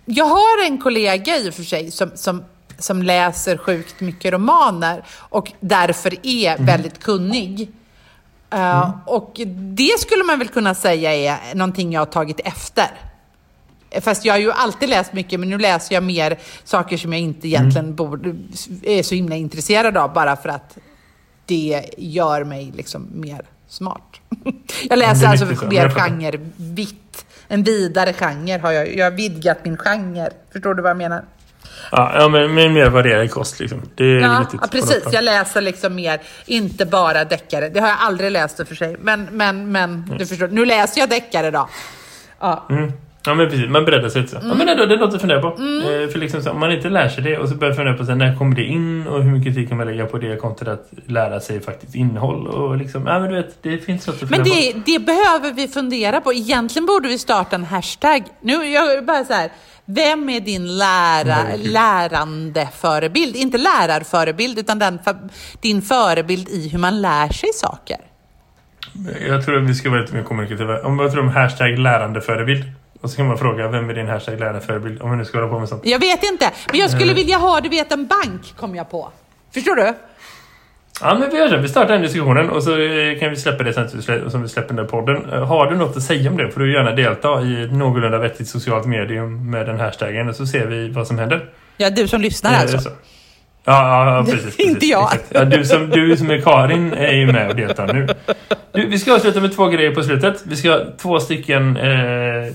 Jag 0.05 0.25
har 0.25 0.67
en 0.67 0.79
kollega 0.79 1.39
i 1.39 1.51
och 1.51 1.55
för 1.55 1.63
sig 1.63 1.91
som, 1.91 2.11
som 2.15 2.45
som 2.79 3.03
läser 3.03 3.57
sjukt 3.57 4.01
mycket 4.01 4.33
romaner 4.33 5.05
och 5.19 5.53
därför 5.61 6.15
är 6.23 6.55
mm. 6.55 6.67
väldigt 6.67 7.03
kunnig. 7.03 7.61
Uh, 8.55 8.61
mm. 8.61 8.91
Och 9.07 9.41
det 9.57 10.01
skulle 10.01 10.25
man 10.25 10.39
väl 10.39 10.49
kunna 10.49 10.75
säga 10.75 11.15
är 11.15 11.55
någonting 11.55 11.93
jag 11.93 12.01
har 12.01 12.07
tagit 12.07 12.41
efter. 12.45 12.91
Fast 14.01 14.25
jag 14.25 14.35
har 14.35 14.39
ju 14.39 14.53
alltid 14.53 14.89
läst 14.89 15.13
mycket, 15.13 15.41
men 15.41 15.51
nu 15.51 15.59
läser 15.59 15.95
jag 15.95 16.03
mer 16.03 16.39
saker 16.65 16.97
som 16.97 17.13
jag 17.13 17.23
inte 17.23 17.49
egentligen 17.49 17.85
mm. 17.85 17.97
borde, 17.97 18.37
är 18.83 19.03
så 19.03 19.15
himla 19.15 19.37
intresserad 19.37 19.97
av, 19.97 20.13
bara 20.13 20.37
för 20.37 20.49
att 20.49 20.79
det 21.47 21.91
gör 21.99 22.45
mig 22.45 22.73
liksom 22.77 23.09
mer 23.13 23.47
smart. 23.68 24.20
jag 24.88 24.98
läser 24.98 25.27
alltså 25.27 25.66
mer 25.66 25.88
genre, 25.88 26.38
vitt. 26.57 27.27
En 27.48 27.62
vidare 27.62 28.12
genre 28.12 28.59
har 28.59 28.72
jag. 28.72 28.96
Jag 28.96 29.05
har 29.05 29.11
vidgat 29.11 29.64
min 29.64 29.77
genre. 29.77 30.31
Förstår 30.53 30.74
du 30.74 30.83
vad 30.83 30.90
jag 30.90 30.96
menar? 30.96 31.24
Ja, 31.90 32.29
men 32.29 32.55
med 32.55 32.70
mer 32.70 32.90
varierad 32.90 33.31
kost 33.31 33.61
liksom. 33.61 33.83
Det 33.94 34.05
är 34.05 34.20
ja, 34.20 34.46
ja, 34.53 34.68
precis. 34.70 35.05
Jag 35.12 35.24
läser 35.24 35.61
liksom 35.61 35.94
mer, 35.94 36.20
inte 36.46 36.87
bara 36.87 37.24
deckare. 37.24 37.68
Det 37.68 37.81
har 37.81 37.88
jag 37.88 37.98
aldrig 38.00 38.31
läst 38.31 38.61
i 38.61 38.64
för 38.64 38.74
sig. 38.74 38.96
Men, 39.00 39.29
men, 39.33 39.72
men 39.72 39.90
mm. 39.94 40.18
du 40.18 40.27
förstår. 40.27 40.48
Nu 40.48 40.64
läser 40.64 41.00
jag 41.00 41.11
deckare 41.11 41.50
då. 41.50 41.68
Ja. 42.40 42.66
Mm. 42.70 42.92
Ja 43.27 43.35
men 43.35 43.51
precis, 43.51 43.69
man 43.69 43.85
breddar 43.85 44.09
sig 44.09 44.23
lite. 44.23 44.37
Mm. 44.37 44.49
Ja 44.49 44.55
men 44.55 44.69
ändå, 44.69 44.87
det 44.87 44.95
är 44.95 44.99
något 44.99 45.15
att 45.15 45.21
fundera 45.21 45.41
på. 45.41 45.57
Mm. 45.57 45.79
Eh, 45.79 46.09
för 46.09 46.19
liksom 46.19 46.43
så, 46.43 46.51
om 46.51 46.61
man 46.61 46.73
inte 46.73 46.89
lär 46.89 47.09
sig 47.09 47.25
det 47.25 47.39
och 47.39 47.49
så 47.49 47.55
börjar 47.55 47.75
fundera 47.75 47.95
på 47.95 48.05
så, 48.05 48.15
när 48.15 48.37
kommer 48.37 48.57
det 48.57 48.65
in 48.65 49.07
och 49.07 49.23
hur 49.23 49.31
mycket 49.31 49.55
tid 49.55 49.69
kan 49.69 49.77
man 49.79 49.87
lägga 49.87 50.07
på 50.07 50.19
det 50.19 50.37
kontra 50.37 50.73
att 50.73 50.91
lära 51.07 51.41
sig 51.41 51.61
faktiskt 51.61 51.95
innehåll 51.95 52.47
och 52.47 52.77
liksom, 52.77 53.07
ja 53.07 53.19
men 53.19 53.31
du 53.31 53.37
vet, 53.37 53.63
det 53.63 53.79
finns 53.79 54.07
något 54.07 54.23
att 54.23 54.29
fundera 54.29 54.39
Men 54.39 54.51
det, 54.51 54.73
på. 54.73 54.83
det 54.87 54.99
behöver 54.99 55.53
vi 55.53 55.69
fundera 55.69 56.21
på. 56.21 56.33
Egentligen 56.33 56.87
borde 56.87 57.09
vi 57.09 57.19
starta 57.19 57.57
en 57.57 57.65
hashtag. 57.65 58.23
Nu, 58.41 58.53
jag 58.53 59.05
bara 59.05 59.25
så 59.25 59.33
här, 59.33 59.51
vem 59.85 60.29
är 60.29 60.41
din 60.41 60.79
lära, 60.79 61.37
lärande 61.57 62.69
förebild? 62.77 63.37
Inte 63.37 63.59
lärarförebild, 63.59 64.59
utan 64.59 64.79
den, 64.79 64.99
din 65.61 65.83
förebild 65.83 66.49
i 66.49 66.69
hur 66.69 66.79
man 66.79 67.03
lär 67.03 67.29
sig 67.29 67.53
saker. 67.55 67.97
Jag 69.29 69.45
tror 69.45 69.63
att 69.63 69.71
vi 69.71 69.75
ska 69.75 69.90
vara 69.90 70.01
lite 70.01 70.15
mer 70.15 70.23
kommunikativa. 70.23 70.83
Om 70.83 70.98
jag 70.98 71.13
tror 71.13 71.23
om 71.23 71.29
hashtag 71.29 71.79
lärande 71.79 72.21
förebild. 72.21 72.65
Och 73.05 73.11
så 73.11 73.17
kan 73.17 73.27
man 73.27 73.38
fråga, 73.38 73.69
vem 73.69 73.90
är 73.90 73.94
din 73.94 74.09
hashtag 74.09 74.40
lärande 74.40 74.61
förebild? 74.61 75.02
Om 75.02 75.11
vi 75.11 75.17
nu 75.17 75.25
ska 75.25 75.38
hålla 75.38 75.50
på 75.52 75.59
med 75.59 75.69
sånt. 75.69 75.87
Jag 75.87 75.98
vet 75.98 76.25
inte, 76.25 76.50
men 76.71 76.81
jag 76.81 76.90
skulle 76.90 77.11
eh. 77.11 77.17
vilja 77.17 77.37
ha, 77.37 77.61
du 77.61 77.69
vet, 77.69 77.92
en 77.92 78.07
bank 78.07 78.55
kom 78.57 78.75
jag 78.75 78.90
på. 78.90 79.11
Förstår 79.55 79.77
du? 79.77 79.94
Ja, 81.00 81.19
men 81.19 81.31
vi 81.31 81.37
gör 81.37 81.48
så. 81.48 81.57
Vi 81.57 81.69
startar 81.69 81.92
den 81.92 82.02
diskussionen 82.02 82.50
och 82.50 82.63
så 82.63 82.81
eh, 82.81 83.19
kan 83.19 83.31
vi 83.31 83.37
släppa 83.37 83.63
det 83.63 83.73
sen 83.73 84.31
som 84.31 84.42
vi 84.42 84.48
släpper 84.48 84.69
den 84.69 84.77
där 84.77 84.85
podden. 84.85 85.33
Eh, 85.33 85.46
har 85.46 85.71
du 85.71 85.77
något 85.77 85.96
att 85.96 86.02
säga 86.02 86.31
om 86.31 86.37
det 86.37 86.50
får 86.50 86.61
du 86.61 86.73
gärna 86.73 86.92
delta 86.92 87.42
i 87.42 87.65
ett 87.65 87.73
någorlunda 87.73 88.19
vettigt 88.19 88.48
socialt 88.48 88.87
medium 88.87 89.50
med 89.50 89.67
den 89.67 89.81
hashtaggen 89.81 90.29
och 90.29 90.37
så 90.37 90.46
ser 90.46 90.67
vi 90.67 90.88
vad 90.88 91.07
som 91.07 91.19
händer. 91.19 91.48
Ja, 91.77 91.90
du 91.90 92.09
som 92.09 92.21
lyssnar 92.21 92.55
alltså. 92.55 92.90
Ja, 93.65 94.17
ja 94.17 94.25
precis. 94.25 94.56
Inte 94.58 94.75
precis, 94.75 94.90
jag. 94.90 95.04
exakt. 95.04 95.27
Ja, 95.31 95.44
du, 95.44 95.65
som, 95.65 95.90
du 95.90 96.17
som 96.17 96.31
är 96.31 96.40
Karin 96.40 96.92
är 96.92 97.12
ju 97.12 97.33
med 97.33 97.48
och 97.48 97.56
deltar 97.56 97.92
nu. 97.92 98.08
Du, 98.73 98.87
vi 98.87 98.98
ska 98.98 99.15
avsluta 99.15 99.40
med 99.40 99.56
två 99.56 99.67
grejer 99.69 99.94
på 99.94 100.02
slutet. 100.02 100.42
Vi 100.46 100.56
ska 100.56 100.71
ha 100.71 100.81
två 100.98 101.21
stycken 101.21 101.77
eh, 101.77 102.52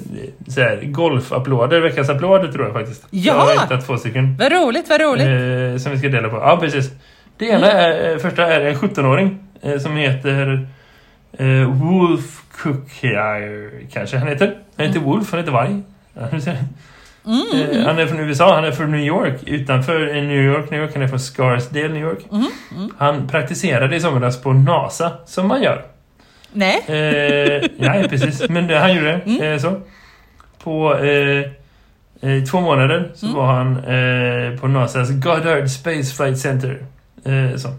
så 0.47 0.61
här, 0.61 0.79
golfapplåder, 0.83 1.79
veckans 1.79 2.09
applåder 2.09 2.51
tror 2.51 2.65
jag 2.65 2.73
faktiskt. 2.73 3.07
Ja! 3.09 3.33
Jag 3.33 3.33
har 3.33 3.51
hittat 3.51 3.85
två 3.85 3.97
stycken. 3.97 4.37
Vad 4.39 4.51
roligt, 4.51 4.89
vad 4.89 5.01
roligt. 5.01 5.25
Eh, 5.25 5.83
som 5.83 5.91
vi 5.91 5.97
ska 5.97 6.07
dela 6.07 6.29
på. 6.29 6.35
Ja, 6.35 6.57
precis. 6.57 6.91
Det 7.37 7.45
ena 7.45 7.71
är, 7.71 8.11
eh, 8.11 8.17
första 8.17 8.47
är 8.47 8.61
en 8.61 8.75
17-åring 8.75 9.39
eh, 9.61 9.79
som 9.79 9.95
heter 9.95 10.67
eh, 11.37 11.71
Wolf 11.71 12.41
Cookier, 12.63 13.71
kanske 13.91 14.17
han 14.17 14.27
heter. 14.27 14.57
Han 14.77 14.85
heter 14.87 14.99
Wolf, 14.99 15.31
han 15.31 15.39
heter 15.39 15.51
Varg. 15.51 15.81
Ser. 17.23 17.79
Eh, 17.79 17.85
han 17.85 17.99
är 17.99 18.05
från 18.07 18.19
USA, 18.19 18.55
han 18.55 18.65
är 18.65 18.71
från 18.71 18.91
New 18.91 19.05
York. 19.05 19.43
Utanför 19.45 20.07
eh, 20.07 20.23
New 20.23 20.45
York, 20.45 20.71
New 20.71 20.81
York. 20.81 20.91
Han 20.93 21.03
är 21.03 21.07
från 21.07 21.19
Scarsdale, 21.19 21.87
New 21.87 22.01
York. 22.01 22.25
Han 22.97 23.27
praktiserade 23.27 23.95
i 23.95 23.99
somras 23.99 24.41
på 24.41 24.53
NASA, 24.53 25.11
som 25.25 25.47
man 25.47 25.61
gör. 25.61 25.85
Nej. 26.53 26.83
Eh, 26.87 27.63
ja, 27.77 28.03
precis. 28.09 28.49
Men 28.49 28.67
det, 28.67 28.79
han 28.79 28.95
gjorde 28.95 29.21
det. 29.25 29.51
Eh, 29.53 29.59
så. 29.59 29.81
På 30.63 30.97
eh, 30.97 31.45
eh, 32.21 32.43
två 32.51 32.61
månader 32.61 33.11
så 33.15 33.27
var 33.27 33.45
han 33.45 33.75
på 34.57 34.67
NASAs 34.67 35.09
Goddard 35.09 35.69
Space 35.69 36.15
Flight 36.15 36.37
Center. 36.39 36.85
Så. 37.57 37.69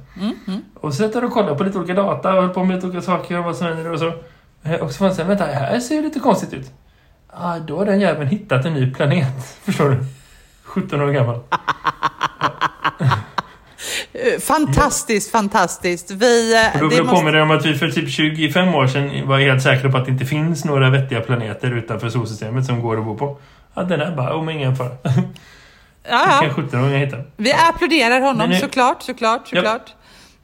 Och 0.75 0.95
så 0.95 1.03
satt 1.03 1.15
han 1.15 1.25
och 1.25 1.33
kollade 1.33 1.57
på 1.57 1.65
lite 1.65 1.79
olika 1.79 1.95
data 1.95 2.35
och 2.35 2.43
höll 2.43 2.55
på 2.55 2.65
med 2.65 2.75
lite 2.75 2.87
olika 2.87 3.03
saker 3.03 3.39
och 3.39 3.45
vad 3.45 3.57
som 3.57 3.67
händer 3.67 3.93
och 3.93 3.99
så. 3.99 4.13
Och 4.81 4.93
så 4.93 5.05
var 5.05 5.09
han 5.09 5.17
såhär, 5.17 5.29
vänta, 5.29 5.45
här 5.45 5.81
ser 5.81 5.95
ju 5.95 6.03
lite 6.03 6.21
konstigt 6.21 6.53
ut. 6.55 6.71
Ah, 7.33 7.59
då 7.59 7.79
har 7.79 7.87
den 7.87 8.01
jäveln 8.01 8.29
hittat 8.29 8.65
en 8.65 8.75
ny 8.75 8.95
planet. 8.95 9.59
Förstår 9.65 9.89
du? 9.91 9.97
17 10.65 11.01
år 11.01 11.11
gammal. 11.11 11.41
Fantastiskt, 14.41 15.31
fantastiskt. 15.33 16.11
Vi, 16.11 16.55
eh, 16.55 16.75
Och 16.75 16.81
då 16.81 16.89
det 16.89 16.97
jag 16.97 17.07
måste- 17.07 17.41
om 17.41 17.51
att 17.51 17.67
vi 17.67 17.75
för 17.75 17.89
typ 17.91 18.11
25 18.11 18.75
år 18.75 18.87
sedan 18.87 19.29
var 19.29 19.39
helt 19.39 19.63
säkra 19.63 19.91
på 19.91 19.97
att 19.99 20.05
det 20.05 20.11
inte 20.13 20.25
finns 20.25 20.65
några 20.65 20.91
vettiga 20.91 21.21
planeter 21.21 21.71
utanför 21.71 22.09
solsystemet 22.09 22.67
som 22.67 22.83
går 22.83 22.99
att 22.99 23.05
bo 23.05 23.17
på. 23.17 23.39
Ja, 23.75 23.83
den 23.83 24.01
är 24.01 24.17
bara, 24.17 24.37
oh, 24.41 24.55
ingen 24.55 24.77
fara. 24.77 24.89
ja, 25.05 26.43
ja. 26.43 26.49
17-åring 26.55 26.93
jag 26.93 26.99
hittade. 26.99 27.25
Vi 27.37 27.53
applåderar 27.53 28.21
honom 28.21 28.51
är- 28.51 28.55
såklart, 28.55 29.03
såklart, 29.03 29.49
såklart. 29.49 29.95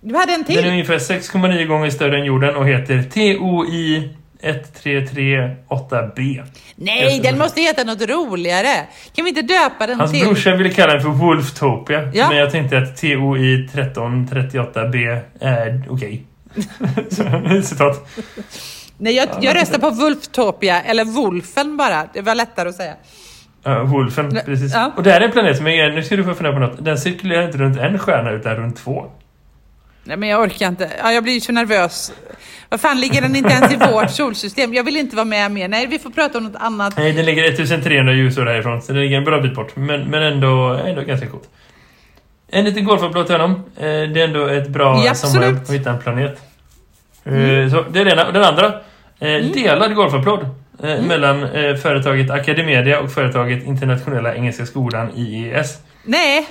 Du 0.00 0.14
hade 0.16 0.32
en 0.32 0.42
Den 0.42 0.56
är 0.58 0.62
till. 0.62 0.70
ungefär 0.70 0.98
6,9 0.98 1.64
gånger 1.66 1.90
större 1.90 2.18
än 2.18 2.24
jorden 2.24 2.56
och 2.56 2.68
heter 2.68 3.02
TOI 3.02 4.16
1338b. 4.42 6.44
Nej, 6.76 7.20
den 7.22 7.38
måste 7.38 7.60
heta 7.60 7.84
något 7.84 8.00
roligare. 8.08 8.86
Kan 9.14 9.24
vi 9.24 9.28
inte 9.28 9.42
döpa 9.42 9.86
den 9.86 9.98
Hans 10.00 10.12
till? 10.12 10.24
brorsa 10.24 10.56
ville 10.56 10.70
kalla 10.70 10.92
den 10.92 11.02
för 11.02 11.08
Wolftopia. 11.08 12.10
Ja. 12.14 12.28
Men 12.28 12.38
jag 12.38 12.50
tänkte 12.50 12.78
att 12.78 12.96
TOI 12.96 13.68
1338b 13.74 15.20
är 15.40 15.82
okej. 15.90 16.22
Så, 17.10 17.22
Citat. 17.62 18.08
Nej, 18.98 19.14
jag, 19.14 19.28
jag 19.40 19.56
röstar 19.56 19.78
på 19.78 19.90
Wolftopia, 19.90 20.82
eller 20.82 21.04
Wolfen 21.04 21.76
bara. 21.76 22.08
Det 22.12 22.22
var 22.22 22.34
lättare 22.34 22.68
att 22.68 22.74
säga. 22.74 22.94
Ja, 23.62 23.82
Wolfen, 23.84 24.38
precis. 24.44 24.74
ja. 24.74 24.92
Och 24.96 25.02
det 25.02 25.10
här 25.10 25.20
är 25.20 25.24
en 25.24 25.32
planet 25.32 25.56
som 25.56 25.66
är, 25.66 25.90
nu 25.90 26.02
ska 26.02 26.16
du 26.16 26.24
få 26.24 26.34
fundera 26.34 26.52
på 26.54 26.58
något. 26.60 26.84
Den 26.84 26.98
cirkulerar 26.98 27.46
inte 27.46 27.58
runt 27.58 27.78
en 27.78 27.98
stjärna 27.98 28.30
utan 28.30 28.56
runt 28.56 28.76
två. 28.76 29.06
Nej, 30.06 30.16
men 30.16 30.28
jag 30.28 30.40
orkar 30.42 30.68
inte. 30.68 30.90
Ja, 31.02 31.12
jag 31.12 31.22
blir 31.24 31.40
så 31.40 31.52
nervös. 31.52 32.12
Vad 32.68 32.80
fan, 32.80 33.00
ligger 33.00 33.22
den 33.22 33.36
inte 33.36 33.50
ens 33.52 33.72
i 33.72 33.76
vårt 33.92 34.10
solsystem? 34.10 34.74
Jag 34.74 34.84
vill 34.84 34.96
inte 34.96 35.16
vara 35.16 35.24
med 35.24 35.50
mer. 35.50 35.68
Nej, 35.68 35.86
vi 35.86 35.98
får 35.98 36.10
prata 36.10 36.38
om 36.38 36.44
något 36.44 36.56
annat. 36.56 36.94
Nej, 36.96 37.12
den 37.12 37.24
ligger 37.24 37.44
1300 37.44 38.12
ljusår 38.12 38.46
härifrån, 38.46 38.82
så 38.82 38.92
den 38.92 39.02
ligger 39.02 39.16
en 39.16 39.24
bra 39.24 39.40
bit 39.40 39.54
bort. 39.54 39.76
Men, 39.76 40.00
men 40.04 40.22
ändå, 40.22 40.68
ändå 40.86 41.02
ganska 41.02 41.26
coolt. 41.26 41.48
En 42.48 42.64
liten 42.64 42.84
golfapplåd 42.84 43.26
till 43.26 43.34
honom. 43.34 43.50
Eh, 43.76 43.82
Det 43.84 44.20
är 44.20 44.24
ändå 44.24 44.46
ett 44.46 44.68
bra 44.68 45.02
Ja, 45.06 45.14
sommarjobb 45.14 45.56
att 45.62 45.70
hitta 45.70 45.90
en 45.90 45.98
planet. 45.98 46.40
Eh, 47.24 47.32
Så 47.70 47.84
det 47.90 48.00
är. 48.00 48.26
Och 48.26 48.32
den 48.32 48.44
andra, 48.44 48.66
eh, 49.20 49.44
delad 49.54 49.94
golfapplåd. 49.94 50.40
eh, 50.82 51.02
Mellan 51.02 51.48
företaget 51.82 52.30
Academedia 52.30 53.00
och 53.00 53.12
företaget 53.12 53.64
Internationella 53.64 54.34
Engelska 54.34 54.66
Skolan, 54.66 55.10
IES. 55.16 55.78
Nej, 56.04 56.46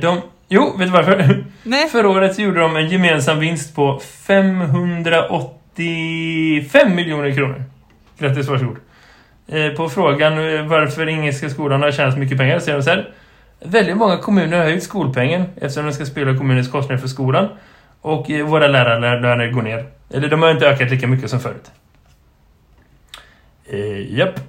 De, 0.00 0.20
jo, 0.48 0.76
vet 0.78 0.88
du 0.88 0.92
varför? 0.92 1.44
nej. 1.62 1.88
Förra 1.88 2.08
året 2.08 2.38
gjorde 2.38 2.60
de 2.60 2.76
en 2.76 2.88
gemensam 2.88 3.38
vinst 3.40 3.74
på 3.74 4.00
585 4.26 6.94
miljoner 6.94 7.34
kronor. 7.34 7.64
Grattis, 8.18 8.48
varsågod. 8.48 8.76
Eh, 9.48 9.68
På 9.72 9.88
frågan 9.88 10.32
eh, 10.54 10.66
varför 10.66 11.08
Engelska 11.08 11.50
skolan 11.50 11.82
har 11.82 11.90
tjänat 11.90 12.14
så 12.14 12.20
mycket 12.20 12.38
pengar 12.38 12.58
säger 12.58 12.78
de 12.78 12.82
så 12.84 12.90
här. 12.90 13.14
Väldigt 13.64 13.96
många 13.96 14.18
kommuner 14.18 14.56
har 14.58 14.64
höjt 14.64 14.82
skolpengen 14.82 15.44
eftersom 15.56 15.86
de 15.86 15.92
ska 15.92 16.06
spela 16.06 16.36
kommunens 16.38 16.70
kostnader 16.70 17.00
för 17.00 17.08
skolan. 17.08 17.48
Och 18.00 18.30
eh, 18.30 18.46
våra 18.46 18.66
lärarlöner 18.66 19.52
går 19.52 19.62
ner. 19.62 19.86
Eller 20.14 20.28
de 20.28 20.42
har 20.42 20.50
inte 20.50 20.68
ökat 20.68 20.90
lika 20.90 21.06
mycket 21.06 21.30
som 21.30 21.40
förut. 21.40 21.70
Eh, 23.70 24.14
japp. 24.18 24.40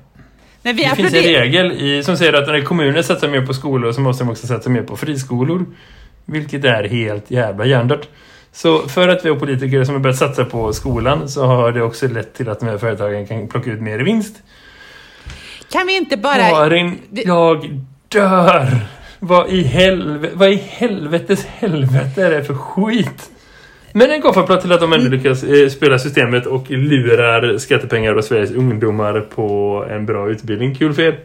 Nej, 0.73 0.75
vi 0.75 1.03
Det 1.03 1.09
finns 1.09 1.13
en 1.13 1.41
regel 1.41 1.71
i, 1.71 2.03
som 2.03 2.17
säger 2.17 2.33
att 2.33 2.47
när 2.47 2.61
kommuner 2.61 3.01
satsar 3.01 3.27
mer 3.27 3.45
på 3.45 3.53
skolor 3.53 3.91
så 3.91 4.01
måste 4.01 4.23
de 4.23 4.29
också 4.29 4.47
satsa 4.47 4.69
mer 4.69 4.81
på 4.81 4.97
friskolor. 4.97 5.65
Vilket 6.25 6.65
är 6.65 6.83
helt 6.83 7.31
jävla 7.31 7.65
hjärndött. 7.65 8.09
Så 8.51 8.87
för 8.87 9.07
att 9.07 9.25
vi 9.25 9.29
har 9.29 9.35
politiker 9.35 9.83
som 9.83 9.95
har 9.95 10.01
börjat 10.01 10.17
satsa 10.17 10.45
på 10.45 10.73
skolan 10.73 11.29
så 11.29 11.45
har 11.45 11.71
det 11.71 11.81
också 11.81 12.07
lett 12.07 12.33
till 12.33 12.49
att 12.49 12.59
de 12.59 12.65
här 12.65 12.77
företagen 12.77 13.27
kan 13.27 13.47
plocka 13.47 13.71
ut 13.71 13.81
mer 13.81 13.99
i 13.99 14.03
vinst. 14.03 14.35
Kan 15.71 15.87
vi 15.87 15.97
inte 15.97 16.17
bara... 16.17 16.49
Karin, 16.49 16.97
jag 17.11 17.81
dör! 18.07 18.67
Vad 19.19 19.49
i, 19.49 19.63
helve, 19.63 20.29
vad 20.33 20.49
i 20.49 20.55
helvetes 20.55 21.45
helvete 21.45 22.23
är 22.23 22.31
det 22.31 22.43
för 22.43 22.53
skit? 22.53 23.31
Men 23.93 24.11
en 24.11 24.21
golfapplåd 24.21 24.61
till 24.61 24.71
att 24.71 24.79
de 24.79 24.93
ändå 24.93 25.09
lyckas 25.09 25.43
eh, 25.43 25.69
spela 25.69 25.99
systemet 25.99 26.45
och 26.45 26.69
lurar 26.69 27.57
skattepengar 27.57 28.15
och 28.15 28.23
Sveriges 28.23 28.51
ungdomar 28.51 29.21
på 29.21 29.85
en 29.89 30.05
bra 30.05 30.29
utbildning. 30.29 30.75
Kul 30.75 30.93
för 30.93 31.01
er! 31.01 31.19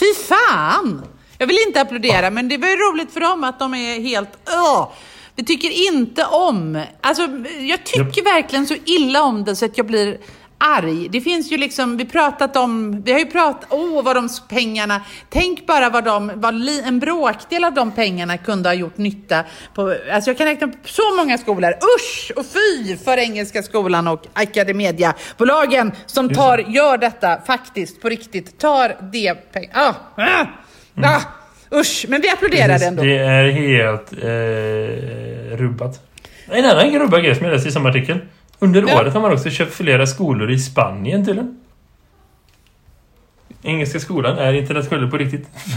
Fy 0.00 0.06
fan! 0.28 1.02
Jag 1.38 1.46
vill 1.46 1.58
inte 1.66 1.80
applådera, 1.80 2.30
men 2.30 2.48
det 2.48 2.58
var 2.58 2.68
ju 2.68 2.76
roligt 2.76 3.12
för 3.12 3.20
dem 3.20 3.44
att 3.44 3.58
de 3.58 3.74
är 3.74 4.00
helt... 4.00 4.30
Åh! 4.46 4.92
Vi 5.36 5.44
tycker 5.44 5.92
inte 5.94 6.24
om... 6.24 6.82
Alltså, 7.00 7.22
jag 7.60 7.84
tycker 7.84 8.24
verkligen 8.24 8.66
så 8.66 8.74
illa 8.84 9.22
om 9.22 9.44
det 9.44 9.56
så 9.56 9.64
att 9.64 9.78
jag 9.78 9.86
blir 9.86 10.18
arg. 10.60 11.08
Det 11.08 11.20
finns 11.20 11.52
ju 11.52 11.56
liksom, 11.56 11.96
vi 11.96 12.04
pratat 12.04 12.56
om, 12.56 13.02
vi 13.02 13.12
har 13.12 13.18
ju 13.18 13.26
pratat, 13.26 13.66
åh 13.70 14.02
vad 14.04 14.16
de 14.16 14.28
pengarna, 14.48 15.00
tänk 15.28 15.66
bara 15.66 15.90
vad 15.90 16.04
de, 16.04 16.32
vad 16.34 16.54
li, 16.54 16.82
en 16.86 16.98
bråkdel 16.98 17.64
av 17.64 17.74
de 17.74 17.92
pengarna 17.92 18.36
kunde 18.38 18.68
ha 18.68 18.74
gjort 18.74 18.98
nytta 18.98 19.44
på, 19.74 19.96
alltså 20.12 20.30
jag 20.30 20.38
kan 20.38 20.46
räkna 20.46 20.66
upp 20.66 20.74
så 20.84 21.16
många 21.16 21.38
skolor, 21.38 21.70
usch 21.70 22.32
och 22.36 22.46
fy 22.46 22.96
för 22.96 23.18
Engelska 23.18 23.62
skolan 23.62 24.08
och 24.08 24.26
Academedia-bolagen 24.32 25.92
som 26.06 26.28
tar, 26.28 26.58
gör 26.58 26.98
detta 26.98 27.40
faktiskt 27.46 28.02
på 28.02 28.08
riktigt, 28.08 28.58
tar 28.58 28.96
det 29.12 29.34
pengar, 29.52 29.70
ah, 29.74 29.94
ah, 30.16 30.46
ah, 31.02 31.20
usch, 31.78 32.06
men 32.08 32.20
vi 32.20 32.30
applåderar 32.30 32.68
Precis, 32.68 32.88
ändå. 32.88 33.02
Det 33.02 33.18
är 33.18 33.50
helt 33.50 34.12
eh, 34.12 35.56
rubbat. 35.56 36.06
En 36.52 36.64
annan 36.64 36.98
rubbad 36.98 37.22
grej 37.22 37.34
som 37.34 37.46
jag 37.46 37.52
läste 37.52 37.68
i 37.68 37.72
samma 37.72 37.88
artikel. 37.88 38.18
Under 38.62 38.84
Ja. 38.88 39.00
året 39.00 39.14
har 39.14 39.20
man 39.20 39.32
också 39.32 39.50
köpt 39.50 39.74
flera 39.74 40.06
skolor 40.06 40.50
i 40.50 40.58
Spanien 40.58 41.24
tydligen. 41.24 41.59
Engelska 43.62 44.00
skolan 44.00 44.38
är 44.38 44.52
internationell 44.52 45.10
på 45.10 45.16
riktigt. 45.16 45.48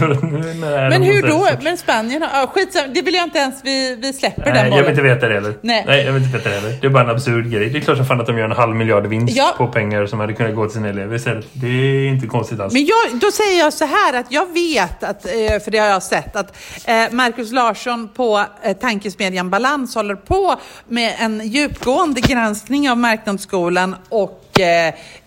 Men 0.90 1.02
hur 1.02 1.22
då? 1.22 1.48
Men 1.62 1.76
Spanien 1.78 2.22
har... 2.22 2.40
Ja, 2.40 2.46
skitsamma, 2.46 2.86
det 2.94 3.02
vill 3.02 3.14
jag 3.14 3.24
inte 3.24 3.38
ens... 3.38 3.54
Vi, 3.64 3.96
vi 4.02 4.12
släpper 4.12 4.44
den 4.44 4.52
Nej, 4.52 4.62
jag 4.62 4.70
bollen. 4.70 4.84
vill 4.84 4.90
inte 4.90 5.02
veta 5.02 5.28
det 5.28 5.34
heller. 5.34 5.54
Nej. 5.60 5.84
Nej. 5.86 6.04
jag 6.04 6.12
vill 6.12 6.22
inte 6.22 6.36
veta 6.38 6.48
det 6.48 6.54
heller. 6.54 6.74
Det 6.80 6.86
är 6.86 6.90
bara 6.90 7.04
en 7.04 7.10
absurd 7.10 7.50
grej. 7.50 7.70
Det 7.70 7.78
är 7.78 7.80
klart 7.80 7.96
som 7.96 8.06
fan 8.06 8.20
att 8.20 8.26
de 8.26 8.38
gör 8.38 8.44
en 8.44 8.52
halv 8.52 8.76
miljard 8.76 9.06
vinst 9.06 9.36
Ja. 9.36 9.54
på 9.58 9.66
pengar 9.68 10.06
som 10.06 10.20
hade 10.20 10.32
kunnat 10.32 10.54
gå 10.54 10.64
till 10.64 10.74
sina 10.74 10.88
elever 10.88 11.16
istället. 11.16 11.46
Det 11.52 11.66
är 11.66 12.06
inte 12.08 12.26
konstigt 12.26 12.60
alls. 12.60 12.72
Men 12.72 12.84
jag, 12.86 13.20
då 13.20 13.30
säger 13.30 13.58
jag 13.58 13.72
så 13.72 13.84
här 13.84 14.14
att 14.20 14.26
jag 14.32 14.52
vet, 14.52 15.02
att, 15.02 15.26
eh, 15.26 15.32
för 15.64 15.70
det 15.70 15.78
har 15.78 15.88
jag 15.88 16.02
sett, 16.02 16.36
att 16.36 16.56
eh, 16.86 16.94
Markus 17.10 17.52
Larsson 17.52 18.08
på 18.08 18.44
eh, 18.62 18.76
tankesmedjan 18.76 19.50
Balans 19.50 19.94
håller 19.94 20.14
på 20.14 20.56
med 20.88 21.14
en 21.18 21.40
djupgående 21.48 22.20
granskning 22.20 22.90
av 22.90 22.98
marknadsskolan 22.98 23.96
och 24.08 24.40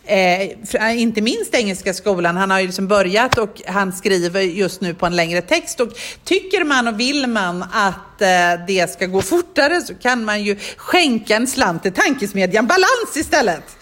Eh, 0.09 0.41
eh, 0.73 1.01
inte 1.01 1.21
minst 1.21 1.53
Engelska 1.53 1.93
skolan. 1.93 2.37
Han 2.37 2.51
har 2.51 2.59
ju 2.59 2.65
liksom 2.65 2.87
börjat 2.87 3.37
och 3.37 3.61
han 3.65 3.93
skriver 3.93 4.41
just 4.41 4.81
nu 4.81 4.93
på 4.93 5.05
en 5.05 5.15
längre 5.15 5.41
text. 5.41 5.79
Och 5.79 5.89
tycker 6.23 6.63
man 6.63 6.87
och 6.87 6.99
vill 6.99 7.27
man 7.27 7.63
att 7.63 8.21
eh, 8.21 8.27
det 8.67 8.91
ska 8.91 9.05
gå 9.05 9.21
fortare 9.21 9.81
så 9.81 9.95
kan 9.95 10.25
man 10.25 10.43
ju 10.43 10.57
skänka 10.77 11.35
en 11.35 11.47
slant 11.47 11.83
till 11.83 11.93
tankesmedjan 11.93 12.67
Balans 12.67 13.17
istället. 13.17 13.76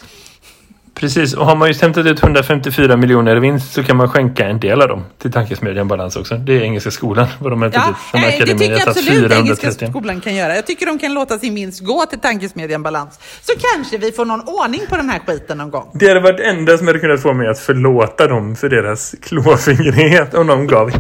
Precis, 0.96 1.34
och 1.34 1.46
har 1.46 1.56
man 1.56 1.68
ju 1.68 1.74
hämtat 1.74 2.06
ut 2.06 2.24
154 2.24 2.98
miljoner 2.98 3.36
i 3.36 3.40
vinst 3.40 3.74
så 3.74 3.84
kan 3.84 3.98
man 3.98 4.10
skänka 4.10 4.46
en 4.46 4.60
del 4.60 4.82
av 4.82 4.88
dem 4.88 5.04
till 5.18 5.32
tankesmedjan 5.32 5.88
Balans 5.88 6.16
också. 6.16 6.36
Det 6.36 6.54
är 6.54 6.62
Engelska 6.62 6.92
skolan, 6.92 7.28
vad 7.40 7.52
de 7.52 7.62
hämtat 7.62 7.84
Ja, 7.86 7.92
ut. 7.92 7.98
Som 8.12 8.20
eh, 8.20 8.46
det 8.46 8.60
tycker 8.60 8.80
jag 8.80 8.90
absolut 8.90 9.32
Engelska 9.32 9.62
430. 9.62 9.88
skolan 9.90 10.22
kan 10.22 10.36
göra. 10.36 10.56
Jag 10.56 10.68
tycker 10.68 10.86
de 10.86 11.00
kan 11.00 11.14
låta 11.14 11.40
sin 11.40 11.56
vinst 11.56 11.80
gå 11.86 12.06
till 12.06 12.20
tankesmedjan 12.20 12.84
Balans. 12.84 13.20
Så 13.42 13.54
kanske 13.74 13.98
vi 13.98 14.12
får 14.12 14.26
någon 14.26 14.42
ordning 14.42 14.82
på 14.90 14.98
den 14.98 15.10
här 15.10 15.20
skiten 15.28 15.58
någon 15.58 15.72
gång. 15.72 15.90
Det 15.94 16.08
hade 16.08 16.20
varit 16.20 16.38
det 16.38 16.46
enda 16.46 16.78
som 16.78 16.88
hade 16.88 17.00
kunnat 17.00 17.22
få 17.22 17.34
mig 17.34 17.48
att 17.48 17.60
förlåta 17.60 18.28
dem 18.28 18.56
för 18.56 18.70
deras 18.70 19.16
klåfingrighet 19.22 20.34
om 20.34 20.48
de 20.48 20.68
gav 20.68 20.92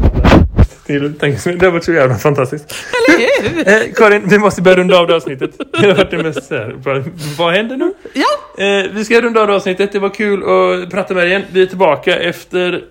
Det 0.87 1.65
har 1.65 1.71
varit 1.71 1.83
så 1.83 1.93
jävla 1.93 2.17
fantastiskt. 2.17 2.75
Eller 2.93 3.19
hur? 3.19 3.25
Eh, 3.87 3.93
Karin, 3.95 4.29
vi 4.29 4.37
måste 4.37 4.61
börja 4.61 4.77
runda 4.77 4.99
av 4.99 5.07
det 5.07 5.15
avsnittet. 5.15 5.51
Det 5.71 5.87
har 5.87 5.95
varit 5.95 6.11
det 6.11 6.23
mest 6.23 6.47
så 6.47 6.55
här, 6.55 6.75
vad 7.37 7.53
händer 7.53 7.77
nu? 7.77 7.93
Ja. 8.13 8.63
Eh, 8.65 8.85
vi 8.91 9.05
ska 9.05 9.21
runda 9.21 9.41
av 9.41 9.47
det 9.47 9.55
avsnittet. 9.55 9.91
Det 9.91 9.99
var 9.99 10.09
kul 10.09 10.43
att 10.43 10.89
prata 10.91 11.13
med 11.13 11.23
dig 11.23 11.29
igen. 11.29 11.43
Vi 11.51 11.61
är 11.61 11.65
tillbaka 11.65 12.19
efter 12.19 12.83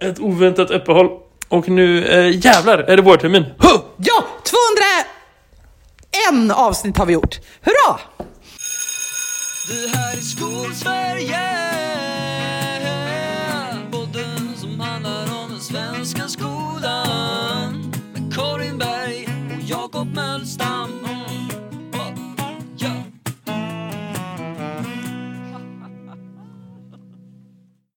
ett 0.00 0.20
oväntat 0.20 0.70
uppehåll. 0.70 1.08
Och 1.48 1.68
nu, 1.68 2.06
eh, 2.06 2.46
jävlar, 2.46 2.78
är 2.78 2.96
det 2.96 3.02
vårtermin. 3.02 3.44
Huh! 3.58 3.80
Ja, 3.96 4.24
201 4.42 6.52
avsnitt 6.56 6.98
har 6.98 7.06
vi 7.06 7.12
gjort. 7.12 7.36
Hurra! 7.62 7.98
Det 9.68 9.96
här 9.96 10.16
är 10.16 10.20
Skolsverige 10.20 11.38